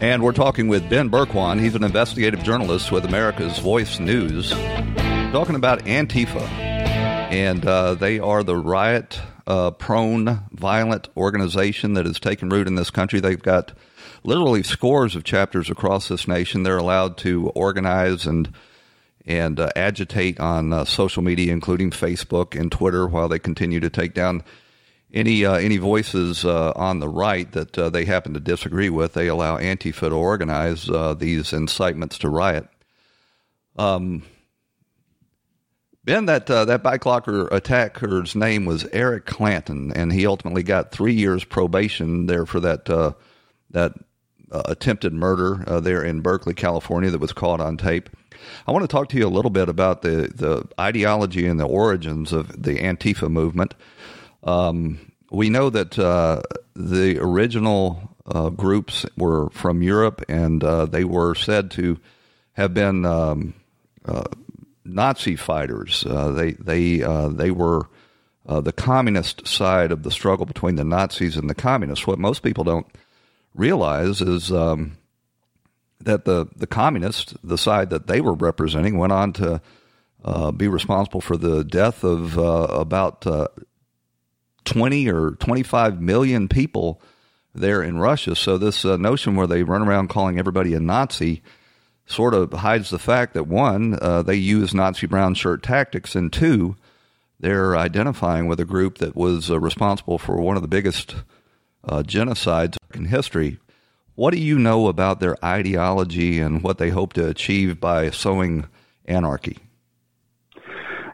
And 0.00 0.22
we're 0.22 0.32
talking 0.32 0.68
with 0.68 0.88
Ben 0.88 1.10
Bergquan. 1.10 1.60
He's 1.60 1.74
an 1.74 1.82
investigative 1.82 2.44
journalist 2.44 2.92
with 2.92 3.04
America's 3.04 3.58
Voice 3.58 3.98
News, 3.98 4.50
talking 5.32 5.56
about 5.56 5.80
Antifa. 5.86 6.40
And 6.40 7.66
uh, 7.66 7.94
they 7.94 8.20
are 8.20 8.44
the 8.44 8.54
riot 8.54 9.20
uh, 9.48 9.72
prone, 9.72 10.42
violent 10.52 11.08
organization 11.16 11.94
that 11.94 12.06
has 12.06 12.20
taken 12.20 12.48
root 12.48 12.68
in 12.68 12.76
this 12.76 12.90
country. 12.90 13.18
They've 13.18 13.42
got 13.42 13.72
literally 14.22 14.62
scores 14.62 15.16
of 15.16 15.24
chapters 15.24 15.68
across 15.68 16.06
this 16.06 16.28
nation. 16.28 16.62
They're 16.62 16.78
allowed 16.78 17.16
to 17.18 17.48
organize 17.50 18.24
and 18.24 18.54
and 19.26 19.58
uh, 19.58 19.68
agitate 19.74 20.38
on 20.38 20.72
uh, 20.72 20.84
social 20.84 21.22
media, 21.22 21.52
including 21.52 21.90
Facebook 21.90 22.58
and 22.58 22.70
Twitter, 22.70 23.06
while 23.06 23.28
they 23.28 23.40
continue 23.40 23.80
to 23.80 23.90
take 23.90 24.14
down 24.14 24.44
any 25.12 25.44
uh, 25.44 25.54
any 25.54 25.78
voices 25.78 26.44
uh, 26.44 26.72
on 26.76 27.00
the 27.00 27.08
right 27.08 27.50
that 27.52 27.78
uh, 27.78 27.88
they 27.90 28.04
happen 28.04 28.34
to 28.34 28.40
disagree 28.40 28.90
with, 28.90 29.14
they 29.14 29.28
allow 29.28 29.56
Antifa 29.56 30.08
to 30.08 30.14
organize 30.14 30.88
uh, 30.88 31.14
these 31.14 31.52
incitements 31.52 32.18
to 32.18 32.28
riot. 32.28 32.68
Um, 33.76 34.24
ben, 36.04 36.26
that 36.26 36.50
uh, 36.50 36.66
that 36.66 36.82
bike 36.82 37.06
locker 37.06 37.46
attacker's 37.48 38.36
name 38.36 38.66
was 38.66 38.84
Eric 38.92 39.24
Clanton, 39.24 39.92
and 39.92 40.12
he 40.12 40.26
ultimately 40.26 40.62
got 40.62 40.92
three 40.92 41.14
years 41.14 41.44
probation 41.44 42.26
there 42.26 42.44
for 42.44 42.60
that 42.60 42.90
uh, 42.90 43.12
that 43.70 43.92
attempted 44.50 45.12
murder 45.12 45.80
there 45.82 46.02
in 46.02 46.22
Berkeley, 46.22 46.54
California, 46.54 47.10
that 47.10 47.20
was 47.20 47.34
caught 47.34 47.60
on 47.60 47.76
tape. 47.76 48.08
I 48.66 48.72
want 48.72 48.82
to 48.82 48.88
talk 48.88 49.10
to 49.10 49.18
you 49.18 49.26
a 49.26 49.28
little 49.28 49.50
bit 49.50 49.68
about 49.68 50.02
the 50.02 50.30
the 50.34 50.66
ideology 50.78 51.46
and 51.46 51.58
the 51.58 51.66
origins 51.66 52.32
of 52.32 52.48
the 52.62 52.78
Antifa 52.78 53.30
movement. 53.30 53.74
Um, 54.48 55.12
we 55.30 55.50
know 55.50 55.68
that 55.68 55.98
uh, 55.98 56.40
the 56.74 57.18
original 57.20 58.16
uh, 58.26 58.48
groups 58.50 59.04
were 59.16 59.50
from 59.50 59.82
Europe, 59.82 60.24
and 60.28 60.64
uh, 60.64 60.86
they 60.86 61.04
were 61.04 61.34
said 61.34 61.70
to 61.72 61.98
have 62.52 62.72
been 62.72 63.04
um, 63.04 63.54
uh, 64.06 64.24
Nazi 64.84 65.36
fighters. 65.36 66.04
Uh, 66.06 66.32
they 66.32 66.52
they 66.52 67.02
uh, 67.02 67.28
they 67.28 67.50
were 67.50 67.88
the 68.46 68.72
communist 68.72 69.46
side 69.46 69.92
of 69.92 70.02
the 70.02 70.10
struggle 70.10 70.46
between 70.46 70.76
the 70.76 70.84
Nazis 70.84 71.36
and 71.36 71.50
the 71.50 71.54
communists. 71.54 72.06
What 72.06 72.18
most 72.18 72.42
people 72.42 72.64
don't 72.64 72.86
realize 73.54 74.22
is 74.22 74.50
um, 74.50 74.96
that 76.00 76.24
the 76.24 76.48
the 76.56 76.66
communists, 76.66 77.34
the 77.44 77.58
side 77.58 77.90
that 77.90 78.06
they 78.06 78.22
were 78.22 78.32
representing, 78.32 78.96
went 78.96 79.12
on 79.12 79.34
to 79.34 79.60
be 80.56 80.68
responsible 80.68 81.20
for 81.20 81.36
the 81.36 81.62
death 81.62 82.02
of 82.02 82.38
about 82.38 83.26
20 84.68 85.08
or 85.08 85.30
25 85.32 86.00
million 86.00 86.46
people 86.46 87.00
there 87.54 87.82
in 87.82 87.98
Russia. 87.98 88.36
So 88.36 88.58
this 88.58 88.84
uh, 88.84 88.96
notion 88.96 89.34
where 89.34 89.46
they 89.46 89.62
run 89.62 89.82
around 89.82 90.08
calling 90.08 90.38
everybody 90.38 90.74
a 90.74 90.80
Nazi 90.80 91.42
sort 92.06 92.34
of 92.34 92.52
hides 92.52 92.90
the 92.90 92.98
fact 92.98 93.34
that 93.34 93.46
one, 93.46 93.98
uh, 94.00 94.22
they 94.22 94.34
use 94.34 94.74
Nazi 94.74 95.06
brown 95.06 95.34
shirt 95.34 95.62
tactics, 95.62 96.14
and 96.14 96.32
two, 96.32 96.76
they're 97.40 97.76
identifying 97.76 98.46
with 98.46 98.60
a 98.60 98.64
group 98.64 98.98
that 98.98 99.16
was 99.16 99.50
uh, 99.50 99.58
responsible 99.58 100.18
for 100.18 100.40
one 100.40 100.56
of 100.56 100.62
the 100.62 100.68
biggest 100.68 101.16
uh, 101.84 102.02
genocides 102.02 102.76
in 102.94 103.06
history. 103.06 103.58
What 104.14 104.32
do 104.32 104.40
you 104.40 104.58
know 104.58 104.88
about 104.88 105.20
their 105.20 105.42
ideology 105.44 106.40
and 106.40 106.62
what 106.62 106.78
they 106.78 106.90
hope 106.90 107.12
to 107.14 107.28
achieve 107.28 107.80
by 107.80 108.10
sowing 108.10 108.66
anarchy? 109.06 109.58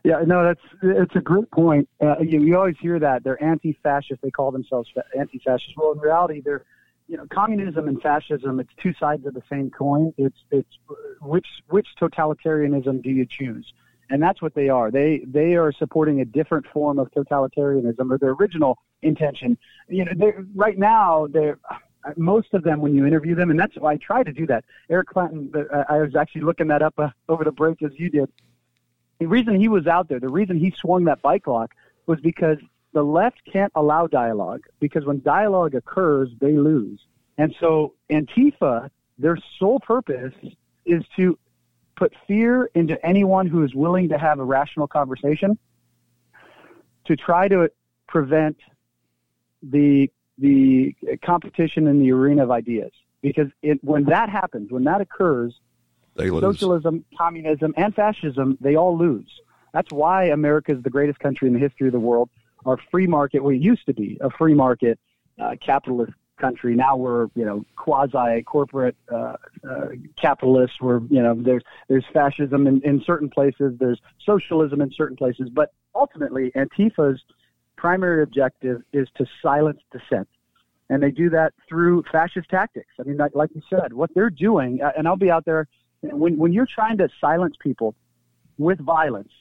Yeah, 0.04 0.20
no, 0.26 0.44
that's 0.44 0.60
it's 0.82 1.16
a 1.16 1.20
great 1.20 1.50
point. 1.50 1.88
Uh, 1.98 2.18
you, 2.20 2.38
you 2.42 2.58
always 2.58 2.76
hear 2.78 2.98
that 2.98 3.24
they're 3.24 3.42
anti-fascist. 3.42 4.20
They 4.20 4.30
call 4.30 4.50
themselves 4.50 4.90
anti-fascist. 5.18 5.72
Well, 5.78 5.92
in 5.92 5.98
reality, 5.98 6.42
they're 6.44 6.66
you 7.08 7.16
know 7.16 7.26
communism 7.32 7.88
and 7.88 8.00
fascism. 8.02 8.60
It's 8.60 8.70
two 8.82 8.92
sides 9.00 9.24
of 9.24 9.32
the 9.32 9.42
same 9.50 9.70
coin. 9.70 10.12
It's 10.18 10.36
it's 10.50 10.68
which 11.22 11.46
which 11.70 11.88
totalitarianism 11.98 13.02
do 13.02 13.10
you 13.10 13.24
choose? 13.24 13.72
And 14.10 14.22
that's 14.22 14.42
what 14.42 14.54
they 14.54 14.68
are. 14.68 14.90
They 14.90 15.22
they 15.26 15.54
are 15.54 15.72
supporting 15.72 16.20
a 16.20 16.26
different 16.26 16.66
form 16.66 16.98
of 16.98 17.10
totalitarianism, 17.12 18.10
or 18.10 18.18
their 18.18 18.32
original 18.32 18.76
intention. 19.00 19.56
You 19.88 20.04
know, 20.04 20.32
right 20.54 20.78
now 20.78 21.28
they're 21.30 21.58
most 22.18 22.52
of 22.52 22.62
them 22.62 22.82
when 22.82 22.94
you 22.94 23.06
interview 23.06 23.34
them, 23.34 23.50
and 23.50 23.58
that's 23.58 23.74
why 23.78 23.92
I 23.92 23.96
try 23.96 24.22
to 24.22 24.32
do 24.32 24.46
that. 24.48 24.66
Eric 24.90 25.08
Clanton, 25.08 25.50
uh, 25.54 25.84
I 25.88 25.96
was 25.96 26.14
actually 26.14 26.42
looking 26.42 26.68
that 26.68 26.82
up 26.82 26.92
uh, 26.98 27.08
over 27.30 27.42
the 27.42 27.52
break 27.52 27.82
as 27.82 27.92
you 27.96 28.10
did 28.10 28.28
the 29.24 29.28
reason 29.28 29.58
he 29.58 29.68
was 29.68 29.86
out 29.86 30.10
there, 30.10 30.20
the 30.20 30.28
reason 30.28 30.58
he 30.58 30.70
swung 30.78 31.04
that 31.04 31.22
bike 31.22 31.46
lock 31.46 31.74
was 32.04 32.20
because 32.20 32.58
the 32.92 33.02
left 33.02 33.40
can't 33.50 33.72
allow 33.74 34.06
dialogue 34.06 34.60
because 34.80 35.06
when 35.06 35.22
dialogue 35.22 35.74
occurs, 35.74 36.28
they 36.42 36.52
lose. 36.52 37.00
And 37.38 37.54
so 37.58 37.94
Antifa, 38.10 38.90
their 39.16 39.38
sole 39.58 39.80
purpose 39.80 40.34
is 40.84 41.02
to 41.16 41.38
put 41.96 42.12
fear 42.26 42.68
into 42.74 43.02
anyone 43.04 43.46
who 43.46 43.64
is 43.64 43.74
willing 43.74 44.10
to 44.10 44.18
have 44.18 44.40
a 44.40 44.44
rational 44.44 44.86
conversation 44.86 45.56
to 47.06 47.16
try 47.16 47.48
to 47.48 47.70
prevent 48.06 48.58
the 49.62 50.10
the 50.36 50.94
competition 51.24 51.86
in 51.86 51.98
the 51.98 52.12
arena 52.12 52.42
of 52.42 52.50
ideas 52.50 52.90
because 53.22 53.46
it, 53.62 53.82
when 53.82 54.04
that 54.04 54.28
happens 54.28 54.70
when 54.70 54.84
that 54.84 55.00
occurs 55.00 55.54
they 56.16 56.30
lose. 56.30 56.42
Socialism, 56.42 57.04
communism, 57.16 57.74
and 57.76 57.94
fascism, 57.94 58.56
they 58.60 58.76
all 58.76 58.96
lose. 58.96 59.28
That's 59.72 59.90
why 59.90 60.26
America 60.26 60.72
is 60.72 60.82
the 60.82 60.90
greatest 60.90 61.18
country 61.18 61.48
in 61.48 61.54
the 61.54 61.60
history 61.60 61.88
of 61.88 61.92
the 61.92 62.00
world. 62.00 62.30
Our 62.64 62.78
free 62.90 63.06
market, 63.06 63.42
we 63.42 63.58
used 63.58 63.86
to 63.86 63.94
be 63.94 64.18
a 64.20 64.30
free 64.30 64.54
market 64.54 64.98
uh, 65.40 65.56
capitalist 65.64 66.12
country. 66.38 66.74
Now 66.74 66.96
we're, 66.96 67.26
you 67.34 67.44
know, 67.44 67.64
quasi 67.76 68.42
corporate 68.42 68.96
uh, 69.12 69.36
uh, 69.68 69.88
capitalists. 70.20 70.80
We're, 70.80 71.00
you 71.10 71.22
know, 71.22 71.34
there's 71.34 71.62
there's 71.88 72.04
fascism 72.12 72.66
in, 72.66 72.80
in 72.82 73.02
certain 73.04 73.28
places. 73.28 73.74
There's 73.78 74.00
socialism 74.24 74.80
in 74.80 74.92
certain 74.92 75.16
places. 75.16 75.48
But 75.52 75.72
ultimately, 75.94 76.52
Antifa's 76.54 77.20
primary 77.76 78.22
objective 78.22 78.82
is 78.92 79.08
to 79.16 79.26
silence 79.42 79.80
dissent. 79.92 80.28
And 80.90 81.02
they 81.02 81.10
do 81.10 81.30
that 81.30 81.54
through 81.68 82.04
fascist 82.12 82.48
tactics. 82.48 82.92
I 83.00 83.04
mean, 83.04 83.16
like, 83.16 83.34
like 83.34 83.50
you 83.54 83.62
said, 83.70 83.92
what 83.92 84.10
they're 84.14 84.30
doing, 84.30 84.80
and 84.96 85.08
I'll 85.08 85.16
be 85.16 85.30
out 85.30 85.44
there 85.44 85.66
when 86.12 86.38
when 86.38 86.52
you're 86.52 86.68
trying 86.72 86.98
to 86.98 87.08
silence 87.20 87.56
people 87.60 87.94
with 88.58 88.78
violence, 88.78 89.32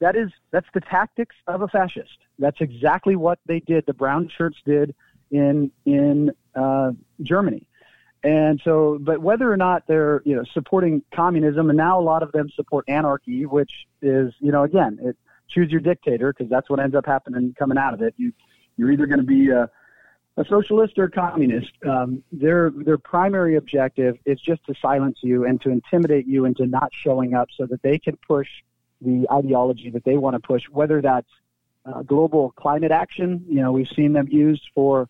that 0.00 0.16
is 0.16 0.30
that's 0.50 0.66
the 0.74 0.80
tactics 0.80 1.34
of 1.46 1.62
a 1.62 1.68
fascist. 1.68 2.18
That's 2.38 2.60
exactly 2.60 3.16
what 3.16 3.38
they 3.46 3.60
did. 3.60 3.84
The 3.86 3.94
brown 3.94 4.30
shirts 4.36 4.58
did 4.64 4.94
in 5.30 5.70
in 5.84 6.32
uh, 6.54 6.92
Germany. 7.22 7.66
And 8.22 8.60
so, 8.64 8.98
but 9.00 9.20
whether 9.20 9.50
or 9.50 9.56
not 9.56 9.84
they're 9.86 10.22
you 10.24 10.34
know 10.34 10.44
supporting 10.52 11.02
communism, 11.14 11.70
and 11.70 11.76
now 11.76 12.00
a 12.00 12.02
lot 12.02 12.22
of 12.22 12.32
them 12.32 12.48
support 12.54 12.84
anarchy, 12.88 13.46
which 13.46 13.70
is 14.02 14.34
you 14.40 14.52
know 14.52 14.64
again, 14.64 14.98
it 15.00 15.16
choose 15.48 15.70
your 15.70 15.80
dictator 15.80 16.32
because 16.32 16.50
that's 16.50 16.68
what 16.68 16.80
ends 16.80 16.96
up 16.96 17.06
happening 17.06 17.54
coming 17.58 17.78
out 17.78 17.94
of 17.94 18.02
it. 18.02 18.14
You 18.16 18.32
you're 18.76 18.90
either 18.90 19.06
going 19.06 19.20
to 19.20 19.26
be 19.26 19.50
a, 19.50 19.70
a 20.36 20.44
socialist 20.44 20.98
or 20.98 21.04
a 21.04 21.10
communist. 21.10 21.72
Um, 21.86 22.22
their 22.30 22.70
their 22.70 22.98
primary 22.98 23.56
objective 23.56 24.18
is 24.24 24.40
just 24.40 24.64
to 24.66 24.74
silence 24.74 25.18
you 25.22 25.44
and 25.46 25.60
to 25.62 25.70
intimidate 25.70 26.26
you 26.26 26.44
into 26.44 26.66
not 26.66 26.90
showing 26.92 27.34
up, 27.34 27.48
so 27.56 27.66
that 27.66 27.82
they 27.82 27.98
can 27.98 28.16
push 28.16 28.48
the 29.00 29.26
ideology 29.32 29.90
that 29.90 30.04
they 30.04 30.16
want 30.16 30.34
to 30.34 30.40
push, 30.40 30.64
whether 30.70 31.00
that's 31.00 31.30
uh, 31.84 32.02
global 32.02 32.52
climate 32.52 32.92
action. 32.92 33.44
You 33.48 33.62
know, 33.62 33.72
we've 33.72 33.88
seen 33.88 34.12
them 34.12 34.28
used 34.30 34.68
for 34.74 35.08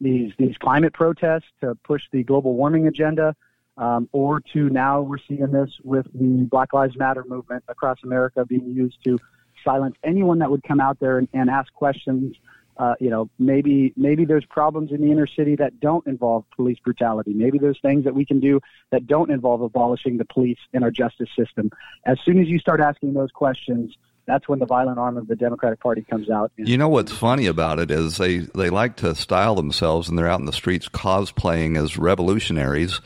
these 0.00 0.32
these 0.38 0.56
climate 0.58 0.92
protests 0.92 1.50
to 1.60 1.74
push 1.76 2.04
the 2.10 2.22
global 2.22 2.54
warming 2.54 2.86
agenda, 2.86 3.36
um, 3.76 4.08
or 4.12 4.40
to 4.52 4.70
now 4.70 5.02
we're 5.02 5.18
seeing 5.18 5.50
this 5.50 5.70
with 5.82 6.06
the 6.14 6.46
Black 6.50 6.72
Lives 6.72 6.96
Matter 6.96 7.24
movement 7.26 7.64
across 7.68 7.98
America 8.02 8.44
being 8.44 8.72
used 8.74 9.02
to 9.04 9.18
silence 9.62 9.96
anyone 10.02 10.38
that 10.40 10.50
would 10.50 10.62
come 10.62 10.80
out 10.80 10.98
there 11.00 11.18
and, 11.18 11.28
and 11.32 11.50
ask 11.50 11.72
questions. 11.72 12.36
Uh, 12.76 12.94
you 12.98 13.08
know, 13.08 13.30
maybe 13.38 13.92
maybe 13.96 14.24
there's 14.24 14.44
problems 14.46 14.90
in 14.90 15.00
the 15.00 15.12
inner 15.12 15.26
city 15.26 15.54
that 15.56 15.78
don't 15.80 16.06
involve 16.06 16.44
police 16.56 16.78
brutality. 16.78 17.32
Maybe 17.32 17.58
there's 17.58 17.78
things 17.80 18.04
that 18.04 18.14
we 18.14 18.24
can 18.24 18.40
do 18.40 18.60
that 18.90 19.06
don't 19.06 19.30
involve 19.30 19.60
abolishing 19.60 20.18
the 20.18 20.24
police 20.24 20.58
in 20.72 20.82
our 20.82 20.90
justice 20.90 21.28
system. 21.38 21.70
As 22.04 22.18
soon 22.24 22.40
as 22.40 22.48
you 22.48 22.58
start 22.58 22.80
asking 22.80 23.14
those 23.14 23.30
questions, 23.30 23.96
that's 24.26 24.48
when 24.48 24.58
the 24.58 24.66
violent 24.66 24.98
arm 24.98 25.16
of 25.16 25.28
the 25.28 25.36
Democratic 25.36 25.80
Party 25.80 26.02
comes 26.02 26.30
out. 26.30 26.50
You 26.56 26.78
know 26.78 26.88
what's 26.88 27.12
funny 27.12 27.46
about 27.46 27.78
it 27.78 27.90
is 27.90 28.16
they, 28.16 28.38
they 28.38 28.70
like 28.70 28.96
to 28.96 29.14
style 29.14 29.54
themselves 29.54 30.08
and 30.08 30.18
they're 30.18 30.28
out 30.28 30.40
in 30.40 30.46
the 30.46 30.52
streets 30.52 30.88
cosplaying 30.88 31.78
as 31.80 31.98
revolutionaries 31.98 33.00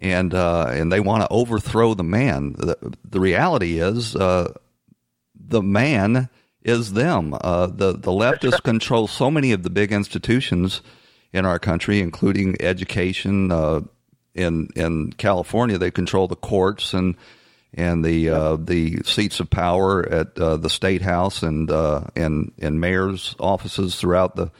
and 0.00 0.34
uh, 0.34 0.66
and 0.68 0.92
they 0.92 1.00
want 1.00 1.22
to 1.22 1.28
overthrow 1.30 1.94
the 1.94 2.04
man. 2.04 2.52
The, 2.52 2.96
the 3.08 3.20
reality 3.20 3.78
is 3.80 4.14
uh, 4.14 4.52
the 5.34 5.62
man 5.62 6.28
is 6.66 6.92
them. 6.92 7.34
Uh, 7.40 7.66
the 7.68 7.92
the 7.92 8.10
leftists 8.10 8.62
control 8.62 9.06
so 9.06 9.30
many 9.30 9.52
of 9.52 9.62
the 9.62 9.70
big 9.70 9.92
institutions 9.92 10.82
in 11.32 11.46
our 11.46 11.58
country, 11.58 12.00
including 12.00 12.56
education. 12.60 13.52
Uh, 13.52 13.80
in 14.34 14.68
in 14.76 15.12
California, 15.12 15.78
they 15.78 15.90
control 15.90 16.28
the 16.28 16.36
courts 16.36 16.92
and 16.92 17.14
and 17.72 18.04
the 18.04 18.28
uh, 18.28 18.56
the 18.56 18.98
seats 19.04 19.40
of 19.40 19.48
power 19.48 20.06
at 20.08 20.38
uh, 20.38 20.56
the 20.56 20.70
state 20.70 21.02
house 21.02 21.42
and 21.42 21.70
uh, 21.70 22.02
and 22.16 22.52
and 22.58 22.80
mayor's 22.80 23.36
offices 23.38 23.96
throughout 23.96 24.36
the 24.36 24.50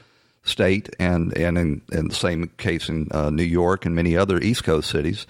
state, 0.45 0.89
and 1.01 1.37
and 1.37 1.59
in, 1.59 1.83
in 1.93 2.09
the 2.09 2.15
same 2.15 2.51
case 2.57 2.89
in 2.89 3.09
uh, 3.11 3.31
New 3.31 3.43
York 3.43 3.85
and 3.85 3.95
many 3.95 4.17
other 4.17 4.39
East 4.39 4.65
Coast 4.65 4.91
cities. 4.91 5.27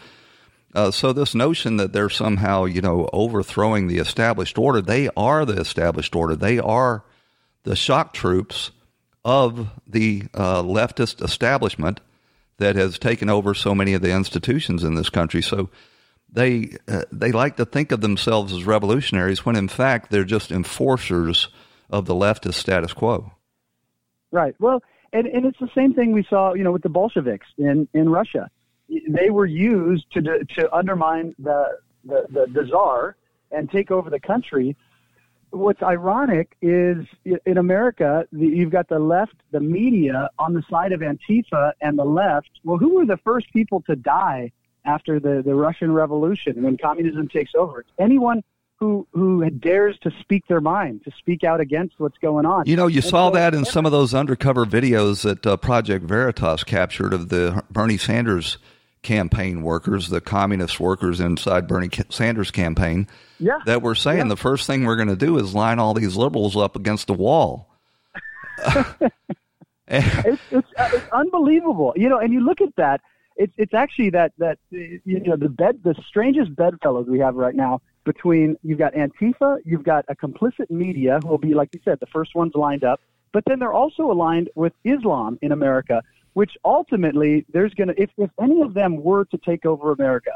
Uh, 0.77 0.91
so 0.91 1.11
this 1.11 1.35
notion 1.35 1.79
that 1.79 1.95
they're 1.95 2.11
somehow 2.11 2.66
you 2.66 2.83
know 2.83 3.09
overthrowing 3.11 3.87
the 3.87 3.97
established 3.97 4.59
order, 4.59 4.83
they 4.83 5.09
are 5.16 5.47
the 5.47 5.59
established 5.59 6.14
order. 6.14 6.37
They 6.37 6.59
are 6.59 7.03
the 7.62 7.74
shock 7.74 8.12
troops 8.12 8.72
of 9.24 9.70
the 9.87 10.24
uh, 10.35 10.62
leftist 10.62 11.24
establishment 11.24 12.01
that 12.59 12.77
has 12.77 12.99
taken 12.99 13.31
over 13.31 13.55
so 13.55 13.74
many 13.74 13.95
of 13.95 14.03
the 14.03 14.12
institutions 14.12 14.85
in 14.85 14.97
this 14.97 15.09
country. 15.09 15.43
So 15.43 15.70
they 16.31 16.77
uh, 16.87 17.05
they 17.11 17.33
like 17.33 17.57
to 17.57 17.64
think 17.64 17.91
of 17.91 18.03
themselves 18.03 18.53
as 18.53 18.64
revolutionaries 18.64 19.47
when 19.47 19.57
in 19.57 19.68
fact 19.68 20.11
they're 20.11 20.24
just 20.24 20.53
enforcers 20.53 21.49
of 21.89 22.05
the 22.05 22.14
leftist 22.14 22.55
status 22.55 22.93
quo. 22.93 23.33
Right. 24.31 24.55
Well, 24.59 24.83
and, 25.14 25.27
and 25.27 25.47
it's 25.47 25.59
the 25.59 25.70
same 25.74 25.95
thing 25.95 26.12
we 26.12 26.27
saw, 26.29 26.53
you 26.53 26.64
know, 26.64 26.72
with 26.72 26.83
the 26.83 26.91
Bolsheviks 26.91 27.47
in, 27.57 27.89
in 27.95 28.11
Russia. 28.11 28.51
They 28.89 29.30
were 29.30 29.47
used 29.47 30.11
to 30.12 30.45
to 30.45 30.74
undermine 30.74 31.34
the, 31.39 31.78
the, 32.05 32.26
the, 32.28 32.47
the 32.53 32.66
czar 32.68 33.16
and 33.51 33.70
take 33.70 33.91
over 33.91 34.11
the 34.11 34.20
country. 34.20 34.76
What's 35.51 35.82
ironic 35.82 36.57
is 36.61 37.07
in 37.24 37.57
America, 37.57 38.26
the, 38.32 38.47
you've 38.47 38.72
got 38.72 38.89
the 38.89 38.99
left, 38.99 39.34
the 39.53 39.61
media 39.61 40.28
on 40.39 40.53
the 40.53 40.62
side 40.68 40.93
of 40.93 41.01
Antifa 41.01 41.72
and 41.80 41.99
the 41.99 42.05
left. 42.05 42.51
Well, 42.64 42.78
who 42.78 42.97
were 42.97 43.07
the 43.07 43.16
first 43.18 43.53
people 43.53 43.80
to 43.82 43.97
die 43.97 44.53
after 44.87 45.20
the, 45.20 45.43
the 45.45 45.55
Russian 45.55 45.93
Revolution 45.93 46.62
when 46.62 46.76
communism 46.76 47.28
takes 47.28 47.53
over. 47.55 47.80
It's 47.80 47.91
anyone 47.99 48.43
who 48.78 49.07
who 49.12 49.49
dares 49.51 49.99
to 50.03 50.11
speak 50.20 50.47
their 50.49 50.61
mind, 50.61 51.03
to 51.05 51.11
speak 51.18 51.45
out 51.45 51.61
against 51.61 51.99
what's 51.99 52.18
going 52.18 52.45
on. 52.45 52.66
You 52.66 52.76
know, 52.76 52.87
you 52.87 52.97
and 52.97 53.05
saw 53.05 53.28
so, 53.28 53.34
that 53.34 53.55
in 53.55 53.64
some 53.64 53.87
of 53.87 53.93
those 53.93 54.14
undercover 54.14 54.66
videos 54.66 55.22
that 55.22 55.47
uh, 55.47 55.57
Project 55.57 56.05
Veritas 56.05 56.62
captured 56.62 57.12
of 57.12 57.28
the 57.28 57.62
Bernie 57.70 57.97
Sanders 57.97 58.59
campaign 59.03 59.62
workers, 59.62 60.09
the 60.09 60.20
communist 60.20 60.80
workers 60.80 61.20
inside 61.20 61.68
Bernie 61.68 61.90
Sanders 62.11 62.51
campaign, 62.51 63.07
yeah, 63.38 63.59
that 63.66 63.82
were 63.82 63.94
saying 63.94 64.18
yeah. 64.18 64.28
the 64.28 64.36
first 64.36 64.66
thing 64.66 64.84
we're 64.84 64.97
going 64.97 65.09
to 65.09 65.16
do 65.16 65.38
is 65.38 65.55
line 65.55 65.78
all 65.78 65.94
these 65.94 66.16
liberals 66.16 66.57
up 66.57 66.76
against 66.76 67.07
the 67.07 67.14
wall. 67.14 67.70
it's, 69.88 70.42
it's, 70.51 70.68
uh, 70.76 70.90
it's 70.92 71.12
unbelievable, 71.12 71.92
you 71.97 72.09
know. 72.09 72.18
And 72.18 72.32
you 72.32 72.40
look 72.40 72.61
at 72.61 72.74
that, 72.76 73.01
it's 73.36 73.53
it's 73.57 73.74
actually 73.74 74.11
that 74.11 74.32
that 74.38 74.59
you 74.70 75.20
know 75.20 75.36
the 75.36 75.49
bed 75.49 75.80
the 75.84 75.94
strangest 76.07 76.55
bedfellows 76.57 77.07
we 77.09 77.18
have 77.20 77.34
right 77.34 77.55
now 77.55 77.80
between 78.05 78.57
you've 78.62 78.78
got 78.78 78.94
Antifa, 78.94 79.59
you've 79.64 79.84
got 79.84 80.05
a 80.09 80.14
complicit 80.14 80.70
media 80.70 81.18
who 81.22 81.28
will 81.28 81.38
be 81.38 81.55
like 81.55 81.68
you 81.72 81.80
said 81.84 82.01
the 82.01 82.07
first 82.07 82.34
ones 82.34 82.53
lined 82.55 82.84
up, 82.84 83.01
but 83.32 83.44
then 83.47 83.59
they're 83.59 83.72
also 83.72 84.11
aligned 84.11 84.49
with 84.55 84.72
Islam 84.84 85.38
in 85.42 85.53
America, 85.53 86.03
which 86.39 86.53
ultimately 86.64 87.45
there's 87.53 87.74
gonna 87.74 87.95
if 87.97 88.11
if 88.18 88.30
any 88.41 88.61
of 88.62 88.74
them 88.74 89.03
were 89.03 89.24
to 89.26 89.39
take 89.39 89.64
over 89.64 89.93
America, 89.93 90.32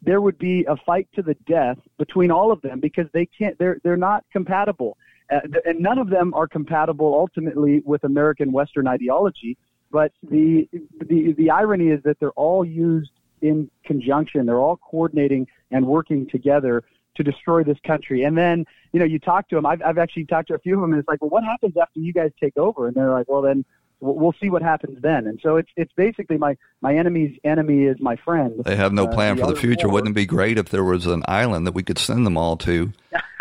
there 0.00 0.20
would 0.20 0.38
be 0.38 0.64
a 0.64 0.76
fight 0.76 1.08
to 1.14 1.22
the 1.22 1.34
death 1.46 1.78
between 1.98 2.30
all 2.30 2.50
of 2.50 2.60
them 2.62 2.80
because 2.80 3.06
they 3.12 3.26
can't 3.26 3.58
they're 3.58 3.78
they're 3.82 3.96
not 3.96 4.24
compatible. 4.32 4.96
Uh, 5.30 5.40
and 5.64 5.78
none 5.80 5.98
of 5.98 6.10
them 6.10 6.34
are 6.34 6.48
compatible 6.48 7.14
ultimately 7.14 7.82
with 7.84 8.02
American 8.04 8.52
Western 8.52 8.86
ideology 8.86 9.56
but 9.92 10.10
the, 10.28 10.68
the, 11.06 11.34
the 11.34 11.50
irony 11.50 11.88
is 11.88 12.02
that 12.04 12.18
they're 12.18 12.30
all 12.30 12.64
used 12.64 13.12
in 13.42 13.70
conjunction. 13.84 14.46
They're 14.46 14.58
all 14.58 14.78
coordinating 14.78 15.46
and 15.70 15.86
working 15.86 16.26
together 16.28 16.82
to 17.14 17.22
destroy 17.22 17.62
this 17.62 17.76
country. 17.86 18.22
And 18.22 18.36
then, 18.36 18.64
you 18.92 18.98
know, 18.98 19.04
you 19.04 19.18
talk 19.18 19.48
to 19.50 19.54
them. 19.54 19.66
I've, 19.66 19.82
I've 19.82 19.98
actually 19.98 20.24
talked 20.24 20.48
to 20.48 20.54
a 20.54 20.58
few 20.58 20.76
of 20.76 20.80
them, 20.80 20.92
and 20.92 20.98
it's 20.98 21.08
like, 21.08 21.20
well, 21.20 21.28
what 21.28 21.44
happens 21.44 21.76
after 21.76 22.00
you 22.00 22.14
guys 22.14 22.30
take 22.40 22.56
over? 22.56 22.88
And 22.88 22.96
they're 22.96 23.12
like, 23.12 23.28
well, 23.28 23.42
then 23.42 23.66
we'll 24.02 24.34
see 24.40 24.50
what 24.50 24.62
happens 24.62 25.00
then. 25.00 25.26
And 25.26 25.38
so 25.42 25.56
it's 25.56 25.70
it's 25.76 25.92
basically 25.92 26.36
my 26.36 26.56
my 26.80 26.94
enemy's 26.96 27.38
enemy 27.44 27.84
is 27.84 28.00
my 28.00 28.16
friend. 28.16 28.62
They 28.64 28.76
have 28.76 28.92
no 28.92 29.04
uh, 29.06 29.14
plan 29.14 29.38
uh, 29.38 29.46
for 29.46 29.52
the 29.52 29.58
future. 29.58 29.86
War. 29.86 29.94
Wouldn't 29.94 30.12
it 30.12 30.20
be 30.20 30.26
great 30.26 30.58
if 30.58 30.68
there 30.68 30.84
was 30.84 31.06
an 31.06 31.22
island 31.26 31.66
that 31.66 31.72
we 31.72 31.82
could 31.82 31.98
send 31.98 32.26
them 32.26 32.36
all 32.36 32.56
to, 32.58 32.92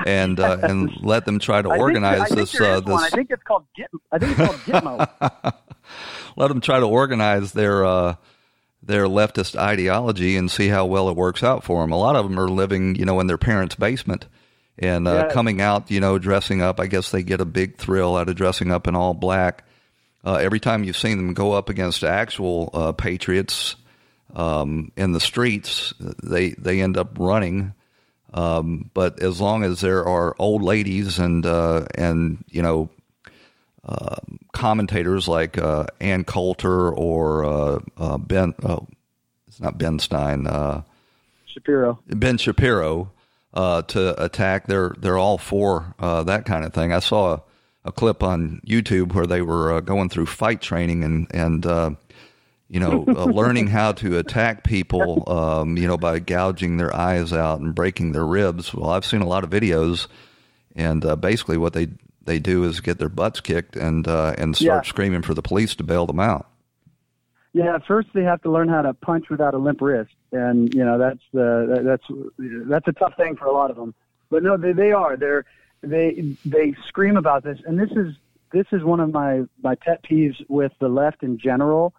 and 0.06 0.40
uh, 0.40 0.58
and 0.62 0.92
let 1.02 1.26
them 1.26 1.40
try 1.40 1.62
to 1.62 1.70
organize 1.70 2.28
think, 2.30 2.40
this? 2.40 2.62
Uh, 2.62 2.80
this. 2.80 2.96
I 2.96 3.10
think 3.10 3.32
it's 3.32 3.44
called 3.44 3.66
Git. 3.76 3.90
I 4.12 4.20
think 4.20 4.38
it's 4.38 4.48
called 4.48 4.84
Gitmo. 4.84 5.54
let 6.36 6.48
them 6.50 6.62
try 6.62 6.80
to 6.80 6.86
organize 6.86 7.54
their 7.54 7.84
uh, 7.84 8.16
their 8.84 9.06
leftist 9.06 9.56
ideology 9.56 10.38
and 10.38 10.50
see 10.50 10.68
how 10.68 10.86
well 10.86 11.10
it 11.10 11.16
works 11.16 11.44
out 11.44 11.64
for 11.64 11.82
them. 11.82 11.92
A 11.92 11.98
lot 11.98 12.16
of 12.16 12.30
them 12.30 12.40
are 12.40 12.50
living, 12.50 12.96
you 12.96 13.06
know, 13.06 13.20
in 13.20 13.28
their 13.28 13.38
parents' 13.38 13.76
basement 13.76 14.28
and 14.78 15.08
uh, 15.08 15.28
yeah. 15.28 15.34
coming 15.34 15.60
out, 15.60 15.92
you 15.92 16.00
know, 16.00 16.18
dressing 16.18 16.62
up. 16.62 16.80
I 16.80 16.88
guess 16.88 17.12
they 17.12 17.24
get 17.24 17.42
a 17.42 17.46
big 17.46 17.78
thrill 17.78 18.16
out 18.16 18.30
of 18.30 18.36
dressing 18.36 18.72
up 18.72 18.88
in 18.88 18.96
all 18.96 19.14
black. 19.14 19.66
Uh, 20.24 20.36
every 20.36 20.60
time 20.60 20.84
you've 20.84 20.98
seen 20.98 21.18
them 21.18 21.34
go 21.34 21.54
up 21.54 21.70
against 21.70 22.04
actual 22.04 22.70
uh, 22.74 22.92
patriots 22.92 23.76
um, 24.36 24.92
in 24.96 25.12
the 25.14 25.20
streets, 25.20 25.94
they 26.24 26.52
they 26.52 26.82
end 26.82 26.98
up 26.98 27.18
running. 27.18 27.74
Um, 28.34 28.90
but 28.94 29.22
as 29.22 29.42
long 29.42 29.64
as 29.64 29.82
there 29.82 30.06
are 30.06 30.36
old 30.40 30.62
ladies 30.62 31.20
and 31.20 31.46
uh, 31.46 31.86
and 31.96 32.44
you 32.50 32.62
know 32.62 32.90
uh, 33.84 34.18
commentators 34.54 35.28
like 35.28 35.58
uh, 35.58 35.88
Ann 36.00 36.24
Coulter 36.24 36.92
or 36.92 37.44
uh, 37.44 37.80
uh 37.98 38.18
Ben. 38.18 38.54
Oh, 38.64 38.88
it's 39.48 39.60
not 39.60 39.78
Ben 39.78 40.00
Stein. 40.00 40.48
Uh, 40.48 40.84
Shapiro. 41.46 42.00
Ben 42.08 42.38
Shapiro 42.38 43.12
uh, 43.54 43.82
to 43.84 44.24
attack. 44.24 44.68
They're 44.68 44.96
they're 44.98 45.18
all 45.18 45.38
for 45.38 45.96
that 46.00 46.46
kind 46.46 46.64
of 46.64 46.74
thing. 46.74 46.94
I 46.94 47.00
saw 47.00 47.34
a, 47.34 47.44
a, 47.86 47.92
clip 47.92 48.24
on 48.24 48.62
YouTube 48.66 49.14
where 49.14 49.28
they 49.28 49.42
were 49.42 49.82
going 49.82 50.10
through 50.10 50.26
fight 50.26 50.62
training 50.62 51.04
and 51.04 51.28
and 51.34 51.66
you 52.72 52.80
know, 52.80 53.04
uh, 53.08 53.26
learning 53.32 53.68
how 53.68 53.92
to 53.92 54.18
attack 54.18 54.64
people, 54.64 55.30
um, 55.30 55.76
you 55.76 55.88
know, 55.88 55.98
by 55.98 56.20
gouging 56.20 56.78
their 56.78 56.96
eyes 56.96 57.34
out 57.34 57.60
and 57.60 57.76
breaking 57.76 58.14
their 58.14 58.26
ribs. 58.26 58.74
Well, 58.74 58.90
I've 58.90 59.06
seen 59.06 59.22
a 59.22 59.28
lot 59.28 59.44
of 59.44 59.50
videos, 59.50 60.08
and 60.74 61.04
uh, 61.06 61.18
basically 61.18 61.58
what 61.58 61.74
they 61.74 61.90
they 62.24 62.40
do 62.40 62.64
is 62.64 62.80
get 62.80 62.98
their 62.98 63.10
butts 63.10 63.42
kicked 63.42 63.76
and 63.76 64.08
uh, 64.08 64.36
and 64.38 64.56
start 64.56 64.86
yeah. 64.86 64.90
screaming 64.90 65.22
for 65.22 65.34
the 65.34 65.42
police 65.42 65.76
to 65.76 65.84
bail 65.84 66.06
them 66.06 66.20
out. 66.20 66.48
Yeah, 67.54 67.78
first 67.86 68.08
they 68.14 68.24
have 68.24 68.42
to 68.44 68.50
learn 68.50 68.70
how 68.70 68.82
to 68.84 68.94
punch 68.94 69.30
without 69.30 69.54
a 69.54 69.58
limp 69.58 69.82
wrist, 69.82 70.16
and 70.32 70.74
you 70.74 70.86
know 70.86 70.98
that's 70.98 71.24
the 71.34 71.82
that's 71.84 72.04
that's 72.70 72.88
a 72.88 72.94
tough 72.94 73.18
thing 73.18 73.36
for 73.36 73.46
a 73.46 73.52
lot 73.52 73.70
of 73.70 73.76
them. 73.76 73.94
But 74.30 74.44
no, 74.44 74.56
they 74.56 74.72
they 74.72 74.94
are 74.94 75.18
they're 75.18 75.44
they 75.82 76.36
they 76.46 76.76
scream 76.88 77.18
about 77.18 77.44
this, 77.44 77.60
and 77.66 77.80
this 77.80 77.92
is 77.92 78.16
this 78.52 78.68
is 78.72 78.84
one 78.84 79.00
of 79.00 79.12
my 79.12 79.44
my 79.64 79.76
pet 79.76 80.04
peeves 80.04 80.44
with 80.48 80.72
the 80.80 80.90
left 80.90 81.24
in 81.24 81.38
general. 81.38 81.94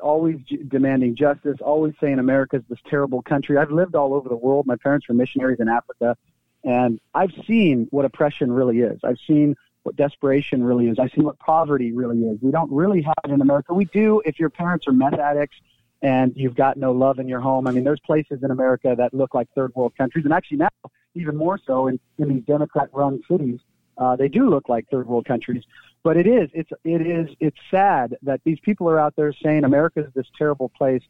Always 0.00 0.40
j- 0.40 0.58
demanding 0.66 1.14
justice, 1.14 1.58
always 1.60 1.94
saying 2.00 2.18
America's 2.18 2.62
this 2.68 2.78
terrible 2.88 3.22
country. 3.22 3.56
I've 3.56 3.70
lived 3.70 3.94
all 3.94 4.14
over 4.14 4.28
the 4.28 4.36
world. 4.36 4.66
My 4.66 4.76
parents 4.76 5.08
were 5.08 5.14
missionaries 5.14 5.60
in 5.60 5.68
Africa, 5.68 6.16
and 6.64 7.00
I've 7.14 7.32
seen 7.46 7.86
what 7.90 8.04
oppression 8.04 8.52
really 8.52 8.80
is. 8.80 9.00
I've 9.04 9.18
seen 9.26 9.54
what 9.84 9.96
desperation 9.96 10.62
really 10.62 10.88
is. 10.88 10.98
I've 10.98 11.10
seen 11.12 11.24
what 11.24 11.38
poverty 11.38 11.92
really 11.92 12.22
is. 12.22 12.38
We 12.40 12.52
don't 12.52 12.70
really 12.70 13.02
have 13.02 13.14
it 13.24 13.30
in 13.30 13.40
America. 13.40 13.74
We 13.74 13.86
do 13.86 14.22
if 14.24 14.38
your 14.38 14.50
parents 14.50 14.86
are 14.86 14.92
meth 14.92 15.18
addicts 15.18 15.56
and 16.02 16.32
you've 16.36 16.54
got 16.54 16.76
no 16.76 16.92
love 16.92 17.18
in 17.18 17.28
your 17.28 17.40
home. 17.40 17.66
I 17.66 17.70
mean, 17.70 17.84
there's 17.84 18.00
places 18.00 18.42
in 18.42 18.50
America 18.50 18.94
that 18.96 19.14
look 19.14 19.34
like 19.34 19.48
third 19.54 19.72
world 19.74 19.94
countries, 19.96 20.24
and 20.24 20.34
actually 20.34 20.58
now 20.58 20.68
even 21.14 21.36
more 21.36 21.58
so 21.66 21.88
in, 21.88 21.98
in 22.18 22.28
these 22.28 22.44
Democrat-run 22.44 23.22
cities, 23.30 23.60
uh, 23.98 24.16
they 24.16 24.28
do 24.28 24.48
look 24.48 24.68
like 24.68 24.86
third 24.90 25.06
world 25.06 25.26
countries. 25.26 25.62
But 26.02 26.16
it 26.16 26.26
is, 26.26 26.48
it's, 26.52 26.70
it 26.84 27.06
is, 27.06 27.28
it's 27.38 27.56
sad 27.70 28.16
that 28.22 28.40
these 28.44 28.58
people 28.60 28.88
are 28.88 28.98
out 28.98 29.14
there 29.16 29.32
saying 29.42 29.64
America 29.64 30.00
is 30.00 30.12
this 30.14 30.26
terrible 30.36 30.70
place. 30.70 31.02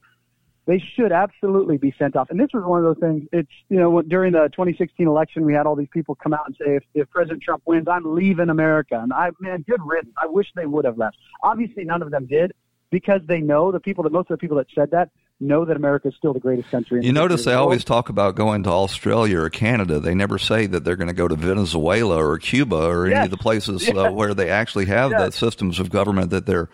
They 0.67 0.79
should 0.95 1.11
absolutely 1.11 1.77
be 1.77 1.95
sent 1.99 2.15
off. 2.15 2.31
And 2.31 2.39
this 2.39 2.51
was 2.53 2.63
one 2.65 2.79
of 2.79 2.85
those 2.85 3.01
things. 3.01 3.29
It's 3.33 3.51
you 3.69 3.81
know 3.81 4.01
during 4.03 4.33
the 4.33 4.49
2016 4.53 5.09
election, 5.09 5.45
we 5.45 5.53
had 5.55 5.67
all 5.67 5.75
these 5.75 5.89
people 5.93 6.15
come 6.15 6.33
out 6.33 6.47
and 6.47 6.57
say, 6.57 6.77
if, 6.77 6.85
if 6.95 7.11
President 7.11 7.43
Trump 7.43 7.63
wins, 7.67 7.89
I'm 7.89 8.15
leaving 8.15 8.49
America. 8.49 9.01
And 9.03 9.13
I 9.13 9.31
man, 9.41 9.65
good 9.69 9.81
riddance. 9.85 10.15
I 10.23 10.27
wish 10.27 10.47
they 10.55 10.67
would 10.67 10.85
have 10.85 10.99
left. 10.99 11.17
Obviously, 11.43 11.85
none 11.85 12.01
of 12.01 12.13
them 12.13 12.27
did 12.27 12.53
because 12.91 13.23
they 13.27 13.41
know 13.41 13.73
the 13.73 13.81
people 13.81 14.05
that 14.05 14.13
most 14.13 14.31
of 14.31 14.35
the 14.35 14.39
people 14.39 14.59
that 14.59 14.69
said 14.73 14.93
that 14.93 15.11
know 15.43 15.65
that 15.65 15.77
America 15.77 16.09
is 16.09 16.15
still 16.17 16.33
the 16.33 16.41
greatest 16.41 16.71
country. 16.71 16.99
In 16.99 17.05
you 17.05 17.13
the 17.13 17.21
notice 17.21 17.45
they 17.45 17.55
always 17.55 17.85
talk 17.85 18.09
about 18.09 18.35
going 18.35 18.63
to 18.65 18.71
Australia 18.71 19.41
or 19.41 19.51
Canada. 19.51 20.01
They 20.01 20.15
never 20.15 20.39
say 20.39 20.67
that 20.67 20.85
they're 20.85 20.97
going 20.97 21.09
to 21.09 21.15
go 21.15 21.29
to 21.29 21.37
Venezuela 21.37 22.25
or 22.25 22.39
Cuba 22.39 22.77
or 22.77 23.07
any 23.07 23.25
of 23.25 23.31
the 23.31 23.37
places 23.37 23.83
Yes. 23.87 23.97
uh, 23.97 24.13
where 24.13 24.35
they 24.35 24.49
actually 24.51 24.87
have 24.87 25.11
the 25.11 25.31
systems 25.31 25.79
of 25.81 25.91
government 25.91 26.31
that 26.31 26.47
they're 26.47 26.69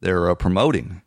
they're 0.00 0.30
uh, 0.30 0.34
promoting. 0.34 1.02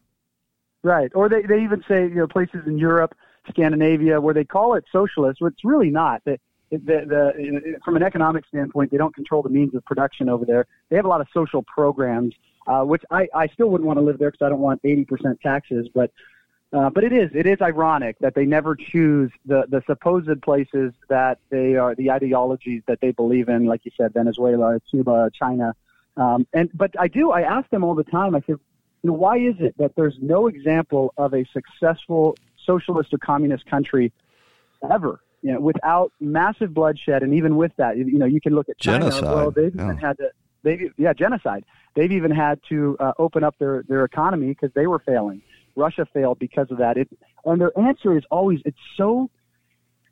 Right. 0.84 1.12
Or 1.14 1.30
they, 1.30 1.43
they 1.43 1.64
even 1.64 1.84
say, 1.88 2.04
you 2.04 2.16
know, 2.16 2.28
places 2.28 2.62
in 2.66 2.78
Europe, 2.78 3.16
Scandinavia, 3.49 4.20
where 4.20 4.34
they 4.34 4.43
call 4.43 4.74
it 4.76 4.84
socialist, 4.91 5.39
but 5.41 5.47
it's 5.47 5.64
really 5.64 5.89
not. 5.89 6.22
The, 6.26 6.39
the, 6.72 6.78
the, 6.80 7.76
from 7.84 7.95
an 7.95 8.04
economic 8.04 8.45
standpoint, 8.47 8.91
they 8.91 8.97
don't 8.97 9.14
control 9.14 9.43
the 9.43 9.49
means 9.49 9.76
of 9.76 9.86
production 9.86 10.30
over 10.30 10.45
there. 10.45 10.66
They 10.89 10.95
have 10.95 11.06
a 11.06 11.10
lot 11.10 11.22
of 11.22 11.28
social 11.34 11.64
programs, 11.64 12.34
uh, 12.66 12.82
which 12.82 13.04
I, 13.12 13.28
I 13.36 13.47
still 13.47 13.68
wouldn't 13.70 13.88
want 13.88 13.99
to 13.99 14.04
live 14.04 14.18
there 14.18 14.32
because 14.32 14.45
I 14.45 14.49
don't 14.49 14.60
want 14.62 14.82
80% 14.84 15.39
taxes. 15.41 15.88
But, 15.93 16.12
uh, 16.74 16.89
but 16.89 17.03
it 17.03 17.11
is, 17.11 17.30
it 17.34 17.45
is 17.45 17.57
ironic 17.61 18.17
that 18.19 18.34
they 18.34 18.45
never 18.45 18.76
choose 18.76 19.32
the, 19.45 19.65
the 19.67 19.82
supposed 19.86 20.41
places 20.41 20.93
that 21.09 21.39
they 21.49 21.76
are, 21.76 21.95
the 21.95 22.09
ideologies 22.09 22.82
that 22.88 22.99
they 23.01 23.11
believe 23.11 23.49
in, 23.49 23.65
like 23.65 23.82
you 23.84 23.91
said, 23.97 24.13
Venezuela, 24.13 24.80
Cuba, 24.89 25.30
China. 25.34 25.76
Um, 26.15 26.47
and, 26.53 26.69
but 26.74 26.91
I 26.99 27.07
do, 27.07 27.32
I 27.32 27.41
ask 27.41 27.69
them 27.69 27.84
all 27.84 27.95
the 27.95 28.05
time, 28.05 28.36
I 28.36 28.39
said, 28.41 28.55
you 29.03 29.09
know, 29.09 29.13
why 29.13 29.38
is 29.38 29.55
it 29.59 29.76
that 29.80 29.95
there's 29.95 30.15
no 30.22 30.47
example 30.47 31.13
of 31.17 31.34
a 31.34 31.43
successful 31.51 32.38
socialist 32.65 33.13
or 33.13 33.17
communist 33.17 33.65
country 33.65 34.13
ever? 34.89 35.19
You 35.41 35.53
know, 35.53 35.59
without 35.59 36.13
massive 36.19 36.74
bloodshed, 36.74 37.24
and 37.24 37.34
even 37.34 37.57
with 37.57 37.72
that, 37.78 37.97
you 37.97 38.19
know, 38.19 38.28
you 38.28 38.39
can 38.39 38.53
look 38.53 38.69
at 38.69 38.78
China. 38.78 39.09
Genocide, 39.09 39.24
Well, 39.24 39.51
they've 39.51 39.76
yeah. 39.76 39.86
even 39.86 39.97
had 39.97 40.17
to, 40.19 40.30
they 40.61 40.91
yeah, 40.97 41.13
genocide. 41.13 41.65
They've 41.95 42.11
even 42.11 42.30
had 42.30 42.59
to 42.69 42.95
uh, 42.99 43.13
open 43.17 43.43
up 43.43 43.55
their 43.57 43.84
their 43.88 44.05
economy 44.05 44.49
because 44.49 44.72
they 44.76 44.86
were 44.86 44.99
failing. 44.99 45.41
Russia 45.76 46.05
failed 46.13 46.39
because 46.39 46.72
of 46.72 46.78
that. 46.78 46.97
It, 46.97 47.09
and 47.45 47.59
their 47.59 47.78
answer 47.78 48.17
is 48.17 48.24
always, 48.30 48.59
it's 48.65 48.78
so 48.97 49.30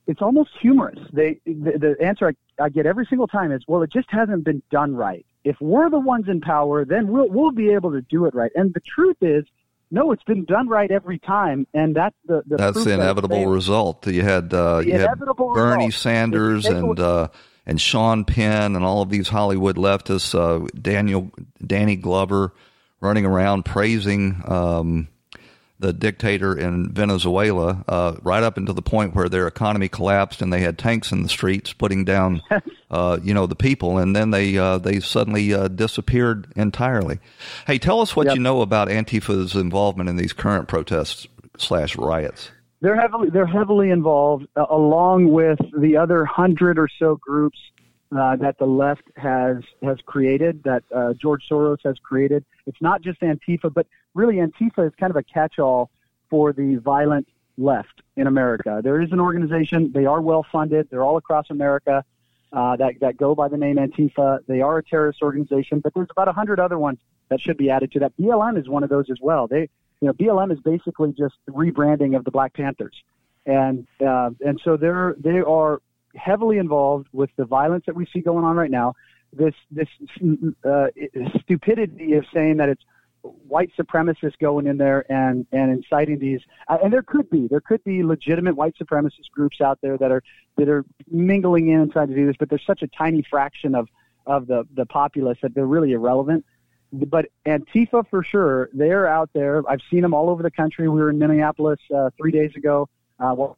it's 0.10 0.24
almost 0.24 0.50
humorous. 0.60 1.00
They 1.14 1.40
the, 1.46 1.96
the 1.98 2.04
answer 2.04 2.30
I, 2.30 2.64
I 2.64 2.70
get 2.70 2.88
every 2.88 3.06
single 3.08 3.28
time 3.28 3.52
is, 3.52 3.64
well, 3.68 3.84
it 3.84 3.92
just 3.94 4.08
hasn't 4.10 4.44
been 4.44 4.64
done 4.72 4.96
right. 4.96 5.24
If 5.44 5.58
we're 5.62 5.90
the 5.90 6.00
ones 6.00 6.26
in 6.28 6.42
power, 6.42 6.84
then 6.84 7.08
we'll 7.10 7.30
we'll 7.30 7.52
be 7.52 7.70
able 7.70 7.92
to 7.92 8.02
do 8.02 8.26
it 8.26 8.34
right. 8.34 8.52
And 8.56 8.74
the 8.74 8.82
truth 8.82 9.18
is, 9.22 9.46
no, 9.92 10.12
it's 10.12 10.24
been 10.24 10.46
done 10.46 10.68
right 10.68 10.90
every 10.90 11.20
time, 11.20 11.68
and 11.76 11.96
that's 11.96 12.16
the, 12.26 12.42
the 12.48 12.58
That's 12.58 12.84
the 12.84 12.94
inevitable 12.94 13.46
result. 13.48 14.08
You 14.08 14.24
had 14.24 14.52
uh, 14.52 14.82
you 14.84 14.94
had 14.94 15.20
Bernie 15.20 15.86
result. 15.86 15.94
Sanders 15.94 16.66
and 16.66 17.00
uh, 17.00 17.28
and 17.68 17.80
Sean 17.80 18.26
Penn 18.26 18.76
and 18.76 18.84
all 18.84 19.04
of 19.04 19.10
these 19.10 19.30
Hollywood 19.30 19.76
leftists, 19.78 20.34
uh, 20.34 20.68
Daniel 20.80 21.32
Danny 21.66 21.96
Glover, 21.96 22.54
running 23.00 23.26
around 23.26 23.64
praising 23.64 24.42
um, 24.48 25.08
the 25.80 25.94
dictator 25.94 26.58
in 26.58 26.92
Venezuela, 26.92 27.84
uh, 27.88 28.16
right 28.22 28.44
up 28.44 28.58
until 28.58 28.74
the 28.74 28.82
point 28.82 29.16
where 29.16 29.30
their 29.30 29.48
economy 29.48 29.88
collapsed 29.88 30.42
and 30.42 30.52
they 30.52 30.60
had 30.60 30.78
tanks 30.78 31.12
in 31.12 31.24
the 31.24 31.30
streets 31.30 31.72
putting 31.72 32.04
down, 32.04 32.42
uh, 32.92 33.18
you 33.24 33.34
know, 33.34 33.48
the 33.48 33.56
people, 33.56 33.98
and 33.98 34.14
then 34.16 34.32
they 34.32 34.58
uh, 34.58 34.78
they 34.78 35.00
suddenly 35.00 35.54
uh, 35.54 35.70
disappeared 35.70 36.48
entirely. 36.56 37.20
Hey, 37.66 37.80
tell 37.80 38.02
us 38.02 38.16
what 38.16 38.28
Yep. 38.28 38.36
you 38.36 38.42
know 38.42 38.62
about 38.62 38.90
Antifa's 38.90 39.56
involvement 39.56 40.10
in 40.10 40.18
these 40.18 40.34
current 40.34 40.68
protests 40.68 41.28
slash 41.58 41.96
riots. 41.96 42.52
They're 42.82 43.00
heavily 43.00 43.30
they're 43.30 43.46
heavily 43.46 43.90
involved, 43.90 44.48
uh, 44.56 44.66
along 44.70 45.32
with 45.32 45.60
the 45.78 45.96
other 45.98 46.26
hundred 46.26 46.78
or 46.78 46.90
so 47.00 47.16
groups 47.16 47.58
uh, 48.18 48.36
that 48.38 48.58
the 48.58 48.66
left 48.66 49.04
has 49.16 49.58
has 49.82 49.98
created, 50.06 50.64
that 50.64 50.84
uh, 50.94 51.14
George 51.14 51.48
Soros 51.50 51.80
has 51.86 51.98
created. 52.00 52.44
It's 52.66 52.82
not 52.82 53.02
just 53.02 53.22
Antifa, 53.22 53.74
but 53.74 53.88
really 54.14 54.36
Antifa 54.36 54.88
is 54.88 54.94
kind 55.00 55.10
of 55.12 55.16
a 55.16 55.24
catch-all 55.24 55.90
for 56.30 56.54
the 56.54 56.76
violent 56.76 57.28
left 57.58 58.02
in 58.16 58.28
America. 58.28 58.82
There 58.84 59.02
is 59.02 59.12
an 59.12 59.20
organization; 59.20 59.92
they 59.94 60.06
are 60.06 60.22
well 60.22 60.46
funded. 60.52 60.90
They're 60.90 61.04
all 61.04 61.18
across 61.18 61.50
America 61.50 62.04
uh, 62.52 62.76
that 62.78 63.00
that 63.02 63.18
go 63.18 63.36
by 63.36 63.48
the 63.48 63.58
name 63.58 63.78
Antifa. 63.78 64.40
They 64.48 64.62
are 64.62 64.78
a 64.78 64.84
terrorist 64.84 65.22
organization, 65.22 65.80
but 65.80 65.94
there's 65.94 66.10
about 66.12 66.28
a 66.28 66.34
hundred 66.34 66.60
other 66.60 66.80
ones 66.80 67.00
that 67.30 67.40
should 67.40 67.58
be 67.58 67.70
added 67.70 67.92
to 67.94 68.00
that. 68.00 68.18
BLM 68.18 68.60
is 68.60 68.68
one 68.68 68.84
of 68.84 68.90
those 68.90 69.10
as 69.10 69.18
well. 69.22 69.48
They 69.48 69.70
you 70.02 70.08
know, 70.08 70.14
BLM 70.14 70.52
is 70.52 70.60
basically 70.60 71.12
just 71.12 71.36
rebranding 71.50 72.16
of 72.16 72.24
the 72.24 72.32
Black 72.32 72.54
Panthers, 72.54 72.96
and 73.46 73.86
uh, 74.06 74.32
and 74.46 74.60
so 74.64 74.78
they're 74.78 75.16
they 75.20 75.40
are 75.40 75.82
heavily 76.16 76.58
involved 76.58 77.08
with 77.12 77.30
the 77.36 77.46
violence 77.46 77.86
that 77.86 77.96
we 77.96 78.06
see 78.06 78.22
going 78.22 78.46
on 78.46 78.56
right 78.56 78.72
now. 78.72 78.96
This 79.34 79.54
this 79.70 79.90
uh, 80.68 80.88
stupidity 81.42 82.14
of 82.14 82.26
saying 82.34 82.58
that 82.58 82.70
it's 82.70 82.84
white 83.22 83.72
supremacists 83.78 84.38
going 84.40 84.68
in 84.68 84.78
there 84.78 85.10
and 85.12 85.46
and 85.52 85.72
inciting 85.72 86.20
these, 86.20 86.42
uh, 86.68 86.78
and 86.84 86.94
there 86.94 87.04
could 87.04 87.30
be 87.30 87.48
there 87.48 87.62
could 87.62 87.84
be 87.84 88.04
legitimate 88.04 88.56
white 88.56 88.76
supremacist 88.78 89.30
groups 89.32 89.62
out 89.62 89.80
there 89.82 89.98
that 89.98 90.12
are 90.12 90.24
that 90.58 90.70
are 90.70 90.86
mingling 91.10 91.70
in 91.70 91.82
and 91.82 91.92
trying 91.92 92.08
to 92.08 92.16
do 92.16 92.26
this, 92.26 92.36
but 92.40 92.50
there's 92.50 92.66
such 92.66 92.82
a 92.82 92.88
tiny 92.88 93.22
fraction 93.30 93.76
of 93.76 93.88
of 94.26 94.48
the 94.48 94.64
the 94.76 94.86
populace 94.86 95.38
that 95.42 95.54
they're 95.54 95.66
really 95.66 95.92
irrelevant 95.92 96.46
but 96.92 97.28
Antifa 97.46 98.08
for 98.10 98.24
sure, 98.24 98.70
they're 98.74 99.08
out 99.08 99.30
there. 99.34 99.64
I've 99.70 99.82
seen 99.92 100.02
them 100.02 100.14
all 100.14 100.30
over 100.30 100.42
the 100.42 100.52
country. 100.52 100.90
We 100.90 101.00
were 101.00 101.10
in 101.10 101.20
Minneapolis 101.20 101.80
uh, 101.96 102.10
three 102.18 102.32
days 102.32 102.56
ago. 102.56 102.90
Uh, 103.20 103.34
well, 103.38 103.58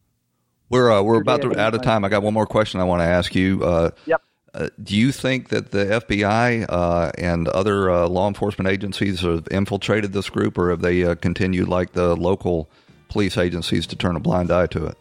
We're 0.69 0.91
uh, 0.91 1.01
we're 1.01 1.21
about 1.21 1.41
to 1.43 1.59
out 1.59 1.73
of 1.73 1.81
time. 1.81 2.03
I 2.03 2.09
got 2.09 2.23
one 2.23 2.33
more 2.33 2.45
question 2.45 2.81
I 2.81 2.83
want 2.83 3.01
to 3.01 3.05
ask 3.05 3.33
you. 3.35 3.63
Uh, 3.63 3.91
Yep. 4.05 4.21
Uh, 4.53 4.69
do 4.83 4.97
you 4.97 5.11
think 5.11 5.49
that 5.49 5.71
the 5.71 5.85
FBI 5.85 6.65
uh, 6.67 7.11
and 7.17 7.47
other 7.49 7.89
uh, 7.89 8.07
law 8.07 8.27
enforcement 8.27 8.69
agencies 8.69 9.21
have 9.21 9.47
infiltrated 9.49 10.11
this 10.11 10.29
group, 10.29 10.57
or 10.57 10.69
have 10.69 10.81
they 10.81 11.03
uh, 11.03 11.15
continued 11.15 11.69
like 11.69 11.93
the 11.93 12.15
local 12.15 12.69
police 13.07 13.37
agencies 13.37 13.87
to 13.87 13.95
turn 13.95 14.15
a 14.15 14.19
blind 14.19 14.51
eye 14.51 14.67
to 14.67 14.85
it? 14.85 14.97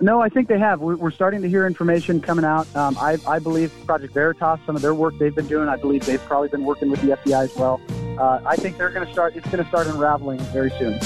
no, 0.00 0.20
I 0.20 0.28
think 0.28 0.48
they 0.48 0.58
have. 0.58 0.80
We're, 0.80 0.96
we're 0.96 1.10
starting 1.10 1.42
to 1.42 1.48
hear 1.48 1.66
information 1.66 2.20
coming 2.20 2.44
out. 2.44 2.74
Um, 2.76 2.96
I, 2.98 3.18
I 3.26 3.38
believe 3.38 3.72
Project 3.86 4.14
Veritas, 4.14 4.60
some 4.66 4.76
of 4.76 4.82
their 4.82 4.94
work 4.94 5.14
they've 5.18 5.34
been 5.34 5.46
doing. 5.46 5.68
I 5.68 5.76
believe 5.76 6.04
they've 6.06 6.24
probably 6.24 6.48
been 6.48 6.64
working 6.64 6.90
with 6.90 7.00
the 7.02 7.16
FBI 7.16 7.44
as 7.44 7.56
well. 7.56 7.80
Uh, 8.18 8.40
I 8.46 8.56
think 8.56 8.78
they're 8.78 8.90
going 8.90 9.06
to 9.06 9.12
start. 9.12 9.36
It's 9.36 9.48
going 9.50 9.62
to 9.62 9.68
start 9.68 9.86
unraveling 9.86 10.38
very 10.52 10.70
soon. 10.70 10.98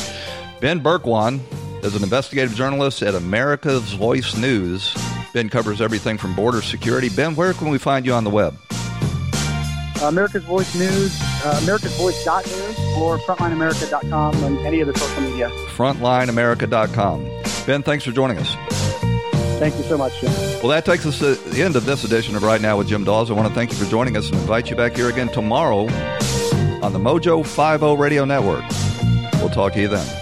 Ben 0.61 0.80
Bergquan 0.80 1.40
is 1.84 1.94
an 1.94 2.03
investigative 2.03 2.55
journalist 2.55 3.03
at 3.03 3.14
America's 3.14 3.92
Voice 3.92 4.36
News. 4.36 4.94
Ben 5.33 5.49
covers 5.49 5.80
everything 5.80 6.18
from 6.18 6.35
border 6.35 6.62
security. 6.62 7.09
Ben, 7.09 7.35
where 7.35 7.53
can 7.55 7.68
we 7.68 7.78
find 7.78 8.05
you 8.05 8.12
on 8.12 8.24
the 8.24 8.30
web? 8.30 8.57
America's 10.03 10.45
Voice 10.45 10.74
News, 10.74 11.16
uh, 11.45 11.61
AmericasVoice.news, 11.62 12.99
or 12.99 13.18
FrontlineAmerica.com, 13.18 14.45
and 14.45 14.59
any 14.66 14.80
of 14.80 14.89
the 14.89 14.99
social 14.99 15.22
media. 15.22 15.49
FrontlineAmerica.com. 15.76 17.24
Ben, 17.66 17.83
thanks 17.83 18.05
for 18.05 18.11
joining 18.11 18.39
us. 18.39 18.57
Thank 19.59 19.76
you 19.76 19.85
so 19.85 19.97
much, 19.97 20.20
Jim. 20.20 20.33
Well, 20.61 20.68
that 20.68 20.85
takes 20.85 21.07
us 21.07 21.20
to 21.20 21.37
the 21.37 21.62
end 21.62 21.76
of 21.76 21.85
this 21.85 22.03
edition 22.03 22.35
of 22.35 22.43
Right 22.43 22.61
Now 22.61 22.78
with 22.78 22.89
Jim 22.89 23.05
Daws. 23.05 23.30
I 23.30 23.35
want 23.35 23.47
to 23.47 23.55
thank 23.55 23.70
you 23.70 23.76
for 23.76 23.89
joining 23.89 24.16
us 24.16 24.28
and 24.28 24.35
invite 24.41 24.68
you 24.68 24.76
back 24.76 24.97
here 24.97 25.09
again 25.09 25.28
tomorrow 25.28 25.83
on 26.83 26.93
the 26.93 26.99
Mojo 26.99 27.47
50 27.47 27.97
Radio 27.97 28.24
Network. 28.24 28.64
We'll 29.35 29.51
talk 29.51 29.74
to 29.74 29.80
you 29.80 29.89
then. 29.89 30.22